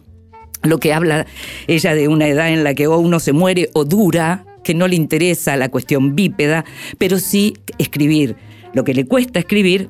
lo 0.63 0.79
que 0.79 0.93
habla 0.93 1.27
ella 1.67 1.95
de 1.95 2.09
una 2.09 2.29
edad 2.29 2.51
en 2.51 2.65
la 2.65 2.75
que 2.75 2.87
o 2.87 2.99
uno 2.99 3.21
se 3.21 3.33
muere 3.33 3.69
o 3.75 3.85
dura, 3.85 4.47
que 4.63 4.75
no 4.75 4.87
le 4.87 4.97
interesa 4.97 5.57
la 5.57 5.69
cuestión 5.69 6.15
bípeda, 6.15 6.65
pero 6.99 7.19
sí 7.19 7.55
escribir, 7.79 8.37
lo 8.73 8.85
que 8.85 8.95
le 8.95 9.05
cuesta 9.05 9.41
escribir 9.41 9.89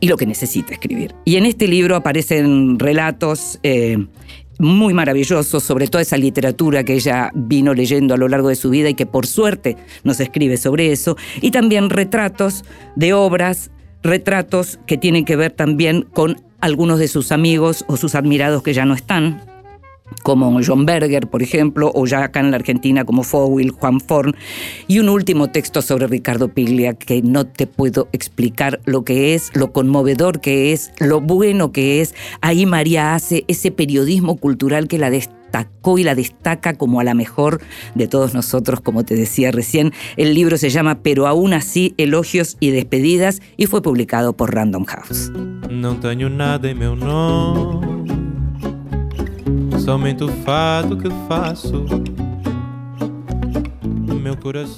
y 0.00 0.08
lo 0.08 0.16
que 0.16 0.26
necesita 0.26 0.72
escribir. 0.72 1.14
Y 1.24 1.36
en 1.36 1.46
este 1.46 1.68
libro 1.68 1.94
aparecen 1.94 2.78
relatos 2.78 3.58
eh, 3.62 3.98
muy 4.58 4.94
maravilloso 4.94 5.60
sobre 5.60 5.88
toda 5.88 6.02
esa 6.02 6.16
literatura 6.16 6.84
que 6.84 6.94
ella 6.94 7.30
vino 7.34 7.74
leyendo 7.74 8.14
a 8.14 8.16
lo 8.16 8.28
largo 8.28 8.48
de 8.48 8.56
su 8.56 8.70
vida 8.70 8.88
y 8.88 8.94
que 8.94 9.06
por 9.06 9.26
suerte 9.26 9.76
nos 10.04 10.20
escribe 10.20 10.56
sobre 10.56 10.90
eso, 10.90 11.16
y 11.42 11.50
también 11.50 11.90
retratos 11.90 12.64
de 12.94 13.12
obras, 13.12 13.70
retratos 14.06 14.78
que 14.86 14.96
tienen 14.96 15.24
que 15.24 15.36
ver 15.36 15.52
también 15.52 16.02
con 16.02 16.40
algunos 16.60 16.98
de 16.98 17.08
sus 17.08 17.32
amigos 17.32 17.84
o 17.88 17.96
sus 17.96 18.14
admirados 18.14 18.62
que 18.62 18.74
ya 18.74 18.84
no 18.84 18.94
están, 18.94 19.42
como 20.22 20.60
John 20.64 20.86
Berger, 20.86 21.28
por 21.28 21.42
ejemplo, 21.42 21.90
o 21.94 22.06
ya 22.06 22.24
acá 22.24 22.40
en 22.40 22.50
la 22.50 22.56
Argentina 22.56 23.04
como 23.04 23.22
Fowell, 23.22 23.70
Juan 23.70 24.00
Forn, 24.00 24.34
y 24.86 24.98
un 24.98 25.08
último 25.08 25.48
texto 25.48 25.82
sobre 25.82 26.06
Ricardo 26.06 26.48
Piglia 26.48 26.94
que 26.94 27.22
no 27.22 27.46
te 27.46 27.66
puedo 27.66 28.08
explicar 28.12 28.80
lo 28.84 29.04
que 29.04 29.34
es, 29.34 29.50
lo 29.54 29.72
conmovedor 29.72 30.40
que 30.40 30.72
es, 30.72 30.92
lo 30.98 31.20
bueno 31.20 31.72
que 31.72 32.00
es. 32.00 32.14
Ahí 32.40 32.66
María 32.66 33.14
hace 33.14 33.44
ese 33.48 33.70
periodismo 33.70 34.36
cultural 34.36 34.88
que 34.88 34.98
la 34.98 35.10
destacó 35.10 35.98
y 35.98 36.04
la 36.04 36.14
destaca 36.14 36.74
como 36.74 37.00
a 37.00 37.04
la 37.04 37.14
mejor 37.14 37.60
de 37.94 38.08
todos 38.08 38.34
nosotros, 38.34 38.80
como 38.80 39.04
te 39.04 39.14
decía 39.14 39.50
recién. 39.52 39.92
El 40.16 40.34
libro 40.34 40.58
se 40.58 40.70
llama 40.70 41.02
Pero 41.02 41.26
aún 41.26 41.52
así, 41.52 41.94
elogios 41.96 42.56
y 42.60 42.70
despedidas 42.70 43.40
y 43.56 43.66
fue 43.66 43.82
publicado 43.82 44.36
por 44.36 44.54
Random 44.54 44.84
House. 44.84 45.30
Não 45.70 45.96
tenho 45.96 46.28
nada 46.28 46.68
em 46.70 46.74
meu 46.74 46.94
nome, 46.94 48.15
somente 49.86 50.24
o 50.24 50.28
fado 50.42 50.96
que 50.96 51.08
faço. 51.28 51.84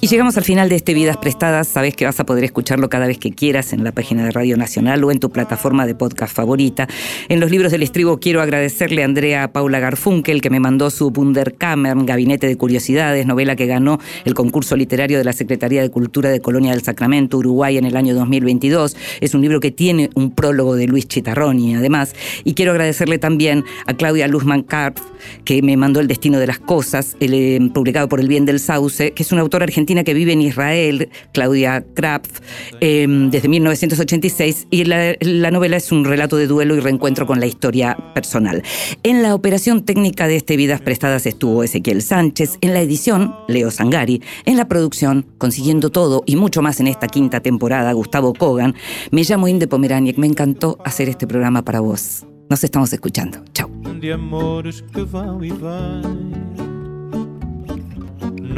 Y 0.00 0.06
llegamos 0.06 0.36
al 0.36 0.44
final 0.44 0.68
de 0.68 0.76
este 0.76 0.94
Vidas 0.94 1.16
Prestadas. 1.16 1.68
Sabes 1.68 1.94
que 1.94 2.04
vas 2.04 2.18
a 2.20 2.24
poder 2.26 2.44
escucharlo 2.44 2.88
cada 2.88 3.06
vez 3.06 3.18
que 3.18 3.32
quieras 3.32 3.72
en 3.72 3.84
la 3.84 3.92
página 3.92 4.24
de 4.24 4.30
Radio 4.30 4.56
Nacional 4.56 5.02
o 5.04 5.10
en 5.10 5.20
tu 5.20 5.30
plataforma 5.30 5.86
de 5.86 5.94
podcast 5.94 6.34
favorita. 6.34 6.88
En 7.28 7.40
los 7.40 7.50
libros 7.50 7.72
del 7.72 7.82
estribo 7.82 8.18
quiero 8.18 8.40
agradecerle 8.40 9.02
a 9.02 9.04
Andrea 9.04 9.52
Paula 9.52 9.80
Garfunkel 9.80 10.40
que 10.40 10.50
me 10.50 10.60
mandó 10.60 10.90
su 10.90 11.08
Wunderkammer, 11.08 11.96
Gabinete 12.04 12.46
de 12.46 12.56
Curiosidades, 12.56 13.26
novela 13.26 13.56
que 13.56 13.66
ganó 13.66 13.98
el 14.24 14.34
concurso 14.34 14.76
literario 14.76 15.18
de 15.18 15.24
la 15.24 15.32
Secretaría 15.32 15.82
de 15.82 15.90
Cultura 15.90 16.30
de 16.30 16.40
Colonia 16.40 16.72
del 16.72 16.82
Sacramento, 16.82 17.38
Uruguay, 17.38 17.76
en 17.76 17.84
el 17.84 17.96
año 17.96 18.14
2022. 18.14 18.96
Es 19.20 19.34
un 19.34 19.42
libro 19.42 19.60
que 19.60 19.70
tiene 19.70 20.10
un 20.14 20.30
prólogo 20.30 20.76
de 20.76 20.86
Luis 20.86 21.06
Chitarroni, 21.06 21.74
además. 21.74 22.14
Y 22.44 22.54
quiero 22.54 22.72
agradecerle 22.72 23.18
también 23.18 23.64
a 23.86 23.94
Claudia 23.94 24.28
Luzman 24.28 24.62
Karpf, 24.62 25.02
que 25.44 25.62
me 25.62 25.76
mandó 25.76 26.00
El 26.00 26.08
Destino 26.08 26.38
de 26.38 26.46
las 26.46 26.58
Cosas, 26.58 27.16
eh, 27.20 27.60
publicado 27.72 28.08
por 28.08 28.20
El 28.20 28.28
Bien 28.28 28.44
del 28.44 28.60
Sauce, 28.60 29.12
que 29.18 29.24
es 29.24 29.32
una 29.32 29.40
autora 29.40 29.64
argentina 29.64 30.04
que 30.04 30.14
vive 30.14 30.32
en 30.32 30.42
Israel, 30.42 31.08
Claudia 31.32 31.84
Krapf, 31.94 32.38
eh, 32.80 33.04
desde 33.08 33.48
1986, 33.48 34.68
y 34.70 34.84
la, 34.84 35.16
la 35.18 35.50
novela 35.50 35.76
es 35.76 35.90
un 35.90 36.04
relato 36.04 36.36
de 36.36 36.46
duelo 36.46 36.76
y 36.76 36.80
reencuentro 36.80 37.26
con 37.26 37.40
la 37.40 37.46
historia 37.46 37.96
personal. 38.14 38.62
En 39.02 39.24
la 39.24 39.34
operación 39.34 39.84
técnica 39.84 40.28
de 40.28 40.36
este 40.36 40.56
Vidas 40.56 40.80
Prestadas 40.80 41.26
estuvo 41.26 41.64
Ezequiel 41.64 42.00
Sánchez, 42.00 42.58
en 42.60 42.74
la 42.74 42.80
edición, 42.80 43.34
Leo 43.48 43.72
Sangari, 43.72 44.22
en 44.44 44.56
la 44.56 44.68
producción, 44.68 45.26
consiguiendo 45.36 45.90
todo 45.90 46.22
y 46.24 46.36
mucho 46.36 46.62
más 46.62 46.78
en 46.78 46.86
esta 46.86 47.08
quinta 47.08 47.40
temporada, 47.40 47.92
Gustavo 47.94 48.34
Kogan. 48.34 48.76
Me 49.10 49.24
llamo 49.24 49.48
Inde 49.48 49.66
Pomeraniec, 49.66 50.16
me 50.16 50.28
encantó 50.28 50.78
hacer 50.84 51.08
este 51.08 51.26
programa 51.26 51.64
para 51.64 51.80
vos. 51.80 52.24
Nos 52.48 52.62
estamos 52.62 52.92
escuchando. 52.92 53.40
Chao. 53.52 53.68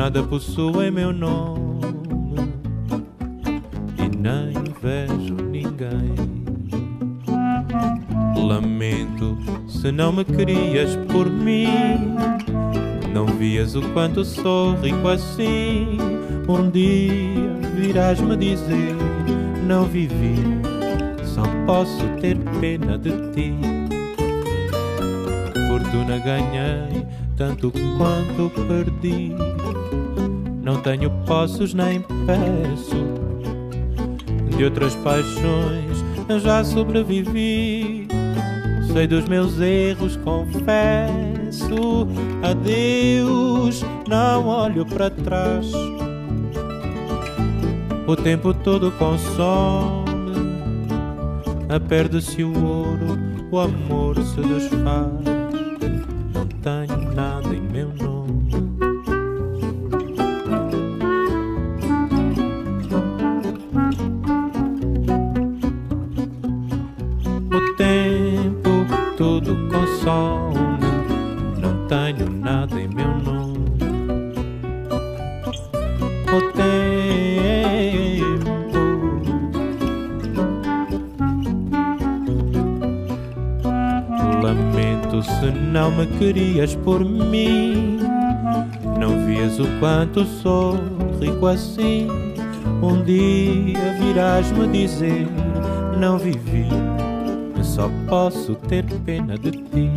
Nada 0.01 0.23
possui 0.23 0.91
meu 0.91 1.13
nome 1.13 1.85
e 3.99 4.17
nem 4.17 4.55
vejo 4.81 5.35
ninguém. 5.35 6.15
Lamento 8.35 9.37
se 9.69 9.93
não 9.93 10.11
me 10.11 10.25
querias 10.25 10.97
por 11.13 11.29
mim. 11.29 12.17
Não 13.13 13.27
vias 13.27 13.75
o 13.75 13.83
quanto 13.93 14.25
sou 14.25 14.75
rico 14.77 15.07
assim. 15.07 15.99
Um 16.49 16.71
dia 16.71 17.69
virás 17.75 18.19
me 18.23 18.39
dizer: 18.39 18.97
Não 19.67 19.85
vivi, 19.85 20.35
só 21.27 21.43
posso 21.67 22.09
ter 22.23 22.39
pena 22.59 22.97
de 22.97 23.11
ti 23.33 23.55
fortuna 25.69 26.19
ganhei, 26.19 27.07
tanto 27.37 27.73
quanto 27.97 28.51
perdi. 28.67 29.33
Não 30.63 30.81
tenho 30.83 31.11
posses 31.27 31.73
nem 31.73 32.01
peço, 32.27 32.97
de 34.57 34.65
outras 34.65 34.95
paixões 34.97 36.05
eu 36.31 36.39
já 36.39 36.63
sobrevivi. 36.63 38.07
Sei 38.93 39.07
dos 39.07 39.25
meus 39.29 39.61
erros, 39.61 40.17
confesso. 40.17 42.07
Adeus, 42.43 43.85
não 44.09 44.47
olho 44.47 44.87
para 44.87 45.11
trás. 45.11 45.73
O 48.07 48.17
tempo 48.17 48.53
todo 48.55 48.93
consome, 48.93 50.11
perde-se 51.89 52.43
o 52.43 52.65
ouro, 52.65 53.19
o 53.51 53.59
amor 53.59 54.17
se 54.23 54.41
desfaz 54.41 55.39
me 85.91 86.07
querias 86.18 86.74
por 86.76 87.05
mim. 87.05 87.99
Não 88.99 89.26
vias 89.26 89.59
o 89.59 89.66
quanto 89.78 90.24
sou 90.24 90.78
rico 91.20 91.47
assim. 91.47 92.09
Um 92.82 93.03
dia 93.03 93.95
virás 93.99 94.51
me 94.53 94.66
dizer: 94.68 95.26
Não 95.99 96.18
vivi, 96.18 96.66
só 97.62 97.91
posso 98.09 98.55
ter 98.55 98.84
pena 99.05 99.36
de 99.36 99.51
ti. 99.51 99.91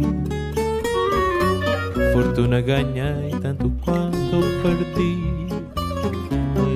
Fortuna 2.14 2.62
ganhei 2.62 3.32
tanto 3.42 3.72
quanto 3.84 4.42
perdi. 4.62 5.34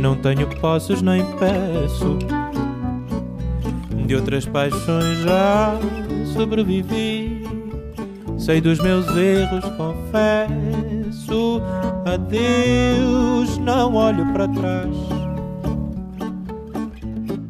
Não 0.01 0.15
tenho 0.15 0.47
posses 0.59 1.01
nem 1.01 1.23
peço. 1.37 2.17
De 4.05 4.15
outras 4.15 4.45
paixões 4.45 5.19
já 5.19 5.77
sobrevivi. 6.33 7.16
Sei 8.47 8.61
dos 8.61 8.79
meus 8.79 9.05
erros, 9.07 9.65
confesso. 9.75 11.61
Adeus, 12.05 13.57
não 13.57 13.93
olho 13.95 14.25
para 14.31 14.47
trás. 14.47 14.95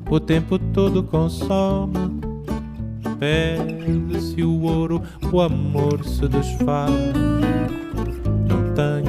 o 0.10 0.20
tempo 0.20 0.58
todo 0.58 1.04
consome. 1.04 2.20
Perde-se 3.20 4.42
o 4.42 4.64
ouro, 4.64 5.04
o 5.32 5.40
amor 5.40 6.04
se 6.04 6.28
desfaz. 6.28 6.92
Não 8.50 8.74
tenho 8.74 9.07